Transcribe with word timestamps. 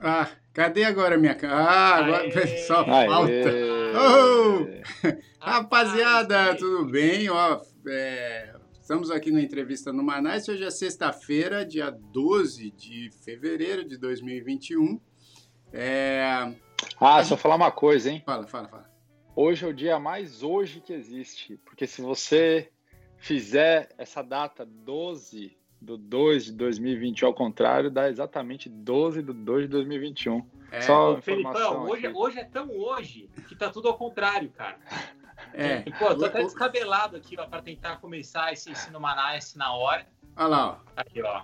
Ah, 0.00 0.28
cadê 0.54 0.84
agora 0.84 1.18
minha 1.18 1.34
câmera? 1.34 1.60
Ah, 1.60 1.96
agora 1.96 2.22
Aê. 2.22 2.58
só 2.66 2.84
falta. 2.84 3.30
Oh! 4.00 4.66
Rapaziada, 5.40 6.54
tudo 6.54 6.84
bem? 6.84 7.28
Ó, 7.30 7.60
é, 7.88 8.54
estamos 8.88 9.10
aqui 9.10 9.30
na 9.30 9.42
entrevista 9.42 9.92
no 9.92 10.02
Manaus. 10.02 10.48
Hoje 10.48 10.64
é 10.64 10.70
sexta-feira, 10.70 11.62
dia 11.62 11.90
12 11.90 12.70
de 12.70 13.10
fevereiro 13.22 13.84
de 13.86 13.98
2021. 13.98 14.98
É... 15.74 16.54
Ah, 16.98 17.22
só 17.22 17.36
falar 17.36 17.56
uma 17.56 17.70
coisa, 17.70 18.10
hein? 18.10 18.22
Fala, 18.24 18.46
fala, 18.46 18.66
fala. 18.66 18.90
Hoje 19.36 19.66
é 19.66 19.68
o 19.68 19.74
dia 19.74 19.98
mais 19.98 20.42
hoje 20.42 20.80
que 20.80 20.94
existe, 20.94 21.58
porque 21.66 21.86
se 21.86 22.00
você 22.00 22.72
fizer 23.18 23.90
essa 23.98 24.22
data 24.22 24.64
12 24.64 25.54
do 25.78 25.98
2 25.98 26.46
de 26.46 26.52
2021 26.52 27.28
ao 27.28 27.34
contrário, 27.34 27.90
dá 27.90 28.08
exatamente 28.08 28.70
12 28.70 29.20
do 29.20 29.34
2 29.34 29.64
de 29.64 29.68
2021. 29.68 30.46
É, 30.72 30.80
Só 30.80 31.20
Felipão, 31.20 31.84
hoje, 31.84 32.08
hoje 32.08 32.38
é 32.38 32.44
tão 32.44 32.70
hoje 32.70 33.28
que 33.50 33.54
tá 33.54 33.68
tudo 33.68 33.88
ao 33.88 33.98
contrário, 33.98 34.48
cara. 34.48 34.78
É. 35.54 35.82
E, 35.86 35.92
pô, 35.92 36.14
tô 36.14 36.24
até 36.24 36.42
descabelado 36.42 37.16
aqui, 37.16 37.36
ó, 37.38 37.46
pra 37.46 37.62
tentar 37.62 37.96
começar 37.96 38.52
esse 38.52 38.70
ensino 38.70 39.00
Manaus 39.00 39.54
na 39.54 39.72
hora. 39.72 40.06
Olha 40.36 40.46
lá, 40.48 40.68
ó. 40.70 40.76
Aqui, 40.96 41.22
ó. 41.22 41.42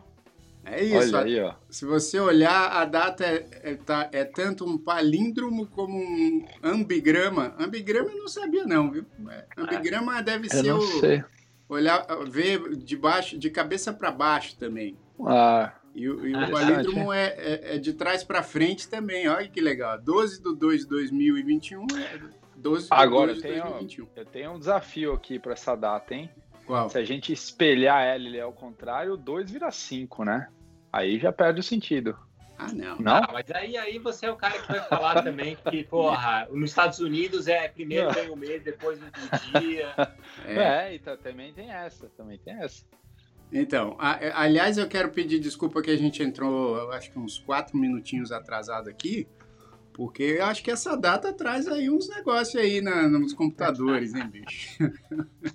É 0.66 0.82
isso. 0.82 1.16
Olha 1.16 1.26
aí, 1.26 1.40
ó. 1.40 1.54
Se 1.68 1.84
você 1.84 2.18
olhar, 2.18 2.72
a 2.72 2.84
data 2.84 3.24
é, 3.24 3.46
é, 3.62 3.74
tá, 3.74 4.08
é 4.12 4.24
tanto 4.24 4.64
um 4.64 4.78
palíndromo 4.78 5.66
como 5.66 5.98
um 5.98 6.46
ambigrama. 6.62 7.54
Ambigrama 7.58 8.10
eu 8.10 8.18
não 8.18 8.28
sabia, 8.28 8.64
não, 8.64 8.90
viu? 8.90 9.04
É, 9.30 9.44
ambigrama 9.58 10.22
deve 10.22 10.48
ser 10.48 10.72
o. 10.72 10.80
Sei 10.80 11.22
olhar, 11.68 12.06
ver 12.28 12.76
de 12.76 12.96
baixo, 12.96 13.38
de 13.38 13.50
cabeça 13.50 13.92
para 13.92 14.10
baixo 14.10 14.56
também. 14.56 14.96
Ah. 15.26 15.72
E, 15.94 16.08
o, 16.08 16.26
e 16.26 16.34
o 16.34 16.50
palíndromo 16.50 17.12
é, 17.12 17.26
é, 17.26 17.74
é, 17.74 17.78
de 17.78 17.92
trás 17.92 18.24
para 18.24 18.42
frente 18.42 18.88
também. 18.88 19.28
Olha 19.28 19.48
que 19.48 19.60
legal. 19.60 20.00
12 20.00 20.42
de 20.42 20.56
2 20.56 20.80
de 20.80 20.88
2021 20.88 21.86
é 21.96 22.20
12 22.64 22.84
de 22.84 22.88
Agora, 22.90 23.34
2 23.34 23.42
de 23.42 23.60
2021. 23.60 24.08
Eu 24.16 24.24
tenho 24.24 24.52
um 24.52 24.58
desafio 24.58 25.12
aqui 25.12 25.38
para 25.38 25.52
essa 25.52 25.76
data, 25.76 26.14
hein? 26.14 26.30
Qual? 26.66 26.88
Se 26.88 26.96
a 26.96 27.04
gente 27.04 27.30
espelhar 27.30 28.02
ela 28.02 28.26
e 28.26 28.40
ao 28.40 28.54
contrário, 28.54 29.18
2 29.18 29.50
vira 29.50 29.70
5, 29.70 30.24
né? 30.24 30.48
Aí 30.90 31.18
já 31.18 31.30
perde 31.30 31.60
o 31.60 31.62
sentido. 31.62 32.16
Ah, 32.56 32.72
não. 32.72 32.96
Não? 32.98 33.16
Ah, 33.16 33.28
mas 33.30 33.50
aí, 33.50 33.76
aí 33.76 33.98
você 33.98 34.26
é 34.26 34.30
o 34.30 34.36
cara 34.36 34.58
que 34.58 34.66
vai 34.66 34.80
falar 34.88 35.22
também 35.22 35.58
que, 35.70 35.84
porra, 35.84 36.48
nos 36.50 36.70
Estados 36.70 37.00
Unidos 37.00 37.48
é 37.48 37.68
primeiro 37.68 38.10
vem 38.12 38.30
o 38.30 38.36
mês, 38.36 38.62
depois 38.62 38.98
o 38.98 39.60
dia. 39.60 39.92
É, 40.46 40.58
é 40.58 40.94
então 40.94 41.16
também 41.18 41.52
tem 41.52 41.70
essa, 41.70 42.08
também 42.16 42.38
tem 42.38 42.54
essa. 42.54 42.82
Então, 43.52 43.94
a, 43.98 44.40
aliás, 44.40 44.78
eu 44.78 44.88
quero 44.88 45.10
pedir 45.10 45.38
desculpa 45.38 45.82
que 45.82 45.90
a 45.90 45.96
gente 45.98 46.22
entrou, 46.22 46.90
acho 46.92 47.12
que 47.12 47.18
uns 47.18 47.38
quatro 47.38 47.76
minutinhos 47.76 48.32
atrasado 48.32 48.88
aqui, 48.88 49.28
porque 49.94 50.22
eu 50.38 50.44
acho 50.44 50.62
que 50.62 50.72
essa 50.72 50.96
data 50.96 51.32
traz 51.32 51.68
aí 51.68 51.88
uns 51.88 52.08
negócios 52.08 52.60
aí 52.60 52.80
na, 52.80 53.08
nos 53.08 53.32
computadores, 53.32 54.12
hein, 54.12 54.28
bicho? 54.28 54.76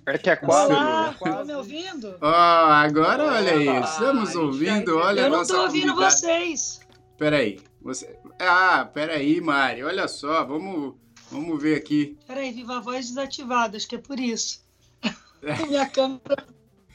É 0.06 0.16
que 0.16 0.30
é 0.30 0.36
quase. 0.36 0.72
Olá, 0.72 1.14
quase. 1.18 1.46
me 1.46 1.54
ouvindo? 1.54 2.16
Ó, 2.20 2.30
oh, 2.30 2.72
agora 2.72 3.24
olha 3.26 3.52
aí, 3.52 3.84
estamos 3.84 4.34
ouvindo, 4.34 4.96
olha 4.96 5.20
Eu 5.20 5.30
não 5.30 5.42
estou 5.42 5.60
ouvindo 5.64 5.94
vocês. 5.94 6.80
Peraí. 7.18 7.60
Você... 7.82 8.18
Ah, 8.38 8.88
peraí, 8.92 9.42
Mari. 9.42 9.84
Olha 9.84 10.08
só, 10.08 10.42
vamos, 10.42 10.94
vamos 11.30 11.62
ver 11.62 11.76
aqui. 11.76 12.16
Peraí, 12.26 12.50
viva 12.50 12.78
a 12.78 12.80
voz 12.80 13.08
desativada, 13.08 13.76
acho 13.76 13.86
que 13.86 13.96
é 13.96 13.98
por 13.98 14.18
isso. 14.18 14.64
Minha 15.68 15.86
câmera. 15.86 16.46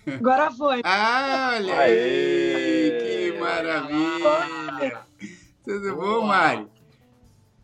Agora 0.08 0.52
foi. 0.52 0.82
Ah, 0.84 1.54
olha 1.58 1.80
aí! 1.80 3.32
Que 3.32 3.40
maravilha! 3.40 5.02
Tudo 5.64 5.96
bom, 5.96 6.22
Mari? 6.26 6.75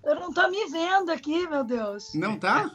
Eu 0.03 0.15
não 0.15 0.33
tô 0.33 0.49
me 0.49 0.65
vendo 0.69 1.11
aqui, 1.11 1.47
meu 1.47 1.63
Deus. 1.63 2.13
Não 2.13 2.37
tá? 2.37 2.71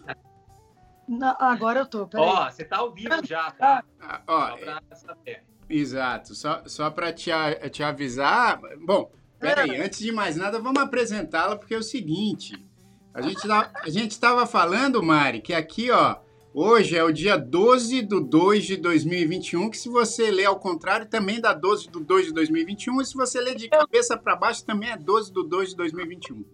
Não, 1.08 1.36
agora 1.38 1.80
eu 1.80 1.86
tô, 1.86 2.06
peraí. 2.06 2.26
Ó, 2.26 2.50
você 2.50 2.64
tá 2.64 2.78
ao 2.78 2.92
vivo 2.92 3.24
já, 3.24 3.50
tá? 3.52 3.84
Ah, 4.00 4.22
ó, 4.26 4.50
só 4.50 4.56
pra 4.56 4.96
saber. 4.96 5.44
Exato, 5.68 6.34
só, 6.34 6.62
só 6.66 6.90
para 6.90 7.12
te, 7.12 7.30
te 7.70 7.82
avisar. 7.82 8.60
Bom, 8.84 9.10
Peraí, 9.38 9.76
antes 9.80 9.98
de 9.98 10.12
mais 10.12 10.36
nada, 10.36 10.58
vamos 10.58 10.82
apresentá-la, 10.82 11.56
porque 11.56 11.74
é 11.74 11.78
o 11.78 11.82
seguinte. 11.82 12.64
A 13.12 13.20
gente, 13.20 13.46
tá, 13.46 13.72
a 13.82 13.88
gente 13.88 14.12
estava 14.12 14.46
falando, 14.46 15.02
Mari, 15.02 15.40
que 15.40 15.52
aqui, 15.52 15.90
ó, 15.90 16.16
hoje 16.54 16.96
é 16.96 17.04
o 17.04 17.12
dia 17.12 17.36
12 17.36 18.02
de 18.02 18.20
2 18.20 18.64
de 18.64 18.76
2021, 18.76 19.70
que 19.70 19.78
se 19.78 19.88
você 19.88 20.30
ler 20.30 20.46
ao 20.46 20.58
contrário, 20.58 21.06
também 21.06 21.40
dá 21.40 21.52
12 21.52 21.88
de 21.88 22.00
2 22.04 22.26
de 22.26 22.32
2021, 22.32 23.00
e 23.00 23.06
se 23.06 23.14
você 23.14 23.40
ler 23.40 23.54
de 23.54 23.68
cabeça 23.68 24.16
para 24.16 24.36
baixo, 24.36 24.64
também 24.64 24.90
é 24.90 24.96
12 24.96 25.32
de 25.32 25.48
2 25.48 25.70
de 25.70 25.76
2021. 25.76 26.44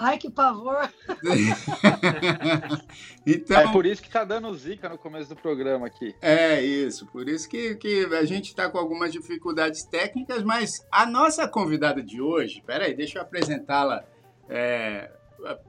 Ai, 0.00 0.18
que 0.18 0.30
pavor! 0.30 0.90
então, 3.26 3.60
é 3.60 3.72
por 3.72 3.86
isso 3.86 4.02
que 4.02 4.10
tá 4.10 4.24
dando 4.24 4.52
zica 4.54 4.88
no 4.88 4.98
começo 4.98 5.28
do 5.28 5.36
programa 5.36 5.86
aqui. 5.86 6.14
É 6.20 6.60
isso, 6.60 7.06
por 7.06 7.28
isso 7.28 7.48
que, 7.48 7.76
que 7.76 8.04
a 8.14 8.24
gente 8.24 8.48
está 8.48 8.68
com 8.68 8.78
algumas 8.78 9.12
dificuldades 9.12 9.84
técnicas, 9.84 10.42
mas 10.42 10.84
a 10.90 11.06
nossa 11.06 11.46
convidada 11.46 12.02
de 12.02 12.20
hoje, 12.20 12.62
peraí, 12.66 12.94
deixa 12.94 13.18
eu 13.18 13.22
apresentá-la 13.22 14.04
é, 14.48 15.10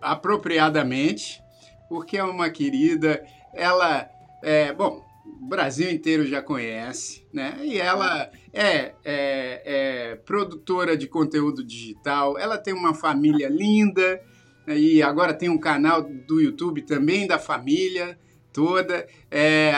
apropriadamente, 0.02 1.42
porque 1.88 2.18
é 2.18 2.24
uma 2.24 2.50
querida, 2.50 3.24
ela, 3.54 4.10
é, 4.44 4.74
bom, 4.74 5.07
o 5.42 5.48
Brasil 5.48 5.90
inteiro 5.90 6.26
já 6.26 6.42
conhece, 6.42 7.26
né? 7.32 7.58
E 7.64 7.80
ela 7.80 8.30
é, 8.54 8.94
é, 9.04 9.62
é, 9.66 10.16
produtora 10.16 10.98
de 10.98 11.08
conteúdo 11.08 11.64
digital, 11.64 12.38
ela 12.38 12.58
tem 12.58 12.74
uma 12.74 12.94
família 12.94 13.48
linda, 13.48 14.22
né? 14.66 14.78
e 14.78 15.02
agora 15.02 15.34
tem 15.34 15.50
um 15.50 15.60
canal 15.60 16.02
do 16.02 16.42
YouTube 16.42 16.82
também 16.82 17.28
da 17.28 17.40
família 17.40 18.20
toda. 18.52 19.08
É, 19.30 19.74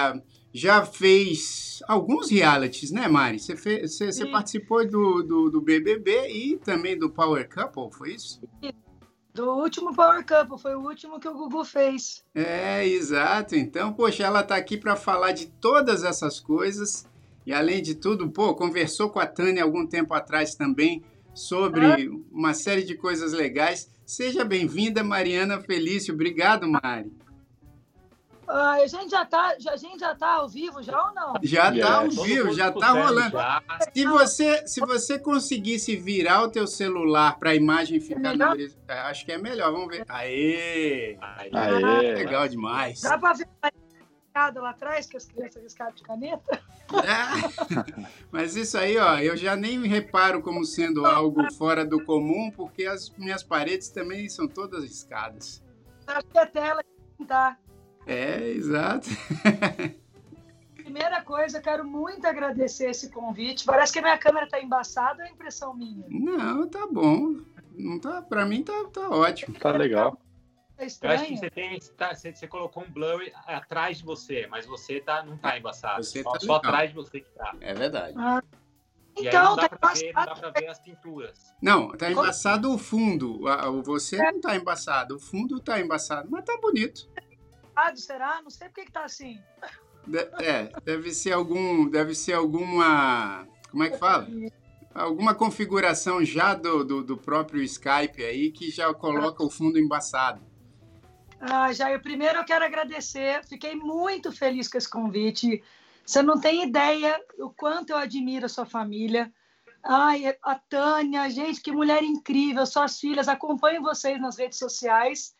já 0.53 0.85
fez 0.85 1.79
alguns 1.87 2.29
realities, 2.31 2.91
né, 2.91 3.07
Mari? 3.07 3.39
Você, 3.39 3.55
fez, 3.55 3.95
você, 3.95 4.11
você 4.11 4.25
participou 4.25 4.87
do, 4.87 5.21
do, 5.21 5.49
do, 5.49 5.61
BBB 5.61 6.29
e 6.31 6.57
também 6.57 6.97
do 6.97 7.09
Power 7.09 7.47
Couple, 7.47 7.95
foi 7.95 8.13
isso? 8.13 8.41
Do 9.33 9.51
último 9.57 9.93
Power 9.93 10.25
Couple, 10.25 10.59
foi 10.59 10.75
o 10.75 10.81
último 10.81 11.19
que 11.19 11.27
o 11.27 11.33
Gugu 11.33 11.63
fez. 11.63 12.23
É, 12.33 12.85
exato. 12.85 13.55
Então, 13.55 13.93
poxa, 13.93 14.23
ela 14.23 14.41
está 14.41 14.55
aqui 14.55 14.77
para 14.77 14.95
falar 14.95 15.31
de 15.31 15.47
todas 15.47 16.03
essas 16.03 16.39
coisas. 16.39 17.07
E 17.45 17.53
além 17.53 17.81
de 17.81 17.95
tudo, 17.95 18.29
pô, 18.29 18.53
conversou 18.55 19.09
com 19.09 19.19
a 19.19 19.25
Tânia 19.25 19.63
algum 19.63 19.85
tempo 19.85 20.13
atrás 20.13 20.55
também 20.55 21.03
sobre 21.33 21.85
ah. 21.85 21.97
uma 22.31 22.53
série 22.53 22.83
de 22.83 22.95
coisas 22.95 23.33
legais. 23.33 23.89
Seja 24.05 24.43
bem-vinda, 24.43 25.03
Mariana 25.03 25.59
Felício. 25.59 26.13
Obrigado, 26.13 26.67
Mari. 26.67 27.11
Ah, 28.51 28.77
a 28.81 28.87
gente 28.87 29.11
já 29.11 29.23
tá, 29.23 29.55
a 29.69 29.77
gente 29.77 29.99
já 29.99 30.15
tá 30.15 30.27
ao 30.37 30.49
vivo 30.49 30.81
já 30.81 30.99
ou 30.99 31.13
não? 31.13 31.33
Já 31.43 31.69
yes. 31.69 31.85
tá 31.85 31.97
ao 31.99 32.09
vivo, 32.09 32.51
já 32.51 32.71
tá 32.71 32.91
rolando. 32.93 33.37
Já. 33.37 33.61
Se 33.93 34.05
você, 34.05 34.67
se 34.67 34.79
você 34.79 35.19
conseguisse 35.19 35.95
virar 35.95 36.41
o 36.41 36.49
teu 36.49 36.65
celular 36.65 37.37
para 37.37 37.51
a 37.51 37.55
imagem 37.55 37.99
ficar 37.99 38.33
é 38.33 38.37
no 38.37 38.45
é, 38.87 38.99
acho 39.01 39.23
que 39.23 39.31
é 39.31 39.37
melhor. 39.37 39.71
Vamos 39.71 39.87
ver. 39.87 40.03
Aê! 40.09 41.15
Aê! 41.21 41.51
Aê. 41.53 42.15
Legal 42.15 42.47
demais. 42.47 43.01
Dá 43.01 43.19
para 43.19 43.33
ver 43.33 43.47
lá 44.55 44.69
atrás 44.71 45.05
que 45.05 45.17
as 45.17 45.25
crianças 45.25 45.61
riscaram 45.61 45.93
de 45.93 46.01
caneta? 46.01 46.59
É. 46.93 48.07
Mas 48.31 48.55
isso 48.55 48.79
aí, 48.79 48.97
ó, 48.97 49.19
eu 49.19 49.37
já 49.37 49.55
nem 49.55 49.77
me 49.77 49.87
reparo 49.87 50.41
como 50.41 50.65
sendo 50.65 51.05
algo 51.05 51.53
fora 51.53 51.85
do 51.85 52.03
comum, 52.03 52.49
porque 52.49 52.85
as 52.85 53.11
minhas 53.11 53.43
paredes 53.43 53.89
também 53.89 54.27
são 54.27 54.47
todas 54.47 54.83
riscadas. 54.83 55.63
Acho 56.07 56.25
que 56.25 56.37
a 56.39 56.47
tela 56.47 56.83
tá. 57.27 57.55
É, 58.05 58.49
exato. 58.49 59.07
Primeira 60.75 61.21
coisa, 61.21 61.61
quero 61.61 61.85
muito 61.85 62.25
agradecer 62.25 62.89
esse 62.89 63.11
convite. 63.11 63.63
Parece 63.63 63.93
que 63.93 63.99
a 63.99 64.01
minha 64.01 64.17
câmera 64.17 64.45
está 64.45 64.59
embaçada, 64.59 65.23
é 65.23 65.29
impressão 65.29 65.73
minha? 65.75 66.03
Não, 66.09 66.67
tá 66.67 66.87
bom. 66.87 67.35
Não 67.77 67.99
tá, 67.99 68.21
para 68.23 68.45
mim 68.45 68.63
tá, 68.63 68.73
tá 68.91 69.09
ótimo. 69.09 69.57
Tá 69.59 69.71
legal. 69.71 70.19
Tá 70.75 70.83
Eu 71.07 71.09
acho 71.11 71.25
que 71.25 71.37
você, 71.37 71.49
tem, 71.51 71.79
tá, 71.95 72.15
você, 72.15 72.33
você, 72.33 72.47
colocou 72.47 72.83
um 72.83 72.89
blur 72.91 73.21
atrás 73.45 73.99
de 73.99 74.03
você, 74.03 74.47
mas 74.47 74.65
você 74.65 74.99
tá, 74.99 75.23
não 75.23 75.37
tá 75.37 75.57
embaçado. 75.57 76.03
Você 76.03 76.23
só, 76.23 76.31
tá 76.31 76.39
só 76.39 76.55
atrás 76.55 76.89
de 76.89 76.95
você 76.95 77.19
que 77.19 77.29
tá. 77.31 77.53
É 77.61 77.73
verdade. 77.73 78.15
Ah. 78.17 78.41
Então, 79.15 79.55
tá 79.57 79.69
embaçado. 79.71 80.13
Não 80.13 80.25
dá 80.25 80.35
pra 80.35 80.49
ver 80.49 80.67
as 80.67 80.79
pinturas. 80.79 81.53
Não, 81.61 81.89
tá 81.89 82.09
embaçado 82.09 82.73
o 82.73 82.77
fundo. 82.77 83.41
Você 83.83 84.17
não 84.17 84.41
tá 84.41 84.55
embaçado. 84.55 85.17
O 85.17 85.19
fundo 85.19 85.59
tá 85.59 85.79
embaçado, 85.79 86.29
mas 86.31 86.43
tá 86.45 86.57
bonito 86.59 87.07
será? 87.95 88.41
Não 88.41 88.49
sei 88.49 88.67
por 88.69 88.75
que 88.75 88.91
tá 88.91 89.03
assim. 89.03 89.39
É, 90.41 90.71
deve 90.83 91.13
ser 91.13 91.33
algum, 91.33 91.87
deve 91.89 92.15
ser 92.15 92.33
alguma 92.33 93.47
como 93.71 93.83
é 93.83 93.89
que 93.89 93.97
fala? 93.97 94.27
Alguma 94.93 95.35
configuração 95.35 96.23
já 96.25 96.53
do, 96.53 96.83
do, 96.83 97.03
do 97.03 97.17
próprio 97.17 97.61
Skype 97.63 98.23
aí 98.23 98.51
que 98.51 98.71
já 98.71 98.93
coloca 98.93 99.43
o 99.43 99.49
fundo 99.49 99.79
embaçado. 99.79 100.41
Ah, 101.39 101.71
Jair, 101.71 102.01
primeiro 102.01 102.39
eu 102.39 102.43
quero 102.43 102.65
agradecer. 102.65 103.45
Fiquei 103.47 103.75
muito 103.75 104.31
feliz 104.31 104.67
com 104.67 104.77
esse 104.77 104.89
convite. 104.89 105.63
Você 106.05 106.21
não 106.21 106.39
tem 106.39 106.63
ideia 106.63 107.19
o 107.37 107.49
quanto 107.49 107.91
eu 107.91 107.97
admiro 107.97 108.47
a 108.47 108.49
sua 108.49 108.65
família. 108.65 109.31
Ai, 109.83 110.35
a 110.43 110.55
Tânia, 110.55 111.29
gente, 111.29 111.61
que 111.61 111.71
mulher 111.71 112.03
incrível, 112.03 112.65
suas 112.65 112.99
filhas, 112.99 113.29
acompanho 113.29 113.81
vocês 113.81 114.19
nas 114.19 114.37
redes 114.37 114.57
sociais. 114.57 115.33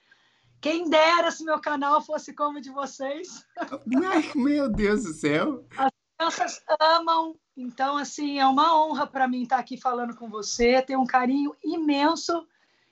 Quem 0.61 0.89
dera 0.89 1.31
se 1.31 1.43
meu 1.43 1.59
canal 1.59 2.01
fosse 2.01 2.33
como 2.33 2.59
o 2.59 2.61
de 2.61 2.69
vocês. 2.69 3.45
Ai, 4.11 4.31
meu 4.35 4.69
Deus 4.69 5.03
do 5.03 5.13
céu. 5.13 5.65
As 5.77 5.91
crianças 6.17 6.61
amam, 6.79 7.35
então, 7.55 7.97
assim, 7.97 8.39
é 8.39 8.45
uma 8.45 8.77
honra 8.77 9.07
para 9.07 9.27
mim 9.27 9.43
estar 9.43 9.57
aqui 9.57 9.77
falando 9.77 10.15
com 10.15 10.29
você. 10.29 10.81
Tenho 10.81 11.01
um 11.01 11.07
carinho 11.07 11.55
imenso 11.63 12.45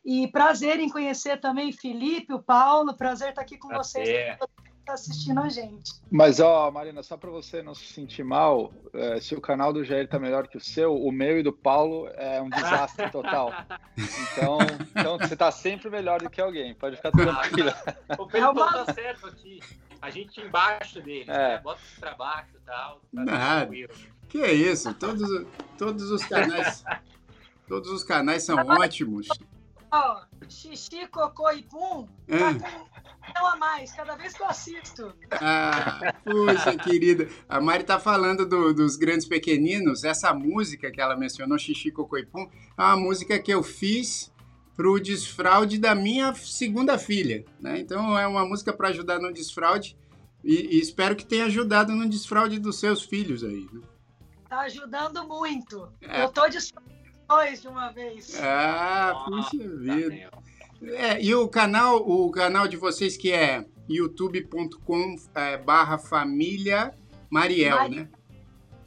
e 0.04 0.28
prazer 0.28 0.80
em 0.80 0.90
conhecer 0.90 1.40
também 1.40 1.72
Felipe, 1.72 2.34
o 2.34 2.42
Paulo. 2.42 2.96
Prazer 2.96 3.30
estar 3.30 3.42
aqui 3.42 3.58
com 3.58 3.68
Até. 3.68 3.78
vocês 3.78 4.38
tá 4.88 4.94
assistindo 4.94 5.40
a 5.40 5.50
gente. 5.50 5.94
Mas, 6.10 6.40
ó, 6.40 6.72
Marina, 6.72 7.04
só 7.04 7.18
para 7.18 7.30
você 7.30 7.62
não 7.62 7.76
se 7.76 7.86
sentir 7.86 8.24
mal, 8.24 8.74
é, 8.94 9.20
se 9.20 9.36
o 9.36 9.42
canal 9.42 9.74
do 9.74 9.84
Jair 9.84 10.08
tá 10.08 10.18
melhor 10.18 10.48
que 10.48 10.58
o 10.58 10.62
seu, 10.62 10.96
o 10.96 11.12
meu 11.12 11.40
e 11.40 11.44
do 11.44 11.52
Paulo 11.52 12.08
é 12.16 12.42
um 12.42 12.50
desastre 12.50 13.10
total. 13.12 13.54
Então, 13.98 14.58
então 14.96 15.18
você 15.18 15.36
tá 15.36 15.52
sempre 15.52 15.90
melhor 15.90 16.22
do 16.22 16.30
que 16.30 16.42
alguém, 16.42 16.74
pode 16.74 16.96
ficar 16.96 17.12
tranquilo. 17.12 17.72
o 18.18 18.28
Pedro 18.28 18.50
é 18.50 18.86
tá 18.86 18.94
certo 18.94 19.28
aqui. 19.28 19.60
A 20.02 20.10
gente 20.10 20.40
embaixo 20.40 21.02
dele, 21.02 21.26
é. 21.28 21.56
né? 21.56 21.58
bota 21.58 21.82
para 22.00 22.16
baixo 22.16 22.56
e 22.56 22.66
tal. 22.66 23.02
Tá 23.14 23.26
Nada. 23.26 23.72
Que 24.30 24.42
é 24.42 24.54
isso? 24.54 24.94
Todos, 24.94 25.46
todos 25.78 26.12
os 26.12 26.24
canais. 26.24 26.84
Todos 27.68 27.92
os 27.92 28.04
canais 28.04 28.44
são 28.44 28.58
ótimos. 28.58 29.28
Ó, 29.92 30.22
xixi, 30.50 31.08
cocô 31.08 31.50
e 31.52 31.64
pum, 31.64 32.08
tá 32.28 32.54
com 32.54 33.44
um 33.44 33.48
a 33.48 33.56
mais, 33.56 33.92
cada 33.94 34.16
vez 34.16 34.34
que 34.34 34.42
eu 34.42 34.48
assisto. 34.48 35.14
Ah, 35.32 36.14
puxa, 36.24 36.76
querida. 36.78 37.28
A 37.48 37.62
Mari 37.62 37.84
tá 37.84 38.00
falando 38.00 38.46
do, 38.46 38.74
dos 38.74 38.96
grandes 38.96 39.26
pequeninos. 39.26 40.04
Essa 40.04 40.34
música 40.34 40.92
que 40.92 41.00
ela 41.00 41.16
mencionou, 41.16 41.58
xixi, 41.58 41.92
cocô 41.92 42.18
e 42.18 42.26
pum, 42.26 42.50
é 42.78 42.82
uma 42.82 42.98
música 42.98 43.40
que 43.40 43.52
eu 43.52 43.64
fiz 43.64 44.32
pro 44.76 45.00
desfraude 45.00 45.78
da 45.78 45.96
minha 45.96 46.34
segunda 46.36 46.98
filha, 46.98 47.44
né? 47.60 47.80
Então 47.80 48.18
é 48.18 48.28
uma 48.28 48.46
música 48.46 48.72
para 48.72 48.90
ajudar 48.90 49.20
no 49.20 49.34
desfraude 49.34 49.98
e, 50.44 50.78
e, 50.78 50.80
espero 50.80 51.16
que 51.16 51.26
tenha 51.26 51.46
ajudado 51.46 51.94
no 51.94 52.08
desfraude 52.08 52.60
dos 52.60 52.80
seus 52.80 53.02
filhos 53.02 53.44
aí. 53.44 53.68
Né? 53.74 53.82
Tá 54.48 54.60
ajudando 54.62 55.28
muito. 55.28 55.92
É. 56.02 56.24
Eu 56.24 56.30
tô 56.30 56.48
desfraudando 56.48 56.97
dois 57.28 57.62
de 57.62 57.68
uma 57.68 57.90
vez. 57.92 58.40
Ah, 58.42 59.24
puxa 59.26 59.58
tá 59.58 59.64
vida. 59.80 60.30
É, 60.82 61.22
e 61.22 61.34
o 61.34 61.48
canal, 61.48 61.98
o 61.98 62.30
canal 62.32 62.68
de 62.68 62.78
vocês 62.78 63.18
que 63.18 63.32
é 63.32 63.66
youtube.com 63.90 65.16
é, 65.34 65.58
barra 65.58 65.98
família 65.98 66.96
Mariel, 67.30 67.78
Mari... 67.78 67.96
né? 67.96 68.10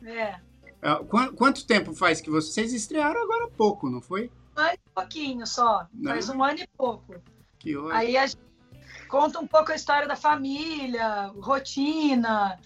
É. 0.04 0.40
é 0.82 0.94
Qu 1.04 1.32
quanto 1.34 1.66
tempo 1.66 1.92
faz 1.94 2.20
que 2.20 2.30
vocês 2.30 2.72
estrearam 2.72 3.22
agora 3.22 3.46
há 3.46 3.50
pouco, 3.50 3.90
não 3.90 4.00
foi? 4.00 4.30
Um 4.56 4.60
ano 4.60 4.74
e 4.74 4.90
pouquinho 4.94 5.46
só. 5.46 5.86
Não. 5.92 6.12
Faz 6.12 6.28
um 6.28 6.42
ano 6.42 6.60
e 6.60 6.68
pouco. 6.76 7.16
Que 7.58 7.76
ótimo. 7.76 7.92
Aí 7.92 8.16
a 8.16 8.26
gente 8.26 8.40
conta 9.08 9.40
um 9.40 9.46
pouco 9.46 9.72
a 9.72 9.74
história 9.74 10.06
da 10.06 10.16
família, 10.16 11.32
rotina, 11.40 12.58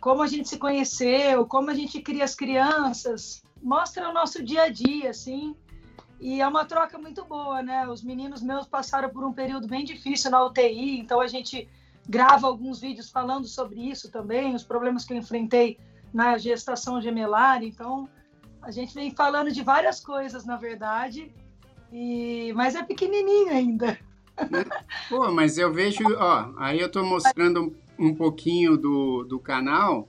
como 0.00 0.22
a 0.22 0.26
gente 0.26 0.48
se 0.48 0.58
conheceu, 0.58 1.46
como 1.46 1.70
a 1.70 1.74
gente 1.74 2.00
cria 2.00 2.24
as 2.24 2.34
crianças 2.34 3.42
mostra 3.62 4.08
o 4.08 4.12
nosso 4.12 4.42
dia 4.42 4.62
a 4.64 4.68
dia, 4.68 5.10
assim. 5.10 5.54
E 6.20 6.40
é 6.40 6.46
uma 6.46 6.64
troca 6.64 6.98
muito 6.98 7.24
boa, 7.24 7.62
né? 7.62 7.88
Os 7.88 8.02
meninos 8.02 8.42
meus 8.42 8.66
passaram 8.66 9.08
por 9.08 9.24
um 9.24 9.32
período 9.32 9.66
bem 9.66 9.84
difícil 9.84 10.30
na 10.30 10.44
UTI, 10.44 10.98
então 10.98 11.20
a 11.20 11.26
gente 11.26 11.68
grava 12.08 12.46
alguns 12.46 12.80
vídeos 12.80 13.10
falando 13.10 13.46
sobre 13.46 13.80
isso 13.80 14.10
também, 14.10 14.54
os 14.54 14.64
problemas 14.64 15.04
que 15.04 15.12
eu 15.12 15.16
enfrentei 15.16 15.78
na 16.12 16.36
gestação 16.36 17.00
gemelar. 17.00 17.62
Então, 17.62 18.08
a 18.60 18.70
gente 18.70 18.94
vem 18.94 19.10
falando 19.10 19.50
de 19.50 19.62
várias 19.62 20.00
coisas, 20.00 20.44
na 20.44 20.56
verdade, 20.56 21.32
e 21.92 22.52
mas 22.54 22.74
é 22.74 22.82
pequenininho 22.82 23.50
ainda. 23.50 23.98
Pô, 25.08 25.30
mas 25.32 25.56
eu 25.56 25.72
vejo, 25.72 26.04
ó, 26.18 26.52
aí 26.58 26.80
eu 26.80 26.86
estou 26.86 27.04
mostrando 27.04 27.74
um 27.98 28.14
pouquinho 28.14 28.76
do, 28.76 29.24
do 29.24 29.38
canal 29.38 30.08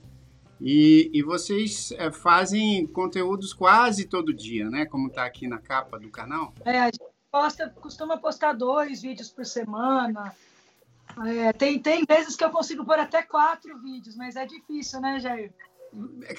e, 0.64 1.10
e 1.12 1.22
vocês 1.22 1.90
é, 1.98 2.12
fazem 2.12 2.86
conteúdos 2.86 3.52
quase 3.52 4.04
todo 4.04 4.32
dia, 4.32 4.70
né? 4.70 4.86
Como 4.86 5.08
está 5.08 5.24
aqui 5.24 5.48
na 5.48 5.58
capa 5.58 5.98
do 5.98 6.08
canal. 6.08 6.54
É, 6.64 6.78
a 6.78 6.84
gente 6.84 7.00
posta, 7.32 7.68
costuma 7.80 8.16
postar 8.16 8.52
dois 8.52 9.02
vídeos 9.02 9.28
por 9.28 9.44
semana. 9.44 10.32
É, 11.26 11.52
tem, 11.52 11.80
tem 11.80 12.04
vezes 12.08 12.36
que 12.36 12.44
eu 12.44 12.50
consigo 12.50 12.84
pôr 12.84 12.98
até 12.98 13.22
quatro 13.22 13.76
vídeos, 13.80 14.14
mas 14.14 14.36
é 14.36 14.46
difícil, 14.46 15.00
né, 15.00 15.18
Jair? 15.18 15.52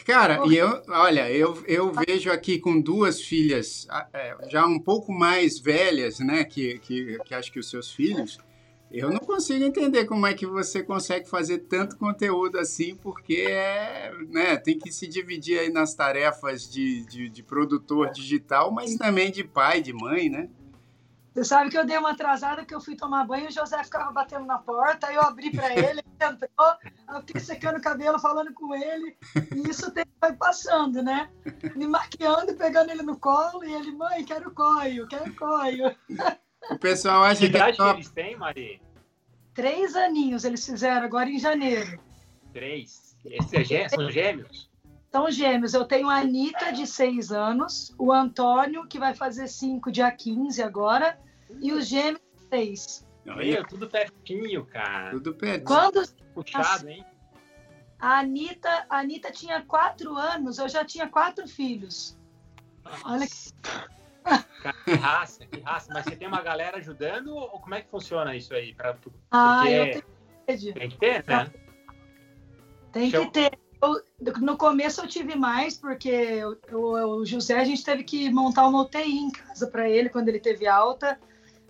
Cara, 0.05 0.47
e 0.47 0.55
eu, 0.55 0.81
olha, 0.87 1.29
eu, 1.29 1.61
eu 1.67 1.91
vejo 1.91 2.31
aqui 2.31 2.57
com 2.57 2.79
duas 2.79 3.21
filhas 3.21 3.85
é, 4.13 4.35
já 4.49 4.65
um 4.65 4.79
pouco 4.79 5.11
mais 5.11 5.59
velhas, 5.59 6.19
né, 6.19 6.45
que, 6.45 6.79
que, 6.79 7.19
que 7.25 7.35
acho 7.35 7.51
que 7.51 7.59
os 7.59 7.69
seus 7.69 7.91
filhos, 7.91 8.39
eu 8.93 9.09
não 9.09 9.19
consigo 9.19 9.63
entender 9.63 10.05
como 10.05 10.27
é 10.27 10.35
que 10.35 10.45
você 10.45 10.83
consegue 10.83 11.27
fazer 11.27 11.59
tanto 11.59 11.97
conteúdo 11.97 12.59
assim, 12.59 12.95
porque 12.95 13.47
é, 13.49 14.13
né, 14.29 14.55
tem 14.55 14.77
que 14.77 14.91
se 14.91 15.07
dividir 15.07 15.57
aí 15.57 15.71
nas 15.71 15.95
tarefas 15.95 16.69
de, 16.69 17.03
de, 17.05 17.27
de, 17.27 17.41
produtor 17.41 18.11
digital, 18.11 18.71
mas 18.71 18.95
também 18.95 19.31
de 19.31 19.43
pai, 19.43 19.81
de 19.81 19.91
mãe, 19.91 20.29
né? 20.29 20.47
Você 21.33 21.43
sabe 21.43 21.71
que 21.71 21.77
eu 21.77 21.83
dei 21.83 21.97
uma 21.97 22.11
atrasada 22.11 22.63
que 22.63 22.75
eu 22.75 22.79
fui 22.79 22.95
tomar 22.95 23.25
banho 23.25 23.45
e 23.45 23.47
o 23.47 23.51
José 23.51 23.83
ficava 23.83 24.11
batendo 24.11 24.45
na 24.45 24.59
porta, 24.59 25.07
aí 25.07 25.15
eu 25.15 25.21
abri 25.21 25.49
para 25.49 25.73
ele, 25.73 25.87
ele 25.87 26.03
entrou, 26.21 26.49
eu 27.09 27.21
fiquei 27.21 27.41
secando 27.41 27.77
o 27.77 27.81
cabelo, 27.81 28.19
falando 28.19 28.53
com 28.53 28.75
ele, 28.75 29.17
e 29.55 29.67
isso 29.67 29.91
tem, 29.91 30.05
foi 30.19 30.33
passando, 30.33 31.01
né? 31.01 31.31
Me 31.75 31.87
maquiando, 31.87 32.53
pegando 32.53 32.91
ele 32.91 33.01
no 33.01 33.17
colo, 33.17 33.63
e 33.63 33.73
ele, 33.73 33.91
mãe, 33.91 34.23
quero 34.23 34.51
coio, 34.51 35.07
quero 35.07 35.33
coio. 35.35 35.95
O 36.71 36.77
pessoal 36.77 37.23
acha 37.23 37.41
que, 37.41 37.49
que 37.49 37.57
idade 37.57 37.73
é 37.73 37.75
top... 37.77 37.95
eles 37.95 38.09
têm, 38.09 38.35
Mari? 38.37 38.81
Três 39.53 39.95
aninhos 39.95 40.43
eles 40.43 40.65
fizeram 40.65 41.05
agora 41.05 41.29
em 41.29 41.37
janeiro. 41.37 41.99
Três. 42.51 43.15
Esses 43.25 43.71
é 43.71 43.89
são 43.89 44.09
gêmeos? 44.09 44.69
São 45.11 45.31
gêmeos. 45.31 45.73
Eu 45.73 45.85
tenho 45.85 46.09
a 46.09 46.17
Anitta, 46.17 46.71
de 46.73 46.87
seis 46.87 47.31
anos, 47.31 47.93
o 47.97 48.11
Antônio, 48.11 48.87
que 48.87 48.99
vai 48.99 49.13
fazer 49.13 49.47
cinco 49.47 49.91
dia 49.91 50.11
15 50.11 50.61
agora, 50.61 51.19
e 51.61 51.71
os 51.71 51.87
gêmeos, 51.87 52.21
três. 52.49 53.05
Olha, 53.27 53.63
tudo 53.65 53.87
pertinho, 53.87 54.65
cara. 54.65 55.11
Tudo 55.11 55.33
pertinho. 55.35 55.65
Quando... 55.65 56.03
Puxado, 56.33 56.89
hein? 56.89 57.05
A 57.99 58.19
Anitta, 58.19 58.85
a 58.89 58.99
Anitta 58.99 59.31
tinha 59.31 59.61
quatro 59.61 60.17
anos, 60.17 60.57
eu 60.57 60.67
já 60.67 60.83
tinha 60.83 61.07
quatro 61.07 61.47
filhos. 61.47 62.17
Nossa. 62.83 63.07
Olha 63.07 63.27
que... 63.27 63.53
Que 64.85 64.93
raça, 64.93 65.45
que 65.45 65.59
raça. 65.59 65.91
Mas 65.93 66.05
você 66.05 66.15
tem 66.15 66.27
uma 66.27 66.41
galera 66.41 66.77
ajudando 66.77 67.35
ou 67.35 67.59
como 67.59 67.75
é 67.75 67.81
que 67.81 67.89
funciona 67.89 68.35
isso 68.35 68.53
aí? 68.53 68.73
Pra, 68.73 68.95
ah, 69.31 69.69
eu 69.69 70.01
tenho 70.47 70.73
Tem 70.73 70.89
que 70.89 70.97
ter, 70.97 71.25
né? 71.27 71.51
Tem 72.91 73.11
que 73.11 73.31
ter. 73.31 73.59
Eu, 73.81 74.01
no 74.39 74.57
começo 74.57 75.01
eu 75.01 75.07
tive 75.07 75.35
mais, 75.35 75.77
porque 75.77 76.09
eu, 76.09 76.57
eu, 76.69 76.81
o 76.81 77.25
José, 77.25 77.59
a 77.59 77.65
gente 77.65 77.83
teve 77.83 78.03
que 78.03 78.29
montar 78.29 78.65
uma 78.65 78.81
UTI 78.81 79.19
em 79.19 79.31
casa 79.31 79.67
para 79.67 79.89
ele 79.89 80.09
quando 80.09 80.29
ele 80.29 80.39
teve 80.39 80.65
alta. 80.65 81.19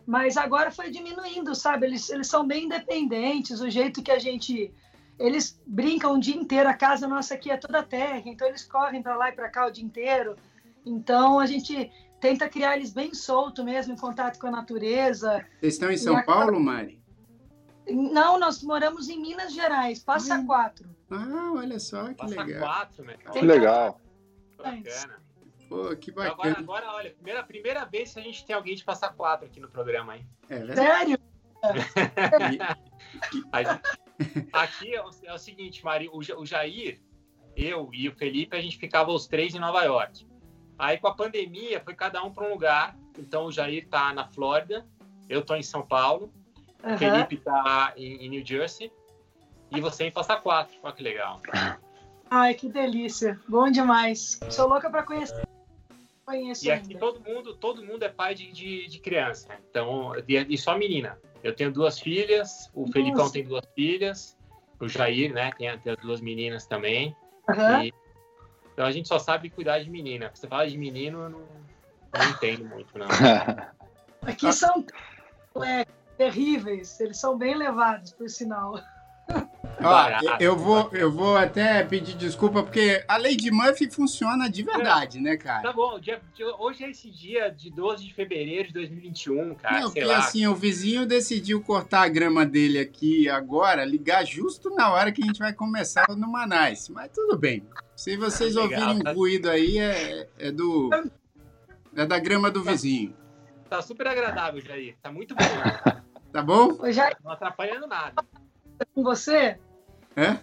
Mas 0.06 0.38
agora 0.38 0.70
foi 0.70 0.92
diminuindo, 0.92 1.56
sabe? 1.56 1.88
Eles, 1.88 2.10
eles 2.10 2.28
são 2.28 2.46
bem 2.46 2.66
independentes, 2.66 3.62
o 3.62 3.70
jeito 3.70 4.04
que 4.04 4.12
a 4.12 4.20
gente. 4.20 4.72
Eles 5.18 5.60
brincam 5.66 6.16
o 6.16 6.20
dia 6.20 6.36
inteiro, 6.36 6.68
a 6.68 6.74
casa 6.74 7.08
nossa 7.08 7.36
aqui 7.36 7.50
é 7.50 7.58
toda 7.58 7.84
terra, 7.84 8.24
então 8.26 8.48
eles 8.48 8.66
correm 8.66 9.02
para 9.02 9.16
lá 9.16 9.30
e 9.30 9.34
para 9.34 9.50
cá 9.50 9.68
o 9.68 9.72
dia 9.72 9.84
inteiro. 9.84 10.36
Então 10.86 11.40
a 11.40 11.46
gente 11.46 11.90
tenta 12.24 12.48
criar 12.48 12.78
eles 12.78 12.94
bem 12.94 13.14
solto 13.14 13.66
mesmo, 13.66 13.94
em 13.94 13.98
contato 13.98 14.40
com 14.40 14.48
a 14.48 14.52
natureza. 14.52 15.46
Vocês 15.60 15.74
estão 15.74 15.92
em 15.92 15.98
São 15.98 16.24
Paulo, 16.24 16.58
Mari? 16.58 17.04
Não, 17.86 18.40
nós 18.40 18.64
moramos 18.64 19.10
em 19.10 19.20
Minas 19.20 19.54
Gerais, 19.54 20.02
Passa 20.02 20.36
ah. 20.36 20.46
Quatro. 20.46 20.90
Ah, 21.12 21.52
olha 21.54 21.78
só, 21.82 22.08
que 22.08 22.14
Passa 22.14 22.42
legal. 22.42 22.62
Quatro, 22.62 23.04
né? 23.04 23.18
Que 23.34 23.42
legal. 23.42 24.00
Bacana. 24.56 25.22
Pô, 25.68 25.94
que 25.98 26.14
bacana. 26.14 26.60
Agora, 26.60 26.60
agora, 26.60 26.94
olha, 26.94 27.12
primeira, 27.12 27.44
primeira 27.44 27.84
vez 27.84 28.14
que 28.14 28.22
a 28.22 28.24
gente 28.24 28.46
tem 28.46 28.56
alguém 28.56 28.76
de 28.76 28.86
Passa 28.86 29.10
Quatro 29.10 29.46
aqui 29.46 29.60
no 29.60 29.68
programa, 29.68 30.16
hein? 30.16 30.26
É 30.50 30.66
Sério? 30.74 31.20
aqui 34.54 34.96
é 34.96 35.04
o, 35.04 35.10
é 35.24 35.34
o, 35.34 35.38
seguinte, 35.38 35.84
Mari, 35.84 36.08
o, 36.08 36.20
o 36.20 36.46
Jair, 36.46 37.02
eu 37.54 37.90
e 37.92 38.08
o 38.08 38.16
Felipe, 38.16 38.56
a 38.56 38.62
gente 38.62 38.78
ficava 38.78 39.12
os 39.12 39.28
três 39.28 39.54
em 39.54 39.60
Nova 39.60 39.84
York. 39.84 40.26
Aí 40.78 40.98
com 40.98 41.08
a 41.08 41.14
pandemia 41.14 41.80
foi 41.80 41.94
cada 41.94 42.24
um 42.24 42.32
para 42.32 42.46
um 42.46 42.52
lugar. 42.52 42.96
Então 43.18 43.46
o 43.46 43.52
Jair 43.52 43.88
tá 43.88 44.12
na 44.14 44.28
Flórida, 44.28 44.86
eu 45.30 45.44
tô 45.44 45.56
em 45.56 45.64
São 45.64 45.86
Paulo, 45.86 46.34
uhum. 46.84 46.96
o 46.96 46.98
Felipe 46.98 47.38
tá 47.38 47.94
em, 47.96 48.26
em, 48.26 48.30
New 48.30 48.46
Jersey 48.46 48.92
e 49.72 49.80
você 49.80 50.06
em 50.06 50.12
Passa 50.12 50.36
Quatro. 50.36 50.76
Olha 50.82 50.94
que 50.94 51.04
legal. 51.04 51.42
Ai, 52.30 52.54
que 52.56 52.68
delícia. 52.68 53.40
Bom 53.48 53.70
demais. 53.70 54.40
Sou 54.50 54.68
louca 54.68 54.90
para 54.90 55.04
conhecer. 55.04 55.48
Conheço 56.26 56.66
e 56.66 56.72
aqui 56.72 56.94
ainda. 56.94 57.00
todo 57.00 57.22
mundo, 57.22 57.54
todo 57.54 57.86
mundo 57.86 58.04
é 58.04 58.10
pai 58.10 58.34
de, 58.34 58.52
de, 58.52 58.88
de 58.88 59.00
criança. 59.00 59.50
Então, 59.70 60.14
e, 60.28 60.36
e, 60.50 60.58
só 60.58 60.78
menina. 60.78 61.20
Eu 61.44 61.54
tenho 61.54 61.72
duas 61.72 62.00
filhas, 62.00 62.72
o 62.74 62.82
Nossa. 62.82 62.94
Felipão 62.94 63.30
tem 63.30 63.44
duas 63.44 63.66
filhas, 63.76 64.38
o 64.80 64.88
Jair, 64.88 65.34
né, 65.34 65.52
tem, 65.58 65.78
tem 65.80 65.96
duas 66.02 66.22
meninas 66.22 66.66
também. 66.66 67.16
Uhum. 67.50 67.84
E, 67.84 67.94
então 68.74 68.86
a 68.86 68.92
gente 68.92 69.08
só 69.08 69.20
sabe 69.20 69.50
cuidar 69.50 69.80
de 69.80 69.90
menina. 69.90 70.32
Você 70.34 70.48
fala 70.48 70.68
de 70.68 70.78
menino, 70.78 71.24
eu 71.24 71.30
não, 71.30 71.42
não 72.14 72.30
entendo 72.32 72.66
muito, 72.66 72.98
não. 72.98 73.08
Aqui 74.26 74.52
são 74.52 74.86
é, 75.64 75.86
terríveis, 76.18 77.00
eles 77.00 77.18
são 77.18 77.38
bem 77.38 77.56
levados, 77.56 78.14
por 78.14 78.30
sinal. 78.30 78.80
Ó, 79.82 80.38
eu, 80.40 80.56
vou, 80.56 80.90
eu 80.94 81.12
vou 81.12 81.36
até 81.36 81.84
pedir 81.84 82.16
desculpa, 82.16 82.64
porque 82.64 83.04
a 83.08 83.18
lei 83.18 83.36
de 83.36 83.52
Murphy 83.52 83.90
funciona 83.90 84.50
de 84.50 84.64
verdade, 84.64 85.20
né, 85.20 85.36
cara? 85.36 85.62
Tá 85.62 85.74
bom, 85.74 86.00
dia, 86.00 86.22
hoje 86.58 86.84
é 86.84 86.90
esse 86.90 87.10
dia 87.10 87.50
de 87.50 87.70
12 87.70 88.06
de 88.06 88.14
fevereiro 88.14 88.68
de 88.68 88.74
2021, 88.74 89.56
cara. 89.56 89.82
Não, 89.82 89.88
porque 89.88 90.04
lá. 90.04 90.20
assim, 90.20 90.48
o 90.48 90.56
vizinho 90.56 91.06
decidiu 91.06 91.62
cortar 91.62 92.04
a 92.04 92.10
grama 92.10 92.46
dele 92.46 92.80
aqui 92.80 93.30
agora, 93.30 93.84
ligar 93.84 94.26
justo 94.26 94.70
na 94.70 94.92
hora 94.92 95.12
que 95.12 95.22
a 95.22 95.26
gente 95.26 95.40
vai 95.40 95.54
começar 95.54 96.08
no 96.10 96.32
Manais. 96.32 96.88
Mas 96.90 97.12
tudo 97.12 97.38
bem. 97.38 97.64
Se 97.96 98.18
vocês 98.18 98.56
Legal, 98.56 98.82
ouvirem 98.82 99.04
tá... 99.04 99.12
ruído 99.14 99.50
aí, 99.50 99.78
é, 99.78 100.30
é 100.38 100.52
do. 100.52 100.90
É 101.96 102.06
da 102.06 102.18
grama 102.18 102.50
do 102.50 102.64
tá, 102.64 102.72
vizinho. 102.72 103.16
Tá 103.70 103.82
super 103.82 104.08
agradável, 104.08 104.62
Jair. 104.62 104.98
Tá 105.02 105.12
muito 105.12 105.36
bom. 105.36 105.44
tá 106.32 106.42
bom? 106.42 106.78
Não 107.24 107.32
atrapalhando 107.32 107.88
nada. 107.88 108.26
Com 108.96 109.04
você? 109.04 109.60
É? 110.16 110.40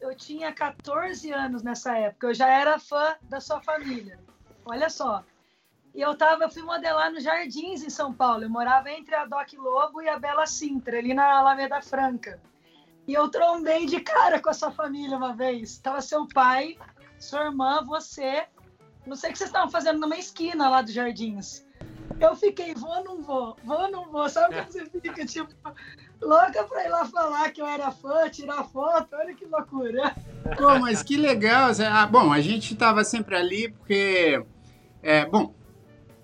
Eu 0.00 0.16
tinha 0.16 0.52
14 0.52 1.32
anos 1.32 1.62
nessa 1.62 1.96
época, 1.96 2.26
eu 2.26 2.34
já 2.34 2.48
era 2.48 2.78
fã 2.78 3.14
da 3.22 3.40
sua 3.40 3.62
família. 3.62 4.18
Olha 4.64 4.90
só. 4.90 5.24
E 5.94 6.00
eu 6.00 6.16
tava, 6.16 6.44
eu 6.44 6.50
fui 6.50 6.62
modelar 6.62 7.12
nos 7.12 7.22
Jardins 7.22 7.82
em 7.82 7.90
São 7.90 8.12
Paulo. 8.12 8.42
Eu 8.42 8.50
morava 8.50 8.90
entre 8.90 9.14
a 9.14 9.24
Doc 9.24 9.52
Lobo 9.54 10.02
e 10.02 10.08
a 10.08 10.18
Bela 10.18 10.46
Sintra, 10.46 10.98
ali 10.98 11.14
na 11.14 11.38
Alameda 11.38 11.80
Franca. 11.80 12.40
E 13.12 13.14
eu 13.14 13.28
trombei 13.28 13.84
de 13.84 14.00
cara 14.00 14.40
com 14.40 14.48
a 14.48 14.54
sua 14.54 14.70
família 14.70 15.18
uma 15.18 15.36
vez. 15.36 15.76
Tava 15.76 16.00
seu 16.00 16.26
pai, 16.26 16.78
sua 17.18 17.44
irmã, 17.44 17.84
você. 17.84 18.44
Não 19.06 19.14
sei 19.14 19.28
o 19.28 19.32
que 19.34 19.38
vocês 19.38 19.50
estavam 19.50 19.70
fazendo 19.70 20.00
numa 20.00 20.16
esquina 20.16 20.70
lá 20.70 20.80
dos 20.80 20.94
Jardins. 20.94 21.62
Eu 22.18 22.34
fiquei, 22.34 22.72
vou 22.72 22.88
ou 22.88 23.04
não 23.04 23.20
vou? 23.20 23.54
Vou 23.64 23.82
ou 23.82 23.90
não 23.90 24.10
vou? 24.10 24.26
Sabe 24.30 24.54
quando 24.54 24.72
você 24.72 24.86
fica, 24.86 25.26
tipo, 25.26 25.52
louca 26.22 26.64
pra 26.64 26.86
ir 26.86 26.88
lá 26.88 27.04
falar 27.04 27.50
que 27.50 27.60
eu 27.60 27.66
era 27.66 27.90
fã, 27.90 28.30
tirar 28.30 28.64
foto, 28.64 29.14
olha 29.14 29.34
que 29.34 29.44
loucura. 29.44 30.16
Pô, 30.56 30.78
mas 30.78 31.02
que 31.02 31.18
legal. 31.18 31.70
Ah, 31.86 32.06
bom, 32.06 32.32
a 32.32 32.40
gente 32.40 32.74
tava 32.76 33.04
sempre 33.04 33.36
ali 33.36 33.70
porque, 33.72 34.42
é, 35.02 35.26
bom, 35.26 35.54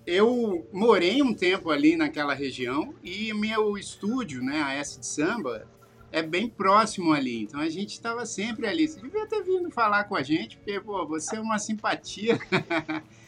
eu 0.07 0.67
morei 0.73 1.23
um 1.23 1.35
tempo 1.35 1.71
ali 1.71 1.97
naquela 1.97 2.33
região 2.33 2.95
e 3.05 3.31
meu 3.35 3.77
estúdio, 3.77 4.43
né, 4.43 4.63
a 4.63 4.73
S 4.73 4.99
de 4.99 5.05
Samba, 5.05 5.69
é 6.11 6.23
bem 6.23 6.49
próximo 6.49 7.13
ali. 7.13 7.43
Então 7.43 7.61
a 7.61 7.69
gente 7.69 7.91
estava 7.91 8.25
sempre 8.25 8.67
ali. 8.67 8.89
Você 8.89 9.01
devia 9.01 9.27
ter 9.27 9.43
vindo 9.43 9.71
falar 9.71 10.05
com 10.05 10.17
a 10.17 10.23
gente, 10.23 10.57
porque, 10.57 10.81
pô, 10.81 11.07
você 11.07 11.37
é 11.37 11.41
uma 11.41 11.59
simpatia. 11.59 12.39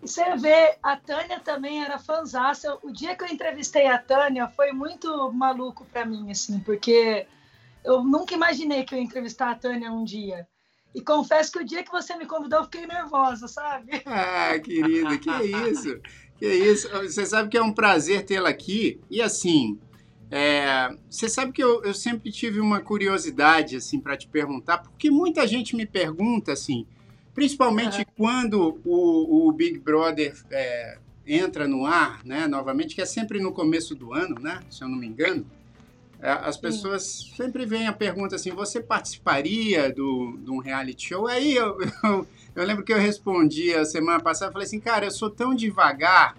Você 0.00 0.36
vê, 0.36 0.76
a 0.82 0.96
Tânia 0.96 1.38
também 1.38 1.84
era 1.84 1.96
fãzaça. 1.96 2.76
O 2.82 2.90
dia 2.90 3.14
que 3.14 3.22
eu 3.22 3.28
entrevistei 3.28 3.86
a 3.86 3.96
Tânia 3.96 4.48
foi 4.48 4.72
muito 4.72 5.32
maluco 5.32 5.84
para 5.84 6.04
mim, 6.04 6.28
assim, 6.28 6.58
porque 6.58 7.24
eu 7.84 8.02
nunca 8.02 8.34
imaginei 8.34 8.82
que 8.82 8.94
eu 8.94 8.98
ia 8.98 9.04
entrevistar 9.04 9.52
a 9.52 9.54
Tânia 9.54 9.92
um 9.92 10.04
dia. 10.04 10.46
E 10.92 11.00
confesso 11.00 11.52
que 11.52 11.60
o 11.60 11.64
dia 11.64 11.84
que 11.84 11.90
você 11.90 12.16
me 12.16 12.26
convidou, 12.26 12.58
eu 12.58 12.64
fiquei 12.64 12.86
nervosa, 12.86 13.46
sabe? 13.46 14.02
Ah, 14.04 14.58
querida, 14.58 15.16
que 15.18 15.30
isso? 15.70 16.00
Que 16.36 16.48
isso? 16.52 16.88
Você 16.90 17.24
sabe 17.24 17.48
que 17.48 17.56
é 17.56 17.62
um 17.62 17.72
prazer 17.72 18.24
tê-la 18.24 18.48
aqui. 18.48 19.00
E 19.08 19.22
assim, 19.22 19.78
é, 20.32 20.96
você 21.08 21.28
sabe 21.28 21.52
que 21.52 21.62
eu, 21.62 21.84
eu 21.84 21.94
sempre 21.94 22.32
tive 22.32 22.58
uma 22.58 22.80
curiosidade, 22.80 23.76
assim, 23.76 24.00
para 24.00 24.16
te 24.16 24.26
perguntar, 24.26 24.78
porque 24.78 25.10
muita 25.10 25.46
gente 25.46 25.76
me 25.76 25.86
pergunta, 25.86 26.52
assim, 26.52 26.86
Principalmente 27.34 28.00
uhum. 28.00 28.04
quando 28.16 28.80
o, 28.84 29.48
o, 29.48 29.52
Big 29.52 29.78
Brother 29.78 30.36
é, 30.50 30.98
entra 31.26 31.66
no 31.66 31.86
ar, 31.86 32.22
né, 32.24 32.46
novamente, 32.46 32.94
que 32.94 33.00
é 33.00 33.06
sempre 33.06 33.40
no 33.40 33.52
começo 33.52 33.94
do 33.94 34.12
ano, 34.12 34.38
né, 34.38 34.60
se 34.70 34.84
eu 34.84 34.88
não 34.88 34.98
me 34.98 35.06
engano, 35.06 35.46
é, 36.20 36.30
as 36.30 36.58
pessoas 36.58 37.02
Sim. 37.02 37.36
sempre 37.36 37.64
vêm 37.64 37.86
a 37.86 37.92
pergunta 37.92 38.36
assim, 38.36 38.50
você 38.50 38.80
participaria 38.80 39.90
do, 39.90 40.38
de 40.44 40.50
um 40.50 40.58
reality 40.58 41.08
show? 41.08 41.26
Aí 41.26 41.54
eu, 41.54 41.78
eu, 42.04 42.26
eu 42.54 42.64
lembro 42.64 42.84
que 42.84 42.92
eu 42.92 42.98
respondi 42.98 43.72
a 43.72 43.84
semana 43.84 44.20
passada, 44.20 44.52
falei 44.52 44.66
assim, 44.66 44.80
cara, 44.80 45.06
eu 45.06 45.10
sou 45.10 45.30
tão 45.30 45.54
devagar 45.54 46.36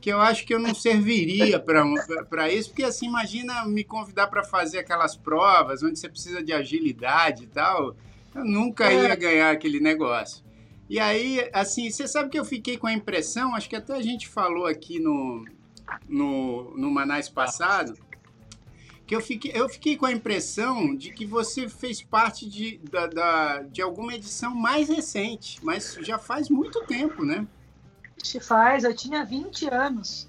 que 0.00 0.10
eu 0.10 0.20
acho 0.20 0.46
que 0.46 0.54
eu 0.54 0.58
não 0.58 0.74
serviria 0.74 1.60
para 1.60 2.50
isso, 2.50 2.70
porque 2.70 2.84
assim, 2.84 3.06
imagina 3.06 3.64
me 3.66 3.84
convidar 3.84 4.28
para 4.28 4.42
fazer 4.42 4.78
aquelas 4.78 5.16
provas 5.16 5.82
onde 5.82 5.98
você 5.98 6.08
precisa 6.08 6.42
de 6.42 6.52
agilidade 6.52 7.44
e 7.44 7.46
tal, 7.46 7.94
eu 8.34 8.44
nunca 8.44 8.90
ia 8.92 9.14
ganhar 9.14 9.50
aquele 9.50 9.80
negócio. 9.80 10.44
E 10.88 10.98
aí, 10.98 11.48
assim, 11.52 11.88
você 11.90 12.08
sabe 12.08 12.30
que 12.30 12.38
eu 12.38 12.44
fiquei 12.44 12.76
com 12.76 12.86
a 12.86 12.92
impressão, 12.92 13.54
acho 13.54 13.68
que 13.68 13.76
até 13.76 13.94
a 13.94 14.02
gente 14.02 14.26
falou 14.26 14.66
aqui 14.66 14.98
no, 14.98 15.44
no, 16.08 16.76
no 16.76 16.90
Manais 16.90 17.28
passado, 17.28 17.94
que 19.06 19.14
eu 19.14 19.20
fiquei, 19.20 19.52
eu 19.54 19.68
fiquei 19.68 19.96
com 19.96 20.06
a 20.06 20.12
impressão 20.12 20.94
de 20.94 21.12
que 21.12 21.26
você 21.26 21.68
fez 21.68 22.02
parte 22.02 22.48
de, 22.48 22.80
da, 22.90 23.06
da, 23.06 23.62
de 23.62 23.82
alguma 23.82 24.14
edição 24.14 24.54
mais 24.54 24.88
recente, 24.88 25.58
mas 25.62 25.98
já 26.00 26.18
faz 26.18 26.48
muito 26.48 26.84
tempo, 26.86 27.24
né? 27.24 27.46
Faz, 28.40 28.84
eu 28.84 28.94
tinha 28.94 29.24
20 29.24 29.68
anos. 29.72 30.28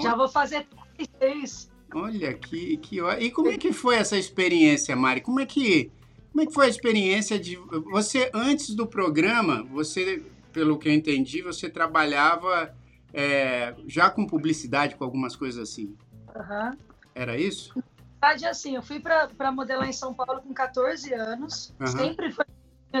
Já 0.00 0.14
vou 0.14 0.28
fazer 0.28 0.66
36. 0.96 1.70
Olha, 1.94 2.34
que, 2.34 2.76
que... 2.78 3.00
E 3.20 3.30
como 3.30 3.50
é 3.50 3.56
que 3.56 3.72
foi 3.72 3.96
essa 3.96 4.16
experiência, 4.16 4.96
Mari? 4.96 5.20
Como 5.20 5.40
é 5.40 5.46
que 5.46 5.90
como 6.34 6.42
é 6.42 6.46
que 6.46 6.52
foi 6.52 6.66
a 6.66 6.68
experiência 6.68 7.38
de 7.38 7.54
você 7.92 8.28
antes 8.34 8.74
do 8.74 8.88
programa? 8.88 9.62
Você, 9.70 10.20
pelo 10.52 10.76
que 10.76 10.88
eu 10.88 10.92
entendi, 10.92 11.40
você 11.42 11.70
trabalhava 11.70 12.74
é, 13.12 13.72
já 13.86 14.10
com 14.10 14.26
publicidade, 14.26 14.96
com 14.96 15.04
algumas 15.04 15.36
coisas 15.36 15.62
assim. 15.62 15.96
Uhum. 16.34 16.76
Era 17.14 17.38
isso? 17.38 17.72
Na 18.20 18.30
verdade, 18.30 18.46
assim, 18.46 18.74
eu 18.74 18.82
fui 18.82 18.98
para 18.98 19.52
modelar 19.52 19.88
em 19.88 19.92
São 19.92 20.12
Paulo 20.12 20.42
com 20.42 20.52
14 20.52 21.14
anos. 21.14 21.72
Uhum. 21.78 21.86
Sempre 21.86 22.32
foi 22.32 22.44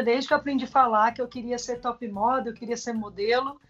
desde 0.04 0.28
que 0.28 0.34
eu 0.34 0.38
aprendi 0.38 0.64
a 0.66 0.68
falar 0.68 1.10
que 1.10 1.20
eu 1.20 1.26
queria 1.26 1.58
ser 1.58 1.80
top 1.80 2.06
model, 2.06 2.52
eu 2.52 2.56
queria 2.56 2.76
ser 2.76 2.92
modelo. 2.92 3.60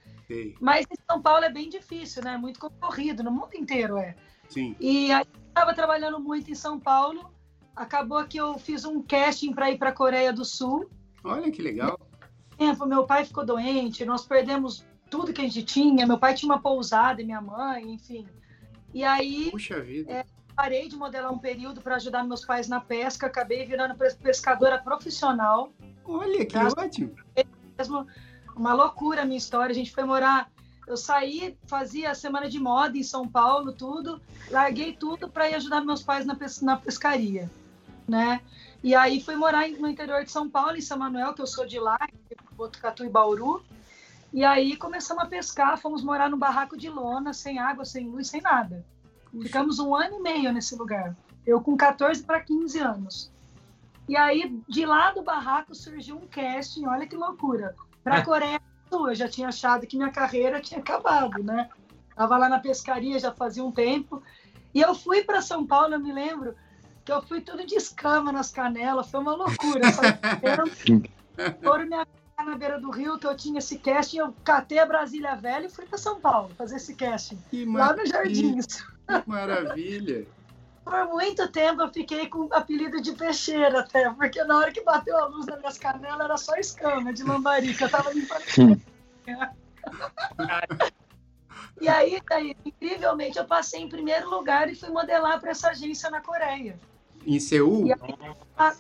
Mas 0.61 0.87
em 0.91 0.97
São 1.11 1.21
Paulo 1.21 1.45
é 1.45 1.51
bem 1.51 1.69
difícil, 1.69 2.23
né? 2.23 2.37
Muito 2.37 2.61
concorrido, 2.61 3.23
no 3.23 3.31
mundo 3.31 3.55
inteiro 3.55 3.97
é. 3.99 4.15
Sim. 4.49 4.77
E 4.81 5.11
aí 5.13 5.25
eu 5.35 5.49
estava 5.49 5.75
trabalhando 5.75 6.21
muito 6.21 6.51
em 6.51 6.55
São 6.55 6.79
Paulo 6.79 7.35
acabou 7.75 8.25
que 8.25 8.39
eu 8.39 8.59
fiz 8.59 8.85
um 8.85 9.03
casting 9.03 9.53
para 9.53 9.71
ir 9.71 9.79
para 9.79 9.91
a 9.91 9.95
Coreia 9.95 10.33
do 10.33 10.45
Sul. 10.45 10.89
Olha 11.23 11.51
que 11.51 11.63
legal. 11.63 11.99
Tempo, 12.57 12.87
meu 12.87 13.05
pai 13.05 13.25
ficou 13.25 13.45
doente, 13.45 14.05
nós 14.05 14.25
perdemos 14.25 14.87
tudo 15.11 15.33
que 15.33 15.41
a 15.41 15.45
gente 15.45 15.65
tinha. 15.65 16.07
Meu 16.07 16.19
pai 16.19 16.35
tinha 16.35 16.51
uma 16.51 16.61
pousada 16.61 17.21
e 17.21 17.25
minha 17.25 17.41
mãe, 17.41 17.93
enfim. 17.93 18.27
E 18.93 19.03
aí, 19.03 19.51
Puxa 19.51 19.81
vida. 19.81 20.13
É, 20.13 20.25
parei 20.55 20.89
de 20.89 20.97
modelar 20.97 21.33
um 21.33 21.39
período 21.39 21.81
para 21.81 21.97
ajudar 21.97 22.23
meus 22.23 22.45
pais 22.45 22.69
na 22.69 22.81
pesca, 22.81 23.27
acabei 23.27 23.65
virando 23.65 23.97
pescadora 24.23 24.79
profissional. 24.79 25.73
Olha 26.05 26.47
que 26.47 26.57
ótimo. 26.57 27.15
Mesmo 27.77 28.07
uma 28.57 28.73
loucura 28.73 29.23
a 29.23 29.25
minha 29.25 29.39
história. 29.39 29.73
A 29.73 29.75
gente 29.75 29.93
foi 29.93 30.05
morar 30.05 30.51
eu 30.87 30.99
saí, 30.99 31.57
fazia 31.67 32.15
semana 32.15 32.47
de 32.47 32.61
moda 32.61 32.99
em 32.99 33.03
São 33.03 33.27
Paulo, 33.27 33.73
tudo, 33.73 34.21
larguei 34.51 34.93
tudo 34.93 35.31
para 35.31 35.49
ir 35.49 35.55
ajudar 35.55 35.81
meus 35.81 36.03
pais 36.03 36.27
na, 36.27 36.35
pes 36.35 36.61
na 36.61 36.77
pescaria 36.77 37.51
né? 38.07 38.41
E 38.83 38.95
aí 38.95 39.21
fui 39.21 39.35
morar 39.35 39.69
no 39.69 39.89
interior 39.89 40.25
de 40.25 40.31
São 40.31 40.49
Paulo, 40.49 40.77
em 40.77 40.81
São 40.81 40.99
Manuel, 40.99 41.33
que 41.33 41.41
eu 41.41 41.47
sou 41.47 41.67
de 41.67 41.79
lá, 41.79 41.99
Botucatu 42.53 43.05
e 43.05 43.09
Bauru. 43.09 43.65
E 44.33 44.45
aí 44.45 44.77
começamos 44.77 45.23
a 45.25 45.27
pescar, 45.27 45.79
fomos 45.79 46.03
morar 46.03 46.29
no 46.29 46.37
barraco 46.37 46.77
de 46.77 46.89
lona, 46.91 47.33
sem 47.33 47.59
água, 47.59 47.85
sem 47.85 48.07
luz, 48.07 48.29
sem 48.29 48.43
nada. 48.43 48.85
Ficamos 49.43 49.79
um 49.79 49.95
ano 49.95 50.17
e 50.17 50.21
meio 50.21 50.53
nesse 50.53 50.77
lugar. 50.77 51.17
Eu 51.47 51.61
com 51.61 51.77
14 51.77 52.23
para 52.23 52.41
15 52.41 52.79
anos. 52.79 53.33
E 54.09 54.17
aí, 54.17 54.61
de 54.69 54.85
lá 54.85 55.13
do 55.13 55.23
barraco, 55.23 55.75
surgiu 55.75 56.17
um 56.17 56.27
casting, 56.27 56.85
olha 56.87 57.07
que 57.07 57.17
loucura, 57.17 57.75
para 58.05 58.19
a 58.19 58.25
Coreia 58.25 58.61
do 58.61 58.97
Sul. 58.97 59.09
Eu 59.09 59.15
já 59.15 59.29
tinha 59.29 59.49
achado 59.49 59.87
que 59.87 59.97
minha 59.97 60.13
carreira 60.13 60.61
tinha 60.61 60.79
acabado, 60.79 61.43
né? 61.43 61.69
Estava 62.11 62.39
lá 62.39 62.49
na 62.49 62.61
pescaria 62.61 63.19
já 63.19 63.33
fazia 63.33 63.65
um 63.65 63.73
tempo. 63.73 64.23
E 64.73 64.81
eu 64.81 64.95
fui 64.95 65.25
para 65.25 65.41
São 65.41 65.67
Paulo, 65.67 65.95
eu 65.95 66.01
me 66.01 66.13
lembro, 66.13 66.55
que 67.05 67.11
eu 67.11 67.23
fui 67.23 67.41
tudo 67.41 67.67
de 67.67 67.75
escama 67.75 68.31
nas 68.31 68.51
canelas, 68.51 69.11
foi 69.11 69.21
uma 69.21 69.35
loucura. 69.35 69.91
Foram 71.63 71.87
me 71.87 71.97
na 72.45 72.57
beira 72.57 72.81
do 72.81 72.91
rio 72.91 73.19
que 73.19 73.27
eu 73.27 73.37
tinha 73.37 73.59
esse 73.59 73.79
casting, 73.79 74.19
eu 74.19 74.35
catei 74.45 74.79
a 74.79 74.87
Brasília 74.87 75.37
Velha 75.37 75.67
e 75.67 75.71
fui 75.71 75.87
para 75.87 75.97
São 75.97 76.21
Paulo 76.21 76.51
fazer 76.57 76.77
esse 76.77 76.95
casting. 76.95 77.39
lá 77.73 77.95
nos 77.95 78.11
Jardins. 78.11 78.67
Que 78.67 79.23
maravilha! 79.27 80.27
Por 80.85 81.09
muito 81.09 81.49
tempo 81.49 81.83
eu 81.83 81.93
fiquei 81.93 82.29
com 82.29 82.47
o 82.47 82.55
apelido 82.55 83.01
de 83.01 83.13
peixeira 83.13 83.81
até, 83.81 84.11
porque 84.11 84.45
na 84.45 84.59
hora 84.59 84.71
que 84.71 84.83
bateu 84.83 85.19
a 85.19 85.27
luz 85.27 85.47
nas 85.47 85.59
minhas 85.59 85.79
canelas 85.79 86.21
era 86.21 86.37
só 86.37 86.55
escama 86.57 87.13
de 87.13 87.23
lambarica, 87.23 87.87
eu 87.87 87.91
tava 87.91 88.13
limpando. 88.13 88.45
e 91.81 91.89
aí, 91.89 92.21
daí, 92.29 92.55
incrivelmente, 92.65 93.39
eu 93.39 93.47
passei 93.47 93.81
em 93.81 93.89
primeiro 93.89 94.29
lugar 94.29 94.71
e 94.71 94.75
fui 94.75 94.91
modelar 94.91 95.41
para 95.41 95.51
essa 95.51 95.71
agência 95.71 96.11
na 96.11 96.21
Coreia. 96.21 96.79
Em 97.27 97.41
Seul? 97.41 97.87
Aí, 98.59 98.75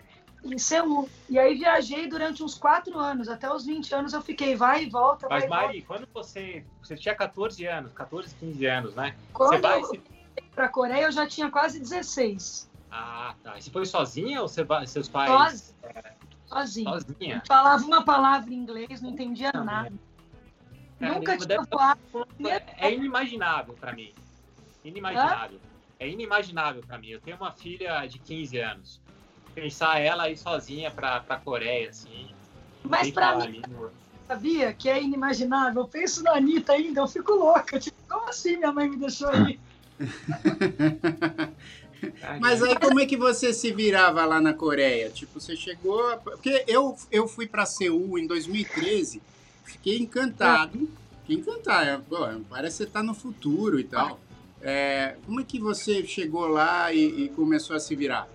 em 0.44 0.58
Seul. 0.58 1.08
E 1.28 1.38
aí 1.38 1.54
viajei 1.54 2.06
durante 2.06 2.42
uns 2.42 2.54
quatro 2.54 2.98
anos, 2.98 3.28
até 3.28 3.50
os 3.50 3.64
20 3.64 3.94
anos 3.94 4.12
eu 4.12 4.20
fiquei 4.20 4.54
vai 4.54 4.84
e 4.84 4.90
volta. 4.90 5.26
Mas, 5.28 5.48
vai 5.48 5.66
Mari, 5.66 5.82
quando 5.82 6.06
você. 6.12 6.64
Você 6.82 6.96
tinha 6.96 7.14
14 7.14 7.64
anos, 7.66 7.92
14, 7.92 8.34
15 8.34 8.66
anos, 8.66 8.94
né? 8.94 9.16
Quando 9.32 9.52
você 9.52 9.58
vai. 9.58 9.80
eu 9.80 9.86
fui 9.86 10.02
para 10.54 10.66
a 10.66 10.68
Coreia, 10.68 11.04
eu 11.04 11.12
já 11.12 11.26
tinha 11.26 11.50
quase 11.50 11.78
16. 11.80 12.70
Ah, 12.90 13.34
tá. 13.42 13.58
E 13.58 13.62
você 13.62 13.70
foi 13.70 13.84
sozinha 13.86 14.40
ou 14.42 14.48
você 14.48 14.64
seus 14.86 15.08
pais? 15.08 15.74
Sozinha. 16.46 16.90
Sozinha. 16.90 17.42
Falava 17.46 17.84
uma 17.84 18.04
palavra 18.04 18.50
em 18.52 18.56
inglês, 18.56 19.00
não 19.00 19.10
entendia 19.10 19.50
Não, 19.54 19.64
nada. 19.64 19.92
É, 21.00 21.08
Nunca 21.08 21.36
deve- 21.36 21.46
tinha 21.46 21.48
deve- 21.48 21.66
voado. 21.70 22.28
É 22.78 22.92
inimaginável 22.92 23.74
para 23.74 23.92
mim. 23.92 24.12
Inimaginável. 24.84 25.60
É 25.98 26.08
inimaginável 26.08 26.82
para 26.86 26.98
mim. 26.98 27.08
Eu 27.08 27.20
tenho 27.20 27.36
uma 27.36 27.50
filha 27.52 28.06
de 28.06 28.18
15 28.18 28.58
anos. 28.58 29.00
Pensar 29.54 29.98
ela 30.00 30.28
ir 30.30 30.36
sozinha 30.36 30.90
para 30.90 31.16
a 31.28 31.36
Coreia, 31.36 31.90
assim. 31.90 32.30
Mas 32.82 33.10
falar 33.10 33.48
mim- 33.48 33.62
Sabia 34.26 34.72
que 34.72 34.88
é 34.88 35.02
inimaginável. 35.02 35.82
Eu 35.82 35.88
penso 35.88 36.22
na 36.22 36.32
Anitta 36.32 36.72
ainda, 36.72 37.00
eu 37.00 37.08
fico 37.08 37.32
louca. 37.32 37.78
Tipo, 37.78 37.96
como 38.08 38.28
assim 38.28 38.56
minha 38.56 38.72
mãe 38.72 38.88
me 38.88 38.96
deixou 38.96 39.28
aí? 39.28 39.58
Mas 42.40 42.62
aí 42.62 42.76
como 42.78 43.00
é 43.00 43.06
que 43.06 43.16
você 43.16 43.52
se 43.52 43.72
virava 43.72 44.24
lá 44.24 44.40
na 44.40 44.52
Coreia? 44.52 45.08
Tipo, 45.10 45.40
você 45.40 45.56
chegou. 45.56 46.16
Porque 46.18 46.64
eu, 46.66 46.96
eu 47.10 47.26
fui 47.26 47.46
para 47.46 47.64
Seul 47.64 48.18
em 48.18 48.26
2013, 48.26 49.22
fiquei 49.64 49.98
encantado. 49.98 50.88
Fiquei 51.20 51.36
encantado. 51.36 52.04
Pô, 52.08 52.18
parece 52.50 52.78
que 52.78 52.84
você 52.84 52.90
tá 52.90 53.02
no 53.02 53.14
futuro 53.14 53.78
e 53.80 53.84
tal. 53.84 54.20
É, 54.60 55.16
como 55.26 55.40
é 55.40 55.44
que 55.44 55.58
você 55.58 56.04
chegou 56.06 56.46
lá 56.46 56.92
e, 56.92 57.24
e 57.24 57.28
começou 57.30 57.74
a 57.76 57.80
se 57.80 57.94
virar? 57.94 58.28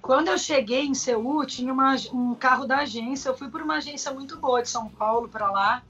Quando 0.00 0.28
eu 0.28 0.38
cheguei 0.38 0.86
em 0.86 0.94
Seul, 0.94 1.44
tinha 1.44 1.72
uma- 1.72 1.96
um 2.12 2.34
carro 2.34 2.66
da 2.66 2.78
agência. 2.78 3.28
Eu 3.28 3.36
fui 3.36 3.48
por 3.48 3.60
uma 3.62 3.76
agência 3.76 4.12
muito 4.12 4.36
boa 4.38 4.62
de 4.62 4.68
São 4.70 4.88
Paulo 4.88 5.28
para 5.28 5.50
lá. 5.50 5.82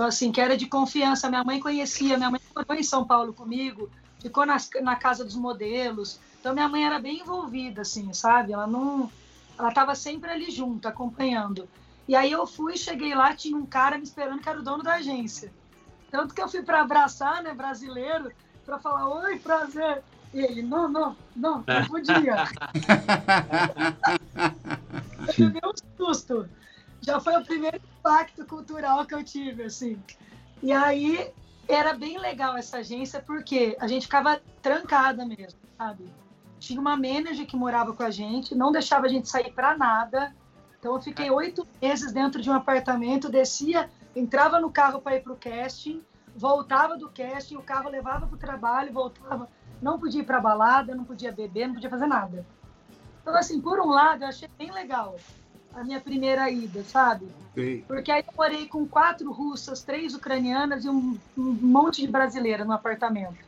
Então, 0.00 0.08
assim, 0.08 0.32
que 0.32 0.40
era 0.40 0.56
de 0.56 0.66
confiança. 0.66 1.28
Minha 1.28 1.44
mãe 1.44 1.60
conhecia, 1.60 2.16
minha 2.16 2.30
mãe 2.30 2.40
morou 2.56 2.74
em 2.74 2.82
São 2.82 3.06
Paulo 3.06 3.34
comigo, 3.34 3.90
ficou 4.18 4.46
nas- 4.46 4.70
na 4.80 4.96
casa 4.96 5.22
dos 5.22 5.36
modelos. 5.36 6.18
Então, 6.40 6.54
minha 6.54 6.70
mãe 6.70 6.86
era 6.86 6.98
bem 6.98 7.18
envolvida, 7.20 7.82
assim, 7.82 8.10
sabe? 8.14 8.50
Ela 8.50 8.66
não. 8.66 9.12
Ela 9.58 9.68
estava 9.68 9.94
sempre 9.94 10.30
ali 10.30 10.50
junto, 10.50 10.88
acompanhando. 10.88 11.68
E 12.08 12.16
aí 12.16 12.32
eu 12.32 12.46
fui, 12.46 12.78
cheguei 12.78 13.14
lá, 13.14 13.36
tinha 13.36 13.54
um 13.54 13.66
cara 13.66 13.98
me 13.98 14.04
esperando 14.04 14.40
que 14.40 14.48
era 14.48 14.58
o 14.58 14.62
dono 14.62 14.82
da 14.82 14.94
agência. 14.94 15.52
Tanto 16.10 16.34
que 16.34 16.40
eu 16.40 16.48
fui 16.48 16.62
para 16.62 16.80
abraçar, 16.80 17.42
né, 17.42 17.52
brasileiro, 17.52 18.32
para 18.64 18.78
falar: 18.78 19.06
Oi, 19.06 19.38
prazer. 19.38 20.02
E 20.32 20.40
ele: 20.40 20.62
Não, 20.62 20.88
não, 20.88 21.14
não, 21.36 21.56
não 21.56 21.86
podia. 21.86 22.36
Eu 25.28 25.46
levei 25.46 25.60
um 25.62 25.72
susto. 26.02 26.48
Já 27.02 27.20
foi 27.20 27.36
o 27.36 27.44
primeiro 27.44 27.78
impacto 28.10 28.44
cultural 28.44 29.06
que 29.06 29.14
eu 29.14 29.22
tive, 29.22 29.62
assim. 29.62 30.02
E 30.60 30.72
aí 30.72 31.32
era 31.68 31.94
bem 31.94 32.18
legal 32.18 32.56
essa 32.56 32.78
agência 32.78 33.22
porque 33.24 33.76
a 33.78 33.86
gente 33.86 34.06
ficava 34.06 34.40
trancada 34.60 35.24
mesmo, 35.24 35.58
sabe? 35.78 36.12
Tinha 36.58 36.80
uma 36.80 36.96
manager 36.96 37.46
que 37.46 37.56
morava 37.56 37.94
com 37.94 38.02
a 38.02 38.10
gente, 38.10 38.54
não 38.54 38.72
deixava 38.72 39.06
a 39.06 39.08
gente 39.08 39.28
sair 39.28 39.52
para 39.52 39.76
nada. 39.76 40.34
Então 40.78 40.94
eu 40.94 41.00
fiquei 41.00 41.30
oito 41.30 41.66
meses 41.80 42.12
dentro 42.12 42.42
de 42.42 42.50
um 42.50 42.52
apartamento, 42.52 43.30
descia, 43.30 43.88
entrava 44.14 44.58
no 44.58 44.70
carro 44.70 45.00
para 45.00 45.16
ir 45.16 45.22
para 45.22 45.32
o 45.32 45.36
casting, 45.36 46.02
voltava 46.36 46.98
do 46.98 47.08
casting, 47.10 47.56
o 47.56 47.62
carro 47.62 47.88
levava 47.88 48.26
para 48.26 48.34
o 48.34 48.38
trabalho, 48.38 48.92
voltava. 48.92 49.48
Não 49.80 49.98
podia 49.98 50.20
ir 50.20 50.24
para 50.24 50.40
balada, 50.40 50.94
não 50.94 51.04
podia 51.04 51.32
beber, 51.32 51.68
não 51.68 51.74
podia 51.74 51.88
fazer 51.88 52.06
nada. 52.06 52.44
Então, 53.22 53.34
assim, 53.36 53.60
por 53.60 53.78
um 53.80 53.88
lado, 53.88 54.24
eu 54.24 54.28
achei 54.28 54.48
bem 54.58 54.72
legal 54.72 55.16
a 55.74 55.84
minha 55.84 56.00
primeira 56.00 56.50
ida, 56.50 56.82
sabe? 56.84 57.26
Sei. 57.54 57.84
Porque 57.86 58.10
aí 58.10 58.24
eu 58.26 58.34
morei 58.36 58.66
com 58.66 58.86
quatro 58.86 59.30
russas, 59.32 59.82
três 59.82 60.14
ucranianas 60.14 60.84
e 60.84 60.88
um, 60.88 61.18
um 61.36 61.52
monte 61.60 62.00
de 62.02 62.08
brasileira 62.08 62.64
no 62.64 62.72
apartamento. 62.72 63.38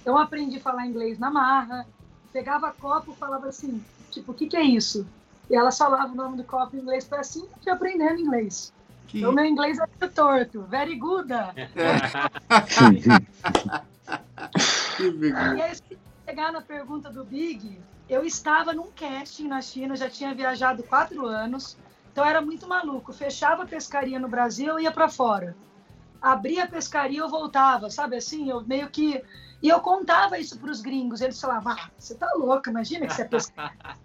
Então, 0.00 0.16
eu 0.16 0.18
aprendi 0.18 0.56
a 0.56 0.60
falar 0.60 0.86
inglês 0.86 1.18
na 1.18 1.30
marra, 1.30 1.86
pegava 2.32 2.72
copo 2.72 3.12
e 3.12 3.16
falava 3.16 3.48
assim, 3.48 3.82
tipo, 4.10 4.32
o 4.32 4.34
que, 4.34 4.46
que 4.46 4.56
é 4.56 4.62
isso? 4.62 5.06
E 5.50 5.54
elas 5.56 5.76
falavam 5.78 6.12
o 6.12 6.16
nome 6.16 6.36
do 6.36 6.44
copo 6.44 6.76
em 6.76 6.80
inglês, 6.80 7.06
foi 7.06 7.18
assim 7.18 7.46
que 7.60 7.70
aprendendo 7.70 8.20
inglês. 8.20 8.72
Que... 9.06 9.18
Então, 9.18 9.32
meu 9.32 9.44
inglês 9.44 9.78
é 9.78 10.06
torto, 10.08 10.62
very 10.62 10.96
good. 10.96 11.28
que 14.96 15.10
vergonha. 15.10 15.56
E 15.56 15.62
aí, 15.62 15.74
se 15.74 15.98
chegar 16.26 16.52
na 16.52 16.60
pergunta 16.60 17.10
do 17.10 17.24
Big, 17.24 17.80
eu 18.08 18.24
estava 18.24 18.72
num 18.72 18.90
casting 18.90 19.48
na 19.48 19.60
China, 19.60 19.94
já 19.94 20.08
tinha 20.08 20.34
viajado 20.34 20.82
quatro 20.82 21.26
anos, 21.26 21.76
então 22.10 22.24
era 22.24 22.40
muito 22.40 22.66
maluco. 22.66 23.12
Fechava 23.12 23.62
a 23.62 23.66
pescaria 23.66 24.18
no 24.18 24.28
Brasil, 24.28 24.68
eu 24.68 24.80
ia 24.80 24.90
para 24.90 25.08
fora. 25.08 25.56
Abria 26.20 26.64
a 26.64 26.68
pescaria, 26.68 27.20
eu 27.20 27.28
voltava, 27.28 27.90
sabe 27.90 28.16
assim? 28.16 28.50
Eu 28.50 28.64
meio 28.66 28.88
que. 28.90 29.22
E 29.62 29.68
eu 29.68 29.80
contava 29.80 30.38
isso 30.38 30.58
para 30.58 30.70
os 30.70 30.80
gringos. 30.80 31.20
Eles 31.20 31.40
falavam: 31.40 31.74
ah, 31.74 31.90
você 31.96 32.14
tá 32.14 32.28
louca, 32.34 32.70
imagina 32.70 33.06
que 33.06 33.14
você 33.14 33.22
é 33.22 33.24
pescador. 33.26 33.96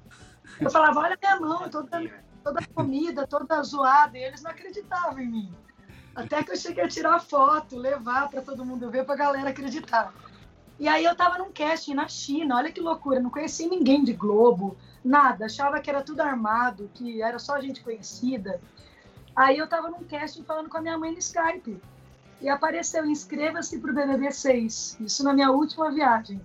Eu 0.60 0.70
falava: 0.70 1.00
olha 1.00 1.18
minha 1.20 1.40
mão, 1.40 1.70
toda, 1.70 2.00
toda 2.44 2.66
comida, 2.76 3.26
toda 3.26 3.64
zoada. 3.64 4.16
E 4.18 4.24
eles 4.24 4.44
não 4.44 4.52
acreditavam 4.52 5.20
em 5.20 5.28
mim. 5.28 5.56
Até 6.16 6.44
que 6.44 6.52
eu 6.52 6.58
cheguei 6.58 6.84
a 6.84 6.88
tirar 6.88 7.20
foto, 7.20 7.76
levar 7.76 8.30
para 8.30 8.42
todo 8.42 8.64
mundo 8.64 8.92
ver, 8.92 9.06
para 9.06 9.16
a 9.16 9.18
galera 9.18 9.50
acreditar. 9.50 10.14
E 10.84 10.88
aí 10.90 11.06
eu 11.06 11.16
tava 11.16 11.38
num 11.38 11.50
casting 11.50 11.94
na 11.94 12.10
China, 12.10 12.58
olha 12.58 12.70
que 12.70 12.82
loucura, 12.82 13.18
não 13.18 13.30
conhecia 13.30 13.70
ninguém 13.70 14.04
de 14.04 14.12
Globo, 14.12 14.76
nada, 15.02 15.46
achava 15.46 15.80
que 15.80 15.90
era 15.90 16.02
tudo 16.02 16.20
armado, 16.20 16.92
que 16.94 17.22
era 17.22 17.40
só 17.40 17.58
gente 17.62 17.82
conhecida. 17.82 18.60
Aí 19.34 19.58
eu 19.58 19.66
tava 19.66 19.90
num 19.90 20.04
casting 20.04 20.44
falando 20.44 20.68
com 20.68 20.78
a 20.78 20.82
minha 20.82 20.98
mãe 20.98 21.14
no 21.14 21.20
Skype. 21.20 21.82
E 22.42 22.50
apareceu, 22.50 23.06
inscreva-se 23.06 23.80
pro 23.80 23.94
BBB 23.94 24.30
6, 24.30 24.98
isso 25.00 25.24
na 25.24 25.32
minha 25.32 25.52
última 25.52 25.90
viagem. 25.90 26.42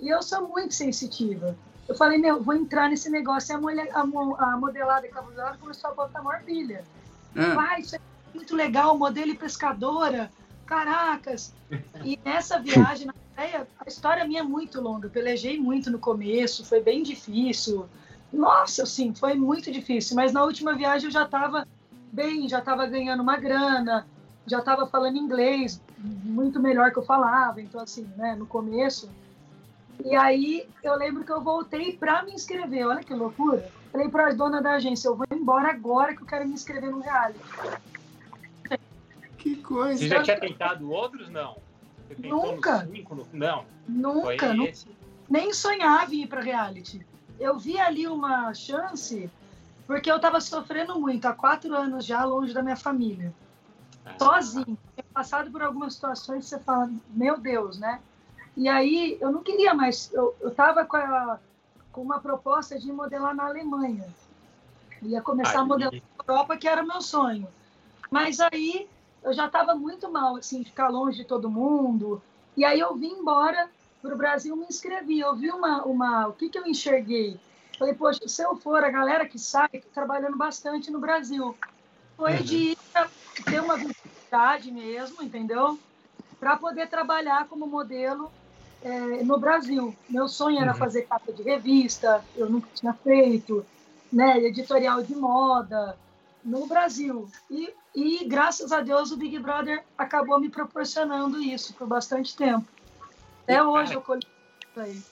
E 0.00 0.08
eu 0.08 0.22
sou 0.22 0.46
muito 0.46 0.72
sensitiva. 0.72 1.56
Eu 1.88 1.96
falei, 1.96 2.16
meu, 2.16 2.40
vou 2.40 2.54
entrar 2.54 2.88
nesse 2.88 3.10
negócio. 3.10 3.52
E 3.52 3.56
a, 3.56 3.58
mulher, 3.60 3.90
a, 3.92 4.02
a 4.02 4.56
modelada 4.56 5.08
cabulada 5.08 5.58
começou 5.58 5.90
a 5.90 5.94
botar 5.94 6.22
maior 6.22 6.44
pilha. 6.44 6.84
Ah, 7.34 7.56
Pai, 7.56 7.80
isso 7.80 7.96
é 7.96 8.00
muito 8.32 8.54
legal, 8.54 8.96
modelo 8.96 9.32
e 9.32 9.36
pescadora, 9.36 10.30
caracas. 10.64 11.52
E 12.04 12.16
nessa 12.24 12.60
viagem 12.60 13.08
na 13.38 13.44
Coreia, 13.44 13.68
a 13.78 13.88
história 13.88 14.24
minha 14.26 14.40
é 14.40 14.42
muito 14.42 14.80
longa. 14.80 15.06
Eu 15.06 15.10
pelejei 15.10 15.58
muito 15.58 15.90
no 15.90 15.98
começo, 15.98 16.64
foi 16.64 16.80
bem 16.80 17.02
difícil. 17.04 17.88
Nossa, 18.32 18.82
assim, 18.82 19.14
foi 19.14 19.34
muito 19.34 19.70
difícil. 19.70 20.16
Mas 20.16 20.32
na 20.32 20.42
última 20.42 20.74
viagem 20.74 21.06
eu 21.06 21.12
já 21.12 21.24
estava 21.24 21.66
bem, 22.12 22.48
já 22.48 22.58
estava 22.58 22.84
ganhando 22.86 23.22
uma 23.22 23.36
grana, 23.36 24.06
já 24.46 24.58
estava 24.58 24.86
falando 24.86 25.16
inglês 25.16 25.80
muito 25.98 26.60
melhor 26.60 26.90
que 26.90 26.98
eu 26.98 27.04
falava. 27.04 27.60
Então, 27.60 27.80
assim, 27.80 28.10
né, 28.16 28.34
no 28.34 28.46
começo. 28.46 29.08
E 30.04 30.14
aí 30.16 30.68
eu 30.82 30.94
lembro 30.96 31.24
que 31.24 31.32
eu 31.32 31.40
voltei 31.40 31.96
para 31.96 32.24
me 32.24 32.32
inscrever. 32.32 32.86
Olha 32.86 33.04
que 33.04 33.14
loucura. 33.14 33.70
Falei 33.92 34.08
para 34.08 34.28
a 34.28 34.32
dona 34.32 34.60
da 34.60 34.72
agência, 34.72 35.08
eu 35.08 35.16
vou 35.16 35.26
embora 35.32 35.70
agora 35.70 36.14
que 36.14 36.22
eu 36.22 36.26
quero 36.26 36.46
me 36.46 36.54
inscrever 36.54 36.90
no 36.90 37.00
reality. 37.00 37.38
que 39.38 39.56
coisa. 39.56 39.98
Você 39.98 40.08
já 40.08 40.22
tinha 40.22 40.38
tentado 40.38 40.90
outros? 40.90 41.28
Não. 41.30 41.67
Nunca. 42.18 42.86
Cinco, 42.86 43.14
no... 43.14 43.26
Não. 43.32 43.64
Nunca, 43.86 44.52
nu- 44.54 44.70
nem 45.28 45.52
sonhava 45.52 46.14
em 46.14 46.22
ir 46.22 46.26
para 46.26 46.40
reality. 46.40 47.04
Eu 47.38 47.58
vi 47.58 47.78
ali 47.78 48.06
uma 48.06 48.52
chance 48.54 49.30
porque 49.86 50.10
eu 50.10 50.16
estava 50.16 50.40
sofrendo 50.40 50.98
muito 51.00 51.26
há 51.26 51.32
quatro 51.32 51.74
anos 51.74 52.04
já 52.04 52.24
longe 52.24 52.52
da 52.52 52.62
minha 52.62 52.76
família, 52.76 53.32
Ah, 54.04 54.14
sozinho. 54.18 54.76
Passado 55.14 55.50
por 55.50 55.62
algumas 55.62 55.94
situações 55.94 56.46
você 56.46 56.58
fala, 56.58 56.90
meu 57.10 57.38
Deus, 57.38 57.78
né? 57.78 58.00
E 58.56 58.68
aí 58.68 59.16
eu 59.20 59.30
não 59.30 59.42
queria 59.42 59.72
mais. 59.74 60.10
Eu 60.12 60.34
estava 60.44 60.84
com, 60.84 60.96
a- 60.96 61.38
com 61.92 62.02
uma 62.02 62.20
proposta 62.20 62.78
de 62.78 62.92
modelar 62.92 63.34
na 63.34 63.46
Alemanha. 63.46 64.06
Ia 65.02 65.22
começar 65.22 65.58
a 65.58 65.62
Aí- 65.62 65.68
modelar 65.68 65.92
na 65.94 66.00
Europa, 66.34 66.56
que 66.56 66.66
era 66.68 66.82
o 66.82 66.86
meu 66.86 67.00
sonho. 67.00 67.46
Mas 68.10 68.40
aí 68.40 68.88
eu 69.28 69.32
já 69.34 69.46
estava 69.46 69.74
muito 69.74 70.10
mal, 70.10 70.36
assim, 70.36 70.64
ficar 70.64 70.88
longe 70.88 71.18
de 71.18 71.24
todo 71.24 71.50
mundo. 71.50 72.20
E 72.56 72.64
aí 72.64 72.80
eu 72.80 72.96
vim 72.96 73.12
embora 73.12 73.70
para 74.00 74.14
o 74.14 74.18
Brasil, 74.18 74.56
me 74.56 74.64
inscrevi. 74.66 75.20
Eu 75.20 75.36
vi 75.36 75.50
uma, 75.50 75.84
uma, 75.84 76.28
o 76.28 76.32
que 76.32 76.48
que 76.48 76.58
eu 76.58 76.66
enxerguei? 76.66 77.38
Falei, 77.78 77.94
poxa, 77.94 78.26
se 78.26 78.42
eu 78.42 78.56
for, 78.56 78.82
a 78.82 78.90
galera 78.90 79.28
que 79.28 79.38
sai, 79.38 79.68
tá 79.68 79.88
trabalhando 79.92 80.36
bastante 80.36 80.90
no 80.90 80.98
Brasil. 80.98 81.56
Foi 82.16 82.32
Uhum. 82.32 82.42
de 82.42 82.76
ter 83.44 83.60
uma 83.60 83.76
visibilidade 83.76 84.72
mesmo, 84.72 85.22
entendeu? 85.22 85.78
Para 86.40 86.56
poder 86.56 86.88
trabalhar 86.88 87.48
como 87.48 87.66
modelo 87.66 88.30
é, 88.82 89.22
no 89.22 89.38
Brasil. 89.38 89.94
Meu 90.08 90.26
sonho 90.26 90.58
era 90.58 90.72
uhum. 90.72 90.78
fazer 90.78 91.02
capa 91.02 91.32
de 91.32 91.42
revista, 91.42 92.24
eu 92.34 92.48
nunca 92.48 92.68
tinha 92.74 92.94
feito, 92.94 93.64
né, 94.12 94.38
editorial 94.38 95.02
de 95.02 95.14
moda 95.14 95.98
no 96.44 96.66
Brasil. 96.66 97.28
E, 97.50 97.72
e 97.98 98.24
graças 98.24 98.70
a 98.70 98.80
Deus 98.80 99.10
o 99.10 99.16
Big 99.16 99.38
Brother 99.38 99.84
acabou 99.96 100.38
me 100.38 100.48
proporcionando 100.48 101.40
isso 101.42 101.74
por 101.74 101.86
bastante 101.86 102.36
tempo. 102.36 102.66
Até 103.42 103.62
hoje 103.62 103.94
eu 103.94 104.02
colhi 104.02 104.26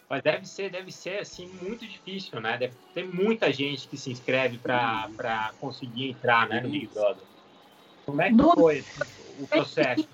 mas 0.08 0.22
deve 0.22 0.46
ser, 0.46 0.70
deve 0.70 0.92
ser 0.92 1.18
assim 1.18 1.50
muito 1.60 1.84
difícil, 1.84 2.40
né? 2.40 2.56
Deve 2.56 2.74
ter 2.94 3.04
muita 3.04 3.52
gente 3.52 3.88
que 3.88 3.96
se 3.96 4.12
inscreve 4.12 4.58
para 4.58 5.52
conseguir 5.58 6.10
entrar, 6.10 6.48
né, 6.48 6.60
no 6.60 6.68
Big 6.68 6.86
Brother. 6.86 7.24
Como 8.04 8.22
é 8.22 8.28
que 8.28 8.34
no... 8.34 8.54
foi 8.54 8.84
o 9.40 9.46
processo? 9.48 10.08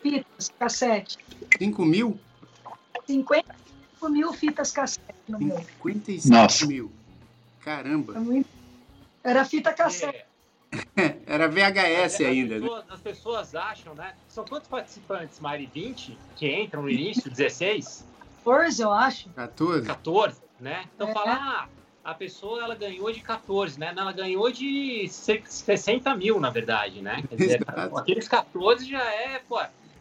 Fitas, 0.00 0.52
cassete. 0.56 1.18
5 1.58 1.84
mil? 1.84 2.20
55 3.08 4.08
mil 4.08 4.32
fitas 4.32 4.70
cassete 4.70 5.18
no 5.26 5.38
55 5.38 6.30
meu. 6.60 6.68
mil. 6.68 6.92
Caramba. 7.60 8.14
É 9.24 9.30
Era 9.30 9.44
fita 9.44 9.72
cassete. 9.72 10.18
É. 10.18 10.29
Era 11.26 11.48
VHS 11.48 12.20
ainda. 12.20 12.56
As 12.56 12.60
pessoas, 12.60 12.84
as 12.90 13.00
pessoas 13.00 13.54
acham, 13.54 13.94
né? 13.94 14.14
São 14.28 14.44
quantos 14.44 14.68
participantes, 14.68 15.40
Mari? 15.40 15.66
20 15.72 16.16
que 16.36 16.52
entram 16.52 16.82
no 16.82 16.90
início? 16.90 17.30
16? 17.30 18.06
14, 18.44 18.82
eu 18.82 18.92
acho. 18.92 19.28
14? 19.30 19.86
14, 19.86 20.42
né? 20.58 20.84
Então 20.94 21.08
é. 21.08 21.12
falar, 21.12 21.38
ah, 21.38 21.68
a 22.10 22.14
pessoa 22.14 22.62
ela 22.62 22.74
ganhou 22.74 23.12
de 23.12 23.20
14, 23.20 23.78
né? 23.78 23.92
Ela 23.96 24.12
ganhou 24.12 24.50
de 24.50 25.08
60 25.08 26.14
mil, 26.16 26.40
na 26.40 26.50
verdade, 26.50 27.02
né? 27.02 27.22
Quer 27.28 27.36
dizer, 27.36 27.60
aqueles 27.96 28.28
14 28.28 28.88
já 28.88 29.04
é, 29.04 29.40
pô, 29.46 29.60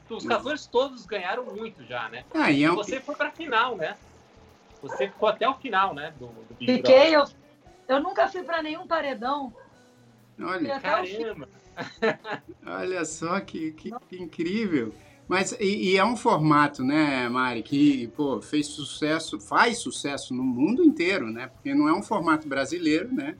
os 0.09 0.25
14 0.25 0.69
todos 0.69 1.05
ganharam 1.05 1.45
muito 1.45 1.83
já, 1.85 2.07
né? 2.09 2.23
Ah, 2.33 2.51
e 2.51 2.63
é 2.63 2.71
um... 2.71 2.75
você 2.75 2.99
foi 2.99 3.15
pra 3.15 3.31
final, 3.31 3.75
né? 3.75 3.95
Você 4.81 5.07
ficou 5.07 5.27
até 5.27 5.47
o 5.47 5.55
final, 5.55 5.93
né? 5.93 6.13
Do, 6.17 6.27
do 6.27 6.55
Big 6.57 6.77
Fiquei, 6.77 7.15
eu, 7.15 7.25
eu 7.87 8.01
nunca 8.01 8.27
fui 8.29 8.43
para 8.43 8.63
nenhum 8.63 8.87
paredão. 8.87 9.53
Olha, 10.41 10.79
caramba! 10.79 11.49
Olha 12.65 13.05
só 13.05 13.39
que, 13.39 13.71
que, 13.71 13.91
que 14.09 14.21
incrível! 14.21 14.93
Mas 15.27 15.51
e, 15.59 15.91
e, 15.91 15.97
é 15.97 16.03
um 16.03 16.17
formato, 16.17 16.83
né, 16.83 17.29
Mari, 17.29 17.61
que 17.61 18.07
pô, 18.15 18.41
fez 18.41 18.65
sucesso, 18.65 19.39
faz 19.39 19.77
sucesso 19.77 20.33
no 20.33 20.41
mundo 20.41 20.83
inteiro, 20.83 21.29
né? 21.29 21.47
Porque 21.47 21.73
não 21.73 21.87
é 21.87 21.93
um 21.93 22.01
formato 22.01 22.47
brasileiro, 22.47 23.13
né? 23.13 23.37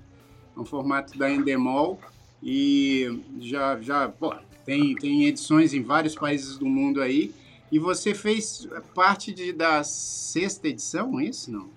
É 0.56 0.60
um 0.60 0.66
formato 0.66 1.18
da 1.18 1.32
Endemol 1.32 2.00
e 2.44 3.24
já 3.40 3.82
já 3.82 4.08
pô, 4.08 4.36
tem 4.64 4.94
tem 4.96 5.26
edições 5.26 5.74
em 5.74 5.82
vários 5.82 6.14
países 6.14 6.60
do 6.60 6.68
mundo 6.68 7.02
aí. 7.02 7.34
E 7.72 7.80
você 7.80 8.14
fez 8.14 8.68
parte 8.94 9.32
de, 9.32 9.52
da 9.52 9.84
sexta 9.84 10.68
edição, 10.68 11.20
é 11.20 11.26
isso 11.26 11.52
não? 11.52 11.70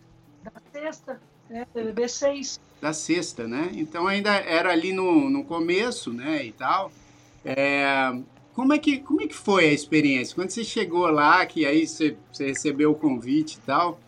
Da 0.43 0.53
sexta, 0.73 1.21
é, 1.51 1.67
BBB 1.75 2.09
6. 2.09 2.61
Da 2.83 2.93
sexta, 2.93 3.47
né? 3.47 3.71
Então 3.75 4.09
ainda 4.09 4.33
era 4.33 4.73
ali 4.73 4.93
no, 4.93 5.31
no 5.31 5.45
começo, 5.45 6.13
né, 6.13 6.45
e 6.45 6.51
tal. 6.51 6.91
É, 7.45 8.13
como 8.55 8.73
é, 8.73 8.79
que, 8.79 8.99
como 8.99 9.23
é 9.23 9.29
que 9.29 9.37
foi 9.37 9.67
a 9.67 9.73
experiência? 9.73 10.35
Quando 10.35 10.51
você 10.51 10.65
chegou 10.65 11.07
lá, 11.07 11.47
que 11.47 11.65
aí 11.65 11.87
você, 11.87 12.17
você 12.33 12.49
recebeu 12.49 12.91
o 12.91 12.97
convite 12.97 13.55
e 13.55 13.61
tal, 13.61 14.01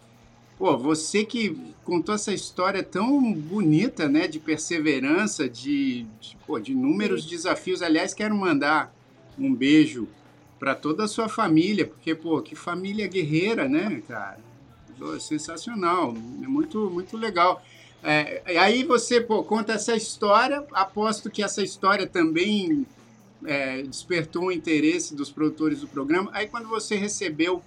pô, 0.58 0.76
você 0.76 1.24
que 1.24 1.56
contou 1.84 2.16
essa 2.16 2.32
história 2.34 2.82
tão 2.82 3.32
bonita, 3.32 4.08
né, 4.08 4.26
de 4.26 4.40
perseverança, 4.40 5.48
de, 5.48 6.04
de, 6.20 6.36
pô, 6.44 6.58
de 6.58 6.72
inúmeros 6.72 7.24
desafios. 7.26 7.80
Aliás, 7.80 8.12
quero 8.12 8.34
mandar 8.34 8.92
um 9.38 9.54
beijo 9.54 10.08
para 10.58 10.74
toda 10.74 11.04
a 11.04 11.08
sua 11.08 11.28
família, 11.28 11.86
porque, 11.86 12.12
pô, 12.12 12.42
que 12.42 12.56
família 12.56 13.06
guerreira, 13.06 13.68
né, 13.68 14.02
cara? 14.08 14.40
Sensacional, 15.20 16.12
é 16.42 16.48
muito, 16.48 16.90
muito 16.90 17.16
legal. 17.16 17.62
É, 18.06 18.42
aí 18.58 18.84
você 18.84 19.18
pô, 19.18 19.42
conta 19.42 19.72
essa 19.72 19.96
história, 19.96 20.62
aposto 20.74 21.30
que 21.30 21.42
essa 21.42 21.62
história 21.62 22.06
também 22.06 22.86
é, 23.46 23.82
despertou 23.82 24.44
o 24.44 24.52
interesse 24.52 25.14
dos 25.14 25.30
produtores 25.30 25.80
do 25.80 25.88
programa. 25.88 26.30
Aí 26.34 26.46
quando 26.46 26.68
você 26.68 26.96
recebeu 26.96 27.62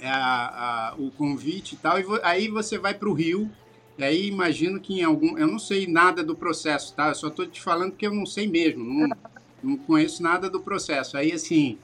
é, 0.00 0.08
a, 0.08 0.90
a, 0.90 0.94
o 0.98 1.12
convite 1.12 1.76
e 1.76 1.78
tal, 1.78 2.00
e 2.00 2.02
vo, 2.02 2.18
aí 2.24 2.48
você 2.48 2.76
vai 2.76 2.92
para 2.92 3.08
o 3.08 3.12
Rio. 3.12 3.48
E 3.96 4.02
aí 4.02 4.26
imagino 4.26 4.80
que 4.80 5.00
em 5.00 5.04
algum. 5.04 5.38
Eu 5.38 5.46
não 5.46 5.60
sei 5.60 5.86
nada 5.86 6.24
do 6.24 6.34
processo, 6.34 6.92
tá? 6.94 7.08
Eu 7.08 7.14
só 7.14 7.28
estou 7.28 7.46
te 7.46 7.62
falando 7.62 7.92
porque 7.92 8.06
eu 8.06 8.14
não 8.14 8.26
sei 8.26 8.48
mesmo. 8.48 8.82
Não, 8.82 9.16
não 9.62 9.76
conheço 9.76 10.22
nada 10.24 10.50
do 10.50 10.60
processo. 10.60 11.16
Aí 11.16 11.32
assim. 11.32 11.78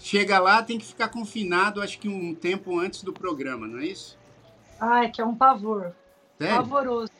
Chega 0.00 0.38
lá, 0.38 0.62
tem 0.62 0.78
que 0.78 0.84
ficar 0.84 1.08
confinado, 1.08 1.80
acho 1.80 1.98
que 1.98 2.10
um 2.10 2.34
tempo 2.34 2.78
antes 2.78 3.02
do 3.02 3.10
programa, 3.10 3.66
não 3.66 3.78
é 3.78 3.86
isso? 3.86 4.18
Ai, 4.78 5.10
que 5.10 5.18
é 5.18 5.24
um 5.24 5.34
pavor. 5.34 5.94
Sério? 6.44 6.56
Pavoroso. 6.56 7.12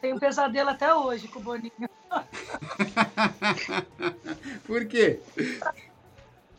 Tenho 0.00 0.16
um 0.16 0.18
pesadelo 0.18 0.70
até 0.70 0.94
hoje 0.94 1.28
com 1.28 1.38
o 1.38 1.42
Boninho. 1.42 1.90
Por 4.66 4.86
quê? 4.86 5.20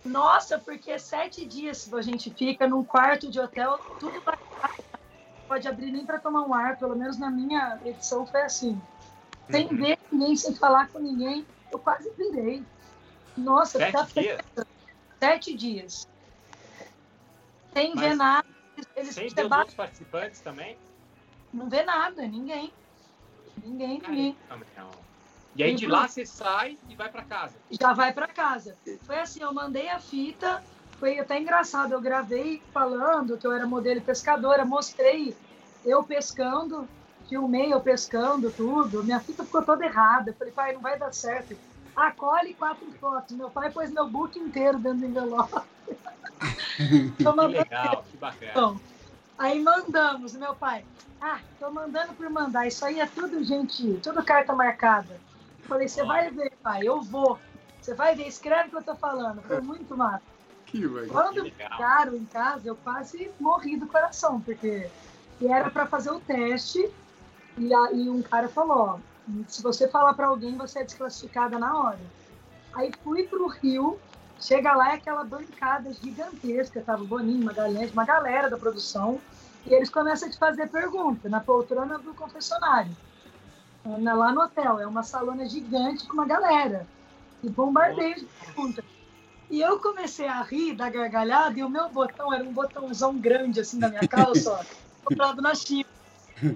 Nossa, 0.06 0.60
porque 0.60 0.98
sete 1.00 1.46
dias 1.46 1.92
a 1.94 2.02
gente 2.02 2.30
fica 2.32 2.68
num 2.68 2.84
quarto 2.84 3.30
de 3.30 3.40
hotel, 3.40 3.80
tudo 4.00 4.22
pode 5.48 5.68
abrir 5.68 5.92
nem 5.92 6.06
para 6.06 6.20
tomar 6.20 6.44
um 6.44 6.54
ar, 6.54 6.78
pelo 6.78 6.96
menos 6.96 7.18
na 7.18 7.30
minha 7.30 7.80
edição 7.84 8.26
foi 8.26 8.42
assim. 8.42 8.82
Sem 9.50 9.68
uhum. 9.68 9.78
ver 9.78 10.00
ninguém, 10.12 10.36
sem 10.36 10.56
falar 10.56 10.88
com 10.90 11.00
ninguém, 11.00 11.46
eu 11.72 11.80
quase 11.80 12.10
virei. 12.12 12.64
Nossa, 13.36 13.80
sete 13.80 13.92
tá 13.92 14.04
dias? 14.04 14.42
Sete 15.20 15.54
dias. 15.56 16.08
Sem 17.74 17.96
Mas 17.96 18.02
ver 18.02 18.16
nada. 18.16 18.48
Eles 18.96 19.14
sem 19.14 19.30
ver 19.30 19.46
os 19.46 19.52
outros 19.52 19.76
participantes 19.76 20.42
também? 20.42 20.78
Não 21.54 21.70
vê 21.70 21.84
nada, 21.84 22.22
ninguém. 22.24 22.72
Ninguém, 23.64 24.02
ninguém. 24.02 24.38
E 25.56 25.64
aí 25.64 25.76
de 25.76 25.86
lá 25.86 26.08
você 26.08 26.26
sai 26.26 26.78
e 26.88 26.96
vai 26.96 27.10
para 27.10 27.24
casa. 27.24 27.56
Já 27.80 27.94
vai 27.94 28.14
para 28.14 28.28
casa. 28.28 28.76
Foi 29.06 29.20
assim, 29.20 29.42
eu 29.42 29.54
mandei 29.54 29.90
a 29.90 30.00
fita, 30.00 30.64
foi 31.00 31.20
até 31.20 31.40
engraçado, 31.40 31.92
eu 31.94 32.02
gravei 32.02 32.62
falando 32.74 33.38
que 33.38 33.46
eu 33.46 33.52
era 33.52 33.66
modelo 33.66 34.02
pescadora, 34.02 34.64
mostrei 34.64 35.36
eu 35.86 36.04
pescando, 36.04 36.88
filmei 37.28 37.74
eu 37.74 37.82
pescando, 37.82 38.52
tudo. 38.52 39.04
Minha 39.04 39.20
fita 39.20 39.44
ficou 39.44 39.64
toda 39.64 39.86
errada. 39.86 40.32
Eu 40.32 40.36
falei, 40.36 40.54
pai, 40.54 40.74
não 40.74 40.82
vai 40.82 40.98
dar 40.98 41.14
certo. 41.14 41.58
Acolhe 41.96 42.54
quatro 42.54 42.92
fotos. 43.00 43.36
Meu 43.36 43.50
pai 43.50 43.72
pôs 43.72 43.92
meu 43.92 44.08
book 44.08 44.38
inteiro 44.40 44.80
dentro 44.80 45.00
do 45.00 45.06
envelope. 45.06 45.52
que 47.18 47.48
legal, 47.48 48.04
que 48.04 48.18
bacana. 48.18 48.52
Então, 48.52 48.82
aí 49.38 49.62
mandamos, 49.62 50.34
meu 50.34 50.56
pai. 50.56 50.86
Ah, 51.22 51.40
tô 51.60 51.70
mandando 51.70 52.14
por 52.14 52.30
mandar. 52.30 52.68
Isso 52.68 52.84
aí 52.84 53.00
é 53.00 53.06
tudo, 53.06 53.44
gente, 53.44 53.94
tudo 54.02 54.24
carta 54.24 54.54
marcada. 54.54 55.20
Falei, 55.68 55.88
você 55.88 56.04
vai 56.04 56.32
ver, 56.32 56.52
pai, 56.64 56.82
eu 56.84 57.02
vou. 57.02 57.38
Você 57.80 57.94
vai 57.94 58.16
ver, 58.16 58.28
escreve 58.28 58.68
o 58.68 58.72
que 58.72 58.78
eu 58.78 58.84
tô 58.84 58.96
falando. 58.96 59.42
Foi 59.44 59.62
muito 59.62 59.96
massa. 59.96 60.24
Que 60.66 60.82
Quando 61.08 61.44
ficaram 61.44 62.16
em 62.16 62.26
casa, 62.26 62.68
eu 62.68 62.76
quase 62.76 63.30
morri 63.40 63.78
do 63.78 63.86
coração, 63.86 64.42
porque 64.42 64.90
era 65.42 65.70
para 65.70 65.86
fazer 65.86 66.12
o 66.12 66.20
teste 66.20 66.90
e, 67.58 67.74
a, 67.74 67.92
e 67.92 68.10
um 68.10 68.22
cara 68.22 68.48
falou, 68.48 68.78
ó, 68.78 69.00
se 69.48 69.62
você 69.62 69.88
falar 69.88 70.14
para 70.14 70.28
alguém, 70.28 70.56
você 70.56 70.80
é 70.80 70.84
desclassificada 70.84 71.60
na 71.60 71.78
hora. 71.78 72.00
Aí 72.74 72.92
fui 73.04 73.24
pro 73.24 73.48
Rio, 73.48 74.00
chega 74.40 74.74
lá 74.74 74.94
é 74.94 74.96
aquela 74.96 75.24
bancada 75.24 75.92
gigantesca, 75.94 76.82
tava 76.82 77.04
o 77.04 77.08
Boninho, 77.08 77.44
Magalhães, 77.44 77.92
uma 77.92 78.06
galera 78.06 78.50
da 78.50 78.58
produção, 78.58 79.20
e 79.66 79.74
eles 79.74 79.90
começam 79.90 80.28
a 80.28 80.32
te 80.32 80.38
fazer 80.38 80.68
pergunta 80.68 81.30
na 81.30 81.40
poltrona 81.40 81.98
do 81.98 82.14
confessionário 82.14 82.92
lá 83.86 84.32
no 84.32 84.42
hotel. 84.42 84.80
É 84.80 84.88
uma 84.88 85.04
salona 85.04 85.46
gigante 85.48 86.08
com 86.08 86.14
uma 86.14 86.26
galera. 86.26 86.88
E 87.44 87.50
bombardeio 87.50 88.16
de 88.16 88.26
perguntas. 88.26 88.86
E 89.50 89.60
eu 89.60 89.80
comecei 89.80 90.28
a 90.28 90.44
rir 90.44 90.76
da 90.76 90.88
gargalhada 90.90 91.60
e 91.60 91.64
o 91.64 91.70
meu 91.70 91.90
botão 91.90 92.34
era 92.34 92.44
um 92.44 92.54
botãozão 92.54 93.18
grande 93.18 93.60
assim 93.60 93.80
na 93.80 93.90
minha 93.90 94.08
calça, 94.08 94.52
ó, 94.52 94.64
comprado 95.04 95.42
na 95.42 95.54
China. 95.54 95.90
eu 96.42 96.56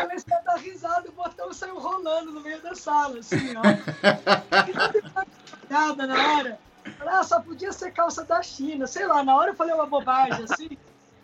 comecei 0.00 0.34
a 0.34 0.40
dar 0.40 0.56
risada 0.56 1.06
e 1.06 1.10
o 1.10 1.12
botão 1.12 1.52
saiu 1.52 1.78
rolando 1.78 2.32
no 2.32 2.40
meio 2.40 2.62
da 2.62 2.74
sala, 2.74 3.18
assim, 3.18 3.54
ó. 3.56 3.60
Nada 5.68 6.06
na 6.06 6.32
hora. 6.32 6.58
Ah, 7.00 7.22
só 7.22 7.40
podia 7.40 7.72
ser 7.72 7.92
calça 7.92 8.24
da 8.24 8.42
China. 8.42 8.86
Sei 8.86 9.06
lá, 9.06 9.22
na 9.22 9.36
hora 9.36 9.50
eu 9.50 9.56
falei 9.56 9.74
uma 9.74 9.86
bobagem, 9.86 10.44
assim. 10.44 10.70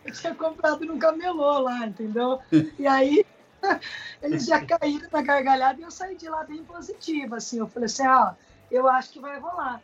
Eu 0.04 0.12
tinha 0.12 0.34
comprado 0.34 0.84
num 0.84 0.98
camelô 0.98 1.58
lá, 1.58 1.86
entendeu? 1.86 2.40
E 2.78 2.86
aí 2.86 3.24
eles 4.22 4.46
já 4.46 4.64
caíram 4.64 5.08
na 5.10 5.22
gargalhada 5.22 5.80
e 5.80 5.84
eu 5.84 5.90
saí 5.90 6.16
de 6.16 6.28
lá 6.28 6.44
bem 6.44 6.62
positiva, 6.64 7.36
assim. 7.36 7.58
Eu 7.58 7.66
falei 7.66 7.86
assim, 7.86 8.06
ah, 8.06 8.34
eu 8.70 8.88
acho 8.88 9.10
que 9.10 9.20
vai 9.20 9.38
rolar. 9.38 9.82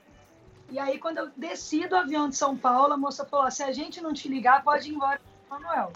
E 0.71 0.79
aí, 0.79 0.99
quando 0.99 1.19
eu 1.19 1.31
desci 1.37 1.87
do 1.87 1.97
avião 1.97 2.29
de 2.29 2.37
São 2.37 2.57
Paulo, 2.57 2.95
a 2.95 2.97
moça 2.97 3.27
falou, 3.27 3.51
se 3.51 3.63
a 3.63 3.73
gente 3.73 4.01
não 4.01 4.15
te 4.15 4.27
ligar, 4.27 4.65
pode 4.65 4.89
ir 4.89 4.95
embora 4.95 5.21
Manuel. 5.51 5.93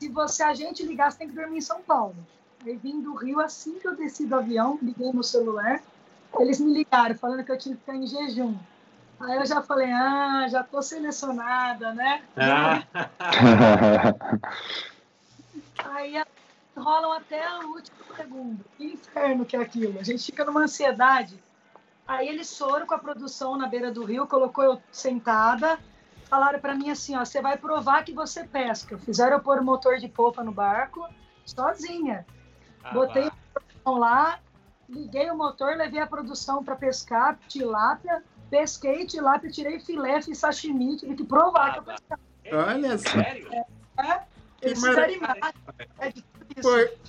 Se 0.00 0.08
você 0.08 0.42
a 0.42 0.52
gente 0.52 0.82
ligar, 0.84 1.12
você 1.12 1.18
tem 1.18 1.28
que 1.28 1.34
dormir 1.34 1.58
em 1.58 1.60
São 1.60 1.80
Paulo. 1.82 2.16
Aí 2.64 2.76
vim 2.76 3.00
do 3.00 3.14
Rio, 3.14 3.40
assim 3.40 3.78
que 3.78 3.86
eu 3.86 3.94
desci 3.94 4.26
do 4.26 4.34
avião, 4.34 4.78
liguei 4.82 5.12
no 5.12 5.22
celular, 5.22 5.80
eles 6.40 6.60
me 6.60 6.72
ligaram, 6.72 7.14
falando 7.14 7.44
que 7.44 7.52
eu 7.52 7.58
tinha 7.58 7.74
que 7.74 7.80
ficar 7.80 7.96
em 7.96 8.06
jejum. 8.06 8.56
Aí 9.20 9.36
eu 9.36 9.46
já 9.46 9.62
falei, 9.62 9.90
ah, 9.92 10.46
já 10.48 10.62
tô 10.62 10.80
selecionada, 10.80 11.92
né? 11.92 12.22
Ah, 12.36 12.82
Aí 15.84 16.22
rolam 16.76 17.12
até 17.12 17.42
o 17.58 17.68
último 17.72 17.98
segundo. 18.16 18.64
Que 18.76 18.92
inferno 18.92 19.44
que 19.44 19.56
é 19.56 19.60
aquilo. 19.60 19.98
A 19.98 20.04
gente 20.04 20.24
fica 20.24 20.44
numa 20.44 20.62
ansiedade. 20.62 21.42
Aí 22.06 22.28
eles 22.28 22.56
foram 22.56 22.86
com 22.86 22.94
a 22.94 22.98
produção 22.98 23.56
na 23.56 23.66
beira 23.66 23.90
do 23.90 24.04
rio, 24.04 24.26
colocou 24.26 24.64
eu 24.64 24.82
sentada, 24.90 25.78
falaram 26.30 26.58
para 26.58 26.74
mim 26.74 26.90
assim, 26.90 27.16
ó, 27.16 27.24
você 27.24 27.42
vai 27.42 27.58
provar 27.58 28.04
que 28.04 28.12
você 28.14 28.44
pesca. 28.44 28.96
Fizeram 28.98 29.36
eu 29.36 29.42
pôr 29.42 29.58
o 29.58 29.64
motor 29.64 29.98
de 29.98 30.08
polpa 30.08 30.42
no 30.42 30.52
barco, 30.52 31.06
sozinha. 31.44 32.24
ah, 32.84 32.94
Botei 32.94 33.26
a 33.26 33.32
produção 33.52 33.98
lá, 33.98 34.38
liguei 34.88 35.30
o 35.30 35.36
motor, 35.36 35.76
levei 35.76 36.00
a 36.00 36.06
produção 36.06 36.64
para 36.64 36.74
pescar 36.76 37.38
tilápia, 37.48 38.22
pesquei 38.50 39.06
tilápia, 39.06 39.50
tirei 39.50 39.78
filé, 39.80 40.20
fiz 40.22 40.38
sashimi, 40.38 40.96
tive 40.96 41.14
que 41.14 41.24
provar 41.24 41.68
Ah, 41.68 41.72
que 41.72 41.78
eu 41.78 41.82
vá. 41.84 41.92
pescava. 41.94 42.20
Olha 42.74 42.98
só. 42.98 43.08
Sério? 43.10 43.48
É 45.98 46.10
de 46.10 46.22
tudo 46.22 46.46
isso. 46.56 46.62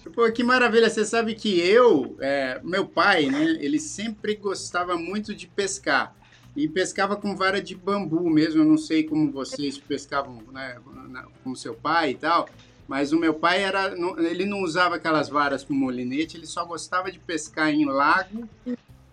Pô, 0.04 0.12
pô, 0.12 0.32
que 0.32 0.44
maravilha. 0.44 0.90
Você 0.90 1.06
sabe 1.06 1.34
que 1.34 1.60
eu, 1.60 2.16
é, 2.20 2.60
meu 2.64 2.86
pai, 2.88 3.26
né, 3.28 3.44
ele 3.60 3.80
sempre 3.80 4.36
gostava 4.36 4.98
muito 4.98 5.34
de 5.34 5.48
pescar. 5.48 6.14
E 6.56 6.68
pescava 6.68 7.16
com 7.16 7.36
vara 7.36 7.62
de 7.62 7.74
bambu 7.76 8.30
mesmo. 8.30 8.62
Eu 8.62 8.66
não 8.66 8.78
sei 8.78 9.04
como 9.04 9.32
vocês 9.32 9.78
pescavam 9.78 10.42
né, 10.52 10.78
na- 11.08 11.26
com 11.44 11.56
seu 11.56 11.74
pai 11.74 12.12
e 12.12 12.16
tal. 12.16 12.50
Mas 12.90 13.14
o 13.14 13.20
meu 13.20 13.36
pai 13.36 13.62
era. 13.64 13.94
Ele 14.18 14.46
não 14.48 14.62
usava 14.64 14.96
aquelas 14.96 15.30
varas 15.30 15.64
com 15.64 15.76
molinete, 15.76 16.36
ele 16.36 16.48
só 16.48 16.66
gostava 16.66 17.12
de 17.12 17.20
pescar 17.20 17.70
em 17.70 17.86
lago 17.86 18.50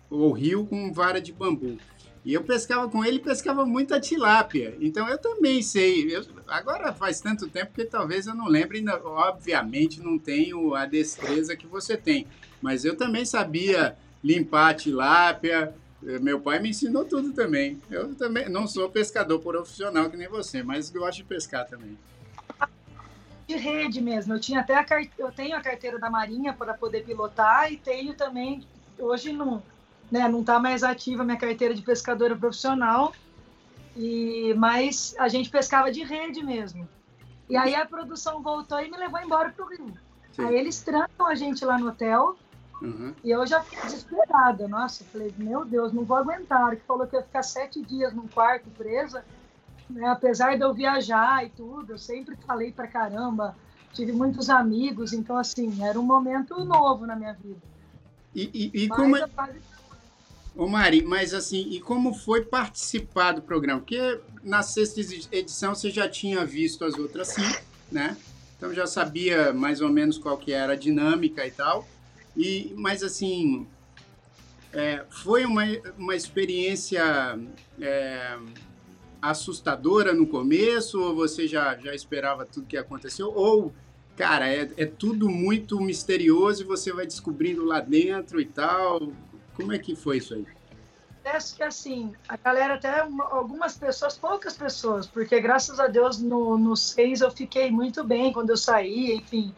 ou 0.09 0.31
rio 0.31 0.65
com 0.65 0.91
vara 0.91 1.21
de 1.21 1.31
bambu. 1.31 1.77
E 2.25 2.33
eu 2.33 2.43
pescava 2.43 2.89
com 2.89 3.05
ele 3.05 3.19
pescava 3.19 3.63
muita 3.67 3.99
tilápia. 3.99 4.75
Então 4.81 5.07
eu 5.07 5.19
também 5.19 5.61
sei. 5.61 6.13
Eu- 6.13 6.25
agora 6.47 6.91
faz 6.91 7.21
tanto 7.21 7.47
tempo 7.47 7.71
que 7.73 7.85
talvez 7.85 8.25
eu 8.25 8.33
não 8.33 8.47
lembre. 8.47 8.83
Obviamente 9.03 10.01
não 10.01 10.17
tenho 10.17 10.73
a 10.73 10.87
destreza 10.87 11.55
que 11.55 11.67
você 11.67 11.95
tem. 11.95 12.25
Mas 12.59 12.83
eu 12.83 12.97
também 12.97 13.25
sabia 13.25 13.95
limpar 14.23 14.71
a 14.71 14.73
tilápia. 14.73 15.71
Meu 16.01 16.39
pai 16.39 16.59
me 16.59 16.69
ensinou 16.69 17.05
tudo 17.05 17.31
também. 17.31 17.79
Eu 17.91 18.15
também 18.15 18.49
não 18.49 18.65
sou 18.67 18.89
pescador 18.89 19.39
profissional 19.39 20.09
que 20.09 20.17
nem 20.17 20.27
você, 20.27 20.63
mas 20.63 20.89
gosto 20.89 21.17
de 21.17 21.23
pescar 21.25 21.67
também. 21.67 21.95
De 23.47 23.55
rede 23.55 24.01
mesmo. 24.01 24.33
Eu 24.33 24.39
tinha 24.39 24.59
até 24.59 24.75
a 24.75 24.83
car... 24.83 25.01
eu 25.17 25.31
tenho 25.31 25.55
a 25.55 25.61
carteira 25.61 25.97
da 25.97 26.09
Marinha 26.09 26.53
para 26.53 26.73
poder 26.73 27.05
pilotar 27.05 27.71
e 27.71 27.77
tenho 27.77 28.13
também 28.13 28.67
hoje 28.99 29.31
não, 29.31 29.63
né, 30.11 30.27
não 30.27 30.43
tá 30.43 30.59
mais 30.59 30.83
ativa 30.83 31.23
a 31.23 31.25
minha 31.25 31.37
carteira 31.37 31.73
de 31.73 31.81
pescadora 31.81 32.35
profissional. 32.35 33.13
E 33.95 34.53
mas 34.55 35.15
a 35.17 35.27
gente 35.27 35.49
pescava 35.49 35.91
de 35.91 36.03
rede 36.03 36.43
mesmo. 36.43 36.87
E 37.49 37.55
aí 37.55 37.73
a 37.73 37.85
produção 37.85 38.43
voltou 38.43 38.79
e 38.81 38.91
me 38.91 38.97
levou 38.97 39.19
embora 39.19 39.49
pro 39.49 39.65
Rio. 39.67 39.93
Sim. 40.33 40.43
Aí 40.43 40.55
eles 40.55 40.81
trancam 40.81 41.25
a 41.25 41.33
gente 41.33 41.63
lá 41.63 41.79
no 41.79 41.87
hotel 41.89 42.37
Uhum. 42.81 43.13
e 43.23 43.31
eu 43.31 43.45
já 43.47 43.61
fiquei 43.63 43.81
desesperada. 43.81 44.67
Nossa, 44.67 45.03
falei, 45.05 45.33
meu 45.37 45.65
Deus, 45.65 45.91
não 45.91 46.03
vou 46.03 46.17
aguentar. 46.17 46.75
Que 46.75 46.83
falou 46.83 47.07
que 47.07 47.15
ia 47.15 47.23
ficar 47.23 47.41
sete 47.41 47.81
dias 47.81 48.13
num 48.13 48.27
quarto 48.27 48.69
presa, 48.77 49.25
né? 49.89 50.07
apesar 50.07 50.55
de 50.57 50.63
eu 50.63 50.73
viajar 50.73 51.45
e 51.45 51.49
tudo, 51.49 51.93
eu 51.93 51.97
sempre 51.97 52.35
falei 52.45 52.71
pra 52.71 52.87
caramba, 52.87 53.55
tive 53.93 54.11
muitos 54.11 54.49
amigos, 54.49 55.13
então 55.13 55.37
assim, 55.37 55.83
era 55.83 55.99
um 55.99 56.03
momento 56.03 56.63
novo 56.63 57.05
na 57.05 57.15
minha 57.15 57.33
vida. 57.33 57.61
E, 58.35 58.71
e, 58.73 58.83
e 58.83 58.87
Mas 58.87 58.97
como 58.97 59.17
é, 59.17 59.27
quase- 59.27 59.59
Ô 60.55 60.67
Mari, 60.67 61.03
mas 61.03 61.35
assim, 61.35 61.69
e 61.69 61.79
como 61.79 62.13
foi 62.13 62.43
participar 62.43 63.33
do 63.33 63.43
programa? 63.43 63.79
Porque 63.79 64.19
na 64.43 64.63
sexta 64.63 64.99
edição 65.31 65.75
você 65.75 65.91
já 65.91 66.09
tinha 66.09 66.43
visto 66.43 66.83
as 66.83 66.95
outras 66.95 67.27
cinco, 67.27 67.61
né? 67.91 68.17
Então 68.57 68.73
já 68.73 68.87
sabia 68.87 69.53
mais 69.53 69.81
ou 69.81 69.89
menos 69.89 70.17
qual 70.17 70.35
que 70.35 70.51
era 70.51 70.73
a 70.73 70.75
dinâmica 70.75 71.45
e 71.45 71.51
tal. 71.51 71.87
E, 72.35 72.73
mas 72.75 73.03
assim, 73.03 73.67
é, 74.73 75.05
foi 75.09 75.45
uma, 75.45 75.63
uma 75.95 76.15
experiência 76.15 77.03
é, 77.79 78.37
assustadora 79.21 80.13
no 80.13 80.27
começo? 80.27 80.99
Ou 81.01 81.15
você 81.15 81.47
já, 81.47 81.75
já 81.77 81.93
esperava 81.93 82.45
tudo 82.45 82.67
que 82.67 82.77
aconteceu? 82.77 83.31
Ou, 83.33 83.73
cara, 84.15 84.47
é, 84.51 84.69
é 84.77 84.85
tudo 84.85 85.29
muito 85.29 85.79
misterioso 85.79 86.63
e 86.63 86.65
você 86.65 86.91
vai 86.93 87.05
descobrindo 87.05 87.63
lá 87.65 87.79
dentro 87.79 88.39
e 88.39 88.45
tal? 88.45 89.11
Como 89.55 89.73
é 89.73 89.79
que 89.79 89.95
foi 89.95 90.17
isso 90.17 90.33
aí? 90.33 90.45
Acho 91.25 91.57
que 91.57 91.63
assim, 91.63 92.13
a 92.29 92.37
galera 92.37 92.75
até 92.75 93.03
uma- 93.03 93.25
algumas 93.25 93.77
pessoas, 93.77 94.17
poucas 94.17 94.55
pessoas, 94.55 95.05
porque 95.05 95.41
graças 95.41 95.77
a 95.77 95.87
Deus 95.87 96.19
no, 96.19 96.57
no 96.57 96.73
seis 96.75 97.19
eu 97.19 97.29
fiquei 97.29 97.69
muito 97.69 98.01
bem 98.01 98.31
quando 98.31 98.51
eu 98.51 98.55
saí, 98.57 99.13
enfim. 99.13 99.53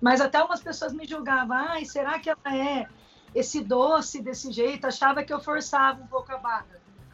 Mas 0.00 0.20
até 0.20 0.42
umas 0.42 0.60
pessoas 0.60 0.92
me 0.92 1.06
julgavam, 1.06 1.56
ai, 1.56 1.84
será 1.84 2.18
que 2.18 2.28
ela 2.28 2.56
é 2.56 2.88
esse 3.32 3.62
doce 3.62 4.20
desse 4.20 4.50
jeito? 4.50 4.84
Achava 4.84 5.22
que 5.22 5.32
eu 5.32 5.38
forçava 5.38 6.02
um 6.02 6.08
pouco 6.08 6.32
a 6.32 6.38
barra. 6.38 6.66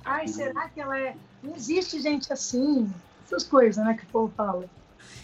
Ai, 0.02 0.26
será 0.26 0.70
que 0.70 0.80
ela 0.80 0.98
é. 0.98 1.14
Não 1.42 1.54
existe 1.54 2.00
gente 2.00 2.32
assim, 2.32 2.90
essas 3.24 3.44
coisas, 3.44 3.84
né, 3.84 3.94
que 3.94 4.04
o 4.04 4.08
povo 4.08 4.32
fala. 4.36 4.68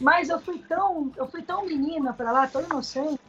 Mas 0.01 0.29
eu 0.29 0.41
fui 0.41 0.59
tão, 0.59 1.13
eu 1.17 1.27
fui 1.29 1.43
tão 1.43 1.65
menina 1.65 2.13
para 2.13 2.33
lá, 2.33 2.47
tão 2.47 2.63
inocente. 2.63 3.21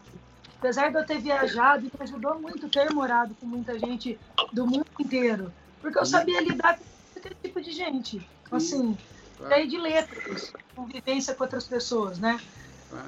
Apesar 0.57 0.89
de 0.89 0.97
eu 0.97 1.05
ter 1.05 1.19
viajado, 1.19 1.83
me 1.83 1.91
ajudou 1.99 2.39
muito 2.39 2.69
ter 2.69 2.91
morado 2.91 3.35
com 3.39 3.45
muita 3.45 3.77
gente 3.77 4.19
do 4.51 4.65
mundo 4.65 4.85
inteiro. 4.99 5.53
Porque 5.81 5.99
eu 5.99 6.05
sabia 6.05 6.41
lidar 6.41 6.77
com 6.77 6.85
qualquer 7.13 7.35
tipo 7.43 7.61
de 7.61 7.71
gente. 7.71 8.27
Assim, 8.51 8.97
daí 9.39 9.67
de 9.67 9.77
letras, 9.77 10.51
convivência 10.75 11.35
com 11.35 11.43
outras 11.43 11.67
pessoas, 11.67 12.19
né? 12.19 12.39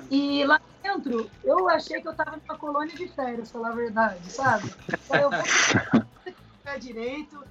E 0.09 0.45
lá 0.45 0.59
dentro, 0.83 1.29
eu 1.43 1.67
achei 1.67 2.01
que 2.01 2.07
eu 2.07 2.11
estava 2.11 2.37
numa 2.37 2.57
colônia 2.57 2.95
de 2.95 3.07
férias, 3.09 3.51
falar 3.51 3.69
a 3.69 3.75
verdade, 3.75 4.31
sabe? 4.31 4.71
Então 4.87 5.19
eu 5.19 5.29
vou 5.29 5.43
ficar 5.43 6.77
direito. 6.79 7.43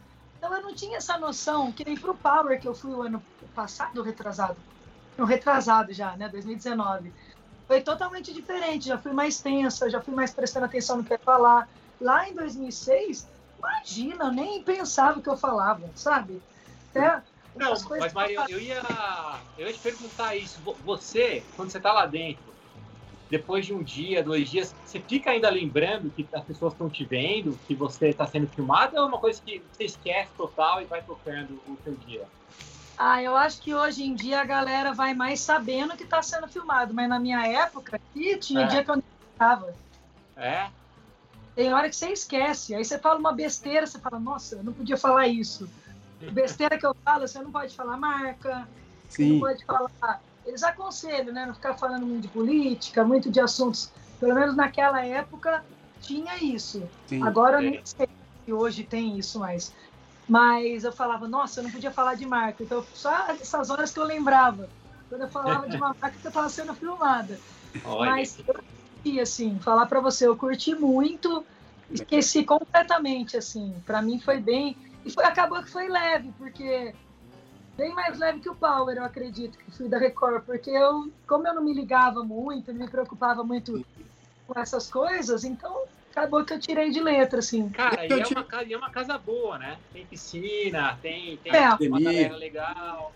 Então 0.46 0.58
eu 0.58 0.62
não 0.62 0.74
tinha 0.74 0.98
essa 0.98 1.18
noção, 1.18 1.72
que 1.72 1.84
nem 1.84 1.98
pro 1.98 2.16
Power 2.16 2.60
que 2.60 2.68
eu 2.68 2.74
fui 2.74 2.92
o 2.94 3.02
ano 3.02 3.26
passado, 3.52 4.00
retrasado. 4.02 4.64
No 5.16 5.24
retrasado 5.24 5.92
já, 5.92 6.16
né? 6.16 6.28
2019. 6.28 7.14
Foi 7.66 7.82
totalmente 7.82 8.32
diferente, 8.32 8.86
já 8.86 8.98
fui 8.98 9.12
mais 9.12 9.40
tensa, 9.40 9.90
já 9.90 10.00
fui 10.02 10.14
mais 10.14 10.32
prestando 10.32 10.66
atenção 10.66 10.98
no 10.98 11.04
que 11.04 11.12
ia 11.14 11.20
falar. 11.24 11.68
Lá 12.00 12.28
em 12.28 12.34
2006, 12.34 13.28
imagina, 13.58 14.26
eu 14.26 14.32
nem 14.32 14.62
pensava 14.64 15.18
o 15.18 15.22
que 15.22 15.28
eu 15.28 15.36
falava, 15.36 15.90
sabe? 15.96 16.44
Até 16.90 17.24
Não, 17.54 17.92
mas 17.96 18.12
Maria, 18.12 18.44
eu 18.48 18.60
ia, 18.60 18.82
eu 19.56 19.66
ia 19.66 19.72
te 19.72 19.80
perguntar 19.80 20.36
isso. 20.36 20.62
Vo- 20.62 20.78
Você, 20.82 21.50
quando 21.54 21.70
você 21.72 21.80
tá 21.80 21.92
lá 21.92 22.06
dentro, 22.06 22.55
depois 23.30 23.66
de 23.66 23.74
um 23.74 23.82
dia, 23.82 24.22
dois 24.22 24.48
dias, 24.48 24.74
você 24.84 25.00
fica 25.00 25.30
ainda 25.30 25.50
lembrando 25.50 26.10
que 26.10 26.28
as 26.32 26.44
pessoas 26.44 26.72
estão 26.72 26.88
te 26.88 27.04
vendo, 27.04 27.58
que 27.66 27.74
você 27.74 28.08
está 28.08 28.26
sendo 28.26 28.46
filmado, 28.48 28.96
ou 28.96 29.02
é 29.02 29.06
uma 29.06 29.18
coisa 29.18 29.40
que 29.42 29.62
você 29.72 29.84
esquece 29.84 30.32
total 30.36 30.80
e 30.80 30.84
vai 30.84 31.02
tocando 31.02 31.60
o 31.66 31.76
seu 31.82 31.94
dia? 31.96 32.26
Ah, 32.96 33.22
eu 33.22 33.36
acho 33.36 33.60
que 33.60 33.74
hoje 33.74 34.04
em 34.04 34.14
dia 34.14 34.40
a 34.40 34.44
galera 34.44 34.94
vai 34.94 35.12
mais 35.12 35.40
sabendo 35.40 35.96
que 35.96 36.04
está 36.04 36.22
sendo 36.22 36.48
filmado, 36.48 36.94
mas 36.94 37.08
na 37.08 37.20
minha 37.20 37.46
época, 37.46 37.96
aqui, 37.96 38.38
tinha 38.38 38.62
É. 38.62 38.66
dia 38.66 38.84
que 38.84 38.90
eu 38.90 38.96
nem 38.96 39.04
estava. 39.32 39.74
É? 40.36 40.70
Tem 41.54 41.72
hora 41.72 41.88
que 41.88 41.96
você 41.96 42.10
esquece, 42.10 42.74
aí 42.74 42.84
você 42.84 42.98
fala 42.98 43.18
uma 43.18 43.32
besteira, 43.32 43.86
você 43.86 43.98
fala, 43.98 44.20
nossa, 44.20 44.56
eu 44.56 44.64
não 44.64 44.72
podia 44.72 44.96
falar 44.96 45.26
isso. 45.26 45.68
Besteira 46.32 46.78
que 46.78 46.86
eu 46.86 46.94
falo, 47.04 47.26
você 47.26 47.40
não 47.40 47.50
pode 47.50 47.74
falar 47.74 47.96
marca, 47.96 48.68
você 49.08 49.22
não 49.22 49.34
Sim. 49.34 49.40
pode 49.40 49.64
falar. 49.64 50.22
Eles 50.46 50.62
aconselham, 50.62 51.32
né? 51.34 51.44
Não 51.44 51.54
ficar 51.54 51.74
falando 51.74 52.06
muito 52.06 52.22
de 52.22 52.28
política, 52.28 53.04
muito 53.04 53.30
de 53.30 53.40
assuntos. 53.40 53.92
Pelo 54.20 54.34
menos 54.34 54.56
naquela 54.56 55.04
época 55.04 55.64
tinha 56.00 56.36
isso. 56.42 56.88
Sim. 57.06 57.22
Agora 57.22 57.56
eu 57.56 57.66
É. 57.66 57.70
nem 57.70 57.80
sei 57.84 58.08
se 58.44 58.52
hoje 58.52 58.84
tem 58.84 59.18
isso 59.18 59.40
mais. 59.40 59.74
Mas 60.28 60.84
eu 60.84 60.92
falava, 60.92 61.28
nossa, 61.28 61.60
eu 61.60 61.64
não 61.64 61.70
podia 61.70 61.90
falar 61.90 62.14
de 62.14 62.26
marca. 62.26 62.62
Então, 62.62 62.84
só 62.92 63.28
essas 63.28 63.70
horas 63.70 63.92
que 63.92 63.98
eu 63.98 64.04
lembrava. 64.04 64.68
Quando 65.08 65.22
eu 65.22 65.28
falava 65.28 65.68
de 65.68 65.76
uma 65.76 65.94
marca 66.00 66.18
que 66.18 66.26
eu 66.26 66.30
estava 66.30 66.48
sendo 66.48 66.74
filmada. 66.74 67.38
Olha, 67.84 68.10
Mas 68.10 68.38
eu 68.38 68.54
curti, 68.54 69.20
assim, 69.20 69.58
falar 69.60 69.86
para 69.86 70.00
você, 70.00 70.26
eu 70.26 70.36
curti 70.36 70.74
muito, 70.74 71.44
esqueci 71.90 72.44
completamente, 72.44 73.36
assim. 73.36 73.80
Para 73.86 74.02
mim 74.02 74.18
foi 74.20 74.40
bem. 74.40 74.76
E 75.04 75.10
foi, 75.10 75.24
acabou 75.24 75.62
que 75.62 75.70
foi 75.70 75.88
leve, 75.88 76.32
porque. 76.36 76.94
Bem 77.76 77.94
mais 77.94 78.18
leve 78.18 78.40
que 78.40 78.48
o 78.48 78.54
Power, 78.54 78.96
eu 78.96 79.04
acredito, 79.04 79.58
que 79.58 79.70
fui 79.70 79.88
da 79.88 79.98
Record, 79.98 80.44
porque 80.44 80.70
eu, 80.70 81.12
como 81.28 81.46
eu 81.46 81.54
não 81.54 81.62
me 81.62 81.74
ligava 81.74 82.24
muito, 82.24 82.72
não 82.72 82.80
me 82.80 82.90
preocupava 82.90 83.44
muito 83.44 83.84
com 84.46 84.58
essas 84.58 84.90
coisas, 84.90 85.44
então 85.44 85.82
acabou 86.10 86.42
que 86.44 86.54
eu 86.54 86.58
tirei 86.60 86.90
de 86.90 87.00
letra, 87.00 87.40
assim. 87.40 87.68
cara, 87.68 88.06
e 88.06 88.12
é, 88.12 88.22
te- 88.22 88.32
uma, 88.32 88.62
e 88.62 88.72
é 88.72 88.76
uma 88.78 88.90
casa 88.90 89.18
boa, 89.18 89.58
né? 89.58 89.78
Tem 89.92 90.06
piscina, 90.06 90.98
tem, 91.02 91.36
tem 91.36 91.54
É. 91.54 91.68
uma 91.88 92.00
galera 92.00 92.36
legal. 92.36 93.12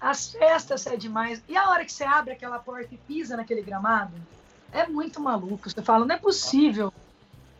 As 0.00 0.30
festas 0.30 0.86
é 0.86 0.96
demais. 0.96 1.42
E 1.48 1.56
a 1.56 1.68
hora 1.68 1.84
que 1.84 1.92
você 1.92 2.04
abre 2.04 2.32
aquela 2.32 2.58
porta 2.58 2.94
e 2.94 2.98
pisa 2.98 3.36
naquele 3.36 3.62
gramado, 3.62 4.14
é 4.72 4.86
muito 4.86 5.20
maluco. 5.20 5.68
Você 5.68 5.82
fala, 5.82 6.06
não 6.06 6.14
é 6.14 6.18
possível. 6.18 6.92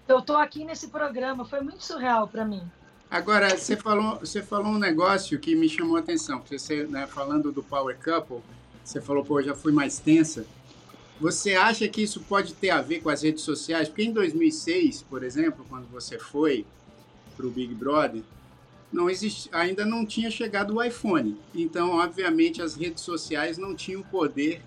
Eu 0.09 0.23
tô 0.23 0.37
aqui 0.37 0.65
nesse 0.65 0.89
programa, 0.89 1.45
foi 1.45 1.61
muito 1.61 1.85
surreal 1.85 2.29
para 2.29 2.45
mim. 2.45 2.63
Agora, 3.17 3.57
você 3.57 3.75
falou, 3.75 4.19
você 4.19 4.43
falou 4.43 4.73
um 4.73 4.79
negócio 4.79 5.39
que 5.39 5.55
me 5.55 5.71
chamou 5.71 5.97
a 5.97 6.01
atenção. 6.01 6.43
Você, 6.51 6.85
né, 6.85 7.07
falando 7.07 7.51
do 7.51 7.63
Power 7.63 7.97
Couple, 7.99 8.43
você 8.85 9.01
falou, 9.01 9.25
pô, 9.25 9.41
já 9.41 9.55
fui 9.55 9.73
mais 9.73 9.99
tensa. 9.99 10.45
Você 11.19 11.55
acha 11.55 11.89
que 11.89 12.03
isso 12.03 12.21
pode 12.21 12.53
ter 12.53 12.69
a 12.69 12.83
ver 12.83 13.01
com 13.01 13.09
as 13.09 13.23
redes 13.23 13.43
sociais? 13.43 13.89
Porque 13.89 14.03
em 14.03 14.13
2006, 14.13 15.01
por 15.01 15.25
exemplo, 15.25 15.65
quando 15.67 15.91
você 15.91 16.19
foi 16.19 16.67
para 17.35 17.47
o 17.47 17.51
Big 17.51 17.75
Brother, 17.75 18.21
não 18.93 19.07
ainda 19.51 19.87
não 19.87 20.05
tinha 20.05 20.31
chegado 20.31 20.75
o 20.75 20.83
iPhone. 20.83 21.39
Então, 21.55 21.93
obviamente, 21.93 22.61
as 22.61 22.75
redes 22.75 23.03
sociais 23.03 23.57
não 23.57 23.75
tinham 23.75 24.03
o 24.03 24.05
poder 24.05 24.61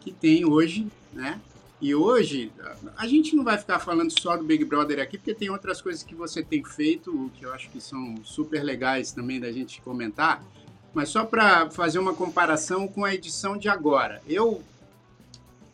que 0.00 0.10
tem 0.10 0.46
hoje, 0.46 0.86
né? 1.12 1.38
E 1.80 1.94
hoje, 1.94 2.52
a 2.96 3.06
gente 3.06 3.34
não 3.34 3.42
vai 3.42 3.56
ficar 3.56 3.78
falando 3.78 4.10
só 4.20 4.36
do 4.36 4.44
Big 4.44 4.64
Brother 4.64 5.00
aqui, 5.00 5.16
porque 5.16 5.34
tem 5.34 5.48
outras 5.48 5.80
coisas 5.80 6.02
que 6.02 6.14
você 6.14 6.42
tem 6.42 6.62
feito, 6.62 7.30
que 7.34 7.46
eu 7.46 7.52
acho 7.54 7.70
que 7.70 7.80
são 7.80 8.16
super 8.22 8.62
legais 8.62 9.12
também 9.12 9.40
da 9.40 9.50
gente 9.50 9.80
comentar. 9.80 10.44
Mas 10.92 11.08
só 11.08 11.24
para 11.24 11.70
fazer 11.70 11.98
uma 11.98 12.12
comparação 12.12 12.86
com 12.86 13.04
a 13.04 13.14
edição 13.14 13.56
de 13.56 13.68
agora. 13.68 14.20
Eu 14.28 14.62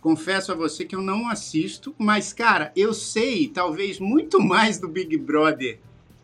confesso 0.00 0.52
a 0.52 0.54
você 0.54 0.84
que 0.84 0.94
eu 0.94 1.02
não 1.02 1.28
assisto, 1.28 1.92
mas, 1.98 2.32
cara, 2.32 2.70
eu 2.76 2.94
sei 2.94 3.48
talvez 3.48 3.98
muito 3.98 4.40
mais 4.40 4.78
do 4.78 4.86
Big 4.86 5.16
Brother 5.16 5.80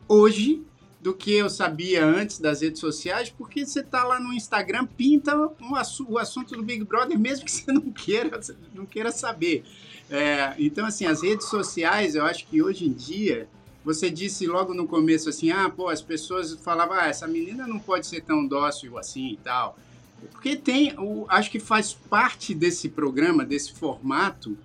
hoje 0.07 0.63
do 1.03 1.13
que 1.13 1.33
eu 1.33 1.51
sabia 1.51 2.07
antes 2.07 2.39
das 2.39 2.61
redes 2.61 2.81
sociais, 2.81 3.29
porque 3.29 3.67
você 3.67 3.83
tá 3.83 4.05
lá 4.05 4.21
no 4.21 4.33
Instagram, 4.33 4.87
pinta 4.87 5.37
um, 5.37 5.73
o 6.09 6.17
assunto 6.17 6.55
do 6.55 6.63
Big 6.63 6.85
Brother, 6.85 7.19
mesmo 7.19 7.45
que 7.45 7.51
você 7.53 7.73
não 7.73 7.91
queira, 7.91 8.41
não 8.73 8.87
queira 8.87 9.11
saber. 9.11 9.65
É, 10.09 10.55
então, 10.59 10.87
assim, 10.87 11.05
as 11.05 11.23
redes 11.23 11.49
sociais, 11.49 12.15
eu 12.15 12.25
acho 12.25 12.47
que 12.47 12.63
hoje 12.63 12.87
em 12.87 12.93
dia, 12.93 13.49
você 13.85 14.09
disse 14.09 14.47
logo 14.47 14.73
no 14.75 14.87
começo 14.87 15.29
assim, 15.29 15.51
ah, 15.51 15.69
pô, 15.69 15.89
as 15.89 16.01
pessoas 16.01 16.55
falavam, 16.55 16.95
ah, 16.95 17.09
essa 17.09 17.27
menina 17.27 17.67
não 17.67 17.81
pode 17.81 18.07
ser 18.07 18.21
tão 18.21 18.47
dócil 18.47 18.97
assim 18.97 19.33
e 19.33 19.37
tal. 19.39 19.77
Porque 20.31 20.55
tem, 20.55 20.95
o, 20.97 21.27
acho 21.29 21.51
que 21.51 21.59
faz 21.59 21.93
parte 21.93 22.55
desse 22.55 22.89
programa, 22.89 23.45
desse 23.45 23.73
formato, 23.73 24.57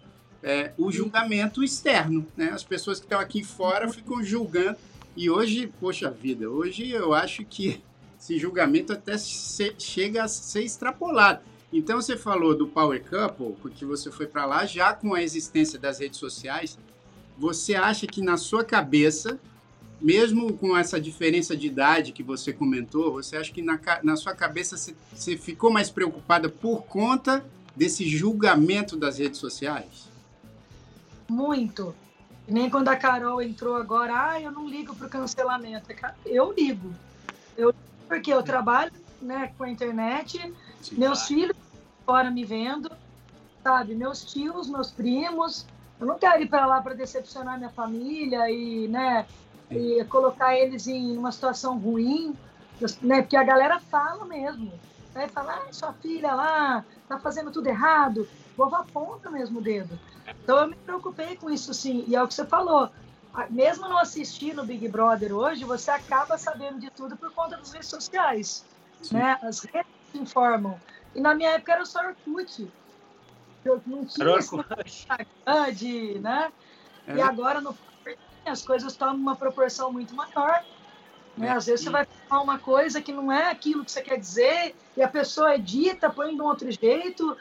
é, 0.43 0.71
o 0.77 0.91
julgamento 0.91 1.63
externo, 1.63 2.27
né? 2.37 2.51
As 2.51 2.63
pessoas 2.63 2.99
que 2.99 3.07
estão 3.07 3.19
aqui 3.19 3.43
fora 3.43 3.89
ficam 3.89 4.23
julgando 4.23 4.77
e 5.17 5.31
hoje, 5.31 5.73
poxa 5.79 6.11
vida, 6.11 6.47
hoje 6.47 6.91
eu 6.91 7.11
acho 7.11 7.43
que 7.43 7.81
esse 8.21 8.37
julgamento 8.37 8.93
até 8.93 9.17
se, 9.17 9.73
chega 9.79 10.23
a 10.23 10.27
ser 10.27 10.61
extrapolado. 10.61 11.41
Então 11.73 11.99
você 11.99 12.15
falou 12.15 12.55
do 12.55 12.67
Power 12.67 13.03
Couple, 13.03 13.55
porque 13.59 13.83
você 13.83 14.11
foi 14.11 14.27
para 14.27 14.45
lá 14.45 14.65
já 14.67 14.93
com 14.93 15.15
a 15.15 15.23
existência 15.23 15.79
das 15.79 15.99
redes 15.99 16.19
sociais. 16.19 16.77
Você 17.35 17.73
acha 17.73 18.05
que 18.05 18.21
na 18.21 18.37
sua 18.37 18.63
cabeça, 18.63 19.39
mesmo 19.99 20.53
com 20.53 20.77
essa 20.77 21.01
diferença 21.01 21.57
de 21.57 21.65
idade 21.65 22.11
que 22.11 22.21
você 22.21 22.53
comentou, 22.53 23.11
você 23.11 23.37
acha 23.37 23.51
que 23.51 23.63
na, 23.63 23.79
na 24.03 24.15
sua 24.15 24.35
cabeça 24.35 24.77
você, 24.77 24.95
você 25.13 25.35
ficou 25.35 25.71
mais 25.71 25.89
preocupada 25.89 26.47
por 26.47 26.83
conta 26.83 27.43
desse 27.75 28.07
julgamento 28.07 28.95
das 28.95 29.17
redes 29.17 29.39
sociais? 29.39 30.07
Muito. 31.27 31.93
Nem 32.47 32.69
quando 32.69 32.87
a 32.87 32.95
Carol 32.95 33.41
entrou 33.41 33.75
agora, 33.75 34.31
ah, 34.31 34.41
eu 34.41 34.51
não 34.51 34.67
ligo 34.67 34.95
para 34.95 35.07
o 35.07 35.09
cancelamento. 35.09 35.89
Eu 36.25 36.53
ligo. 36.53 36.93
Eu 37.57 37.73
porque 38.07 38.31
eu 38.31 38.41
trabalho 38.41 38.91
né, 39.21 39.51
com 39.57 39.65
a 39.65 39.69
internet, 39.69 40.53
Sim, 40.81 40.95
meus 40.95 41.19
vai. 41.19 41.27
filhos 41.27 41.57
fora 42.05 42.31
me 42.31 42.45
vendo, 42.45 42.89
sabe? 43.61 43.93
Meus 43.95 44.23
tios, 44.23 44.69
meus 44.69 44.91
primos. 44.91 45.65
Eu 45.99 46.07
não 46.07 46.17
quero 46.17 46.41
ir 46.41 46.47
para 46.47 46.65
lá 46.65 46.81
para 46.81 46.93
decepcionar 46.93 47.57
minha 47.57 47.69
família 47.69 48.49
e, 48.49 48.87
né, 48.87 49.25
e 49.69 50.05
colocar 50.05 50.55
eles 50.55 50.87
em 50.87 51.17
uma 51.17 51.31
situação 51.31 51.77
ruim, 51.77 52.33
né? 53.01 53.21
Porque 53.21 53.35
a 53.35 53.43
galera 53.43 53.79
fala 53.79 54.23
mesmo. 54.25 54.71
Né? 55.13 55.27
Fala, 55.27 55.63
ah, 55.67 55.73
sua 55.73 55.91
filha 55.93 56.33
lá 56.33 56.85
tá 57.09 57.19
fazendo 57.19 57.51
tudo 57.51 57.67
errado. 57.67 58.27
Povo 58.57 58.75
aponta 58.75 59.29
mesmo 59.29 59.59
o 59.59 59.61
dedo. 59.61 59.97
Então 60.43 60.57
eu 60.57 60.67
me 60.67 60.75
preocupei 60.75 61.37
com 61.37 61.47
isso 61.47 61.73
sim. 61.75 62.03
E 62.07 62.15
é 62.15 62.23
o 62.23 62.27
que 62.27 62.33
você 62.33 62.45
falou. 62.45 62.89
Mesmo 63.51 63.87
não 63.87 63.99
assistindo 63.99 64.65
Big 64.65 64.87
Brother 64.87 65.31
hoje, 65.31 65.63
você 65.63 65.91
acaba 65.91 66.39
sabendo 66.39 66.79
de 66.79 66.89
tudo 66.89 67.15
por 67.15 67.31
conta 67.31 67.55
das 67.55 67.71
redes 67.71 67.87
sociais. 67.87 68.65
Né? 69.11 69.37
As 69.43 69.59
redes 69.59 69.91
informam. 70.15 70.79
E 71.13 71.21
na 71.21 71.35
minha 71.35 71.51
época 71.51 71.73
era 71.73 71.85
só 71.85 71.99
Orkut. 71.99 72.67
Eu 73.63 73.79
não 73.85 74.03
tinha 74.05 74.25
Instagram 74.37 75.73
de, 75.73 76.19
né? 76.19 76.51
É. 77.05 77.15
E 77.15 77.21
agora 77.21 77.61
no 77.61 77.77
as 78.45 78.61
coisas 78.61 78.95
tomam 78.95 79.15
uma 79.15 79.35
proporção 79.35 79.91
muito 79.91 80.15
maior. 80.15 80.63
Né? 81.35 81.49
Às 81.49 81.65
vezes 81.67 81.83
você 81.83 81.91
vai 81.91 82.07
falar 82.27 82.41
uma 82.41 82.57
coisa 82.57 83.01
que 83.01 83.11
não 83.11 83.31
é 83.31 83.51
aquilo 83.51 83.85
que 83.85 83.91
você 83.91 84.01
quer 84.01 84.17
dizer, 84.17 84.75
e 84.95 85.03
a 85.03 85.07
pessoa 85.07 85.53
edita, 85.55 86.09
põe 86.09 86.33
de 86.33 86.41
um 86.41 86.45
outro 86.45 86.71
jeito, 86.71 87.37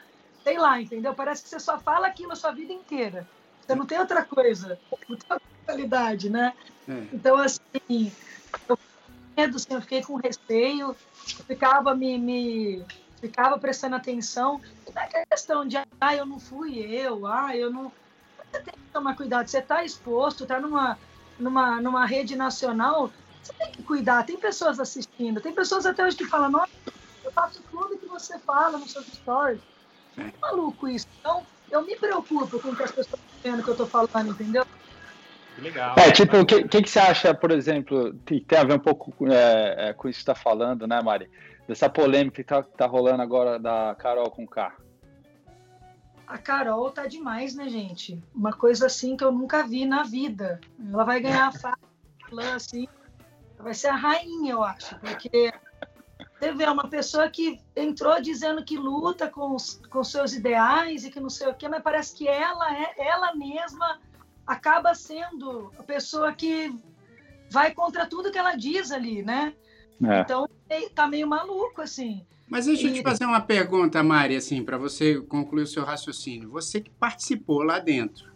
sei 0.47 0.57
lá, 0.57 0.81
entendeu? 0.81 1.13
Parece 1.13 1.43
que 1.43 1.49
você 1.49 1.59
só 1.59 1.77
fala 1.77 2.07
aquilo 2.07 2.31
a 2.31 2.35
sua 2.35 2.51
vida 2.51 2.71
inteira. 2.71 3.27
Você 3.59 3.75
não 3.75 3.85
tem 3.85 3.99
outra 3.99 4.23
coisa, 4.23 4.79
não 4.89 4.97
tem 4.97 5.09
outra 5.09 5.41
qualidade, 5.65 6.29
né? 6.29 6.53
É. 6.87 7.07
Então, 7.11 7.35
assim, 7.35 8.13
eu 8.69 8.79
medo, 9.35 9.57
assim, 9.57 9.73
eu 9.73 9.81
fiquei 9.81 10.01
com 10.01 10.15
receio, 10.15 10.95
ficava 11.45 11.93
me, 11.93 12.17
me 12.17 12.85
ficava 13.19 13.59
prestando 13.59 13.97
atenção. 13.97 14.61
Não 14.95 15.01
é 15.01 15.25
questão 15.25 15.67
de, 15.67 15.75
ah, 15.99 16.15
eu 16.15 16.25
não 16.25 16.39
fui 16.39 16.79
eu, 16.79 17.27
ah, 17.27 17.53
eu 17.53 17.69
não. 17.69 17.91
Você 18.49 18.61
tem 18.61 18.73
que 18.73 18.93
tomar 18.93 19.17
cuidado, 19.17 19.49
você 19.49 19.57
está 19.57 19.83
exposto, 19.83 20.43
está 20.43 20.61
numa, 20.61 20.97
numa, 21.37 21.81
numa 21.81 22.05
rede 22.05 22.37
nacional, 22.37 23.11
você 23.43 23.51
tem 23.51 23.71
que 23.73 23.83
cuidar. 23.83 24.25
Tem 24.25 24.37
pessoas 24.37 24.79
assistindo, 24.79 25.41
tem 25.41 25.51
pessoas 25.51 25.85
até 25.85 26.05
hoje 26.05 26.15
que 26.15 26.25
falam, 26.25 26.49
nossa, 26.51 26.71
eu 27.25 27.33
faço 27.33 27.61
tudo 27.69 27.97
que 27.97 28.05
você 28.05 28.39
fala 28.39 28.77
nos 28.77 28.93
seus 28.93 29.07
stories. 29.07 29.59
É 30.17 30.31
maluco 30.41 30.87
isso. 30.87 31.07
Então, 31.19 31.43
eu 31.69 31.85
me 31.85 31.95
preocupo 31.95 32.59
com 32.59 32.69
o 32.69 32.75
que 32.75 32.83
as 32.83 32.91
pessoas 32.91 33.19
estão 33.19 33.19
vendo 33.43 33.63
que 33.63 33.69
eu 33.69 33.73
estou 33.73 33.87
falando, 33.87 34.31
entendeu? 34.31 34.65
Legal. 35.59 35.95
É, 35.97 36.11
tipo, 36.11 36.37
o 36.37 36.45
que, 36.45 36.63
que, 36.67 36.81
que, 36.83 36.89
você 36.89 36.99
acha, 36.99 37.33
por 37.33 37.51
exemplo, 37.51 38.13
que 38.25 38.41
tem 38.41 38.59
a 38.59 38.63
ver 38.63 38.75
um 38.75 38.79
pouco 38.79 39.13
é, 39.27 39.89
é, 39.89 39.93
com 39.93 40.07
isso 40.07 40.19
que 40.19 40.25
você 40.25 40.31
está 40.31 40.35
falando, 40.35 40.87
né, 40.87 41.01
Mari? 41.01 41.29
Dessa 41.67 41.89
polêmica 41.89 42.35
que 42.35 42.41
está 42.41 42.61
tá 42.61 42.85
rolando 42.85 43.21
agora 43.21 43.59
da 43.59 43.95
Carol 43.95 44.29
com 44.29 44.47
K. 44.47 44.71
A 46.27 46.37
Carol 46.37 46.91
tá 46.91 47.07
demais, 47.07 47.55
né, 47.55 47.67
gente? 47.69 48.21
Uma 48.35 48.53
coisa 48.53 48.85
assim 48.85 49.17
que 49.17 49.23
eu 49.23 49.31
nunca 49.31 49.65
vi 49.65 49.85
na 49.85 50.03
vida. 50.03 50.59
Ela 50.91 51.03
vai 51.03 51.19
ganhar 51.19 51.47
a 51.47 51.51
fala, 51.51 52.55
assim, 52.55 52.87
vai 53.57 53.73
ser 53.73 53.87
a 53.87 53.95
rainha, 53.95 54.51
eu 54.51 54.63
acho, 54.63 54.97
porque 54.99 55.51
você 56.39 56.51
vê 56.53 56.65
uma 56.65 56.87
pessoa 56.87 57.29
que 57.29 57.59
entrou 57.75 58.21
dizendo 58.21 58.63
que 58.63 58.77
luta 58.77 59.27
com, 59.27 59.55
os, 59.55 59.81
com 59.89 60.03
seus 60.03 60.33
ideais 60.33 61.03
e 61.03 61.09
que 61.09 61.19
não 61.19 61.29
sei 61.29 61.47
o 61.47 61.53
quê, 61.53 61.67
mas 61.67 61.81
parece 61.81 62.15
que 62.15 62.27
ela 62.27 62.71
é 62.75 62.93
ela 62.97 63.35
mesma 63.35 63.99
acaba 64.45 64.93
sendo 64.93 65.71
a 65.77 65.83
pessoa 65.83 66.31
que 66.31 66.73
vai 67.49 67.73
contra 67.73 68.05
tudo 68.05 68.31
que 68.31 68.37
ela 68.37 68.55
diz 68.55 68.91
ali, 68.91 69.23
né? 69.23 69.53
É. 70.03 70.21
Então 70.21 70.47
tá 70.93 71.07
meio 71.07 71.27
maluco 71.27 71.81
assim. 71.81 72.25
Mas 72.47 72.65
deixa 72.65 72.87
eu 72.87 72.93
te 72.93 73.01
fazer 73.01 73.25
uma 73.25 73.41
pergunta, 73.41 74.01
Mari, 74.01 74.35
assim, 74.35 74.63
para 74.63 74.77
você 74.77 75.19
concluir 75.19 75.63
o 75.63 75.67
seu 75.67 75.83
raciocínio. 75.83 76.49
Você 76.51 76.79
que 76.79 76.89
participou 76.89 77.61
lá 77.61 77.79
dentro, 77.79 78.31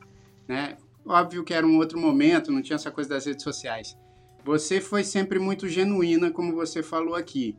né? 0.47 0.75
Óbvio 1.05 1.43
que 1.43 1.53
era 1.53 1.65
um 1.65 1.77
outro 1.77 1.99
momento, 1.99 2.51
não 2.51 2.61
tinha 2.61 2.75
essa 2.75 2.91
coisa 2.91 3.11
das 3.11 3.25
redes 3.25 3.43
sociais. 3.43 3.97
Você 4.43 4.81
foi 4.81 5.03
sempre 5.03 5.39
muito 5.39 5.67
genuína, 5.69 6.29
como 6.29 6.53
você 6.53 6.83
falou 6.83 7.15
aqui. 7.15 7.55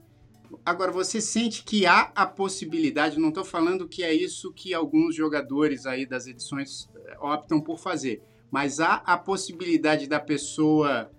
Agora, 0.65 0.93
você 0.93 1.21
sente 1.21 1.65
que 1.65 1.87
há 1.87 2.13
a 2.15 2.27
possibilidade, 2.27 3.19
não 3.19 3.29
estou 3.29 3.45
falando 3.45 3.89
que 3.89 4.03
é 4.03 4.13
isso 4.13 4.53
que 4.53 4.75
alguns 4.75 5.15
jogadores 5.15 5.87
aí 5.87 6.07
das 6.07 6.27
edições 6.27 6.89
eh, 6.95 7.17
optam 7.21 7.61
por 7.61 7.79
fazer, 7.79 8.23
mas 8.51 8.81
há 8.81 8.97
a 8.97 9.17
possibilidade 9.17 10.07
da 10.07 10.21
pessoa 10.21 11.11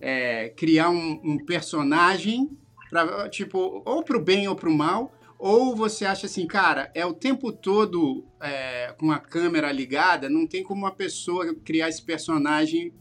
é, 0.00 0.50
criar 0.50 0.90
um, 0.90 1.20
um 1.24 1.38
personagem, 1.38 2.50
pra, 2.90 3.28
tipo, 3.28 3.82
ou 3.84 4.02
para 4.02 4.16
o 4.16 4.22
bem 4.22 4.48
ou 4.48 4.56
para 4.56 4.68
o 4.68 4.74
mal, 4.74 5.12
ou 5.38 5.74
você 5.74 6.04
acha 6.04 6.26
assim, 6.26 6.46
cara, 6.46 6.90
é 6.94 7.04
o 7.04 7.14
tempo 7.14 7.52
todo 7.52 8.24
é, 8.40 8.94
com 8.98 9.10
a 9.10 9.18
câmera 9.18 9.72
ligada, 9.72 10.28
não 10.28 10.46
tem 10.46 10.62
como 10.62 10.82
uma 10.82 10.94
pessoa 10.94 11.54
criar 11.64 11.88
esse 11.88 12.02
personagem 12.02 12.92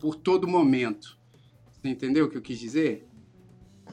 por 0.00 0.14
todo 0.14 0.46
momento. 0.46 1.18
Você 1.72 1.88
entendeu 1.88 2.26
o 2.26 2.28
que 2.28 2.36
eu 2.36 2.42
quis 2.42 2.58
dizer? 2.58 3.06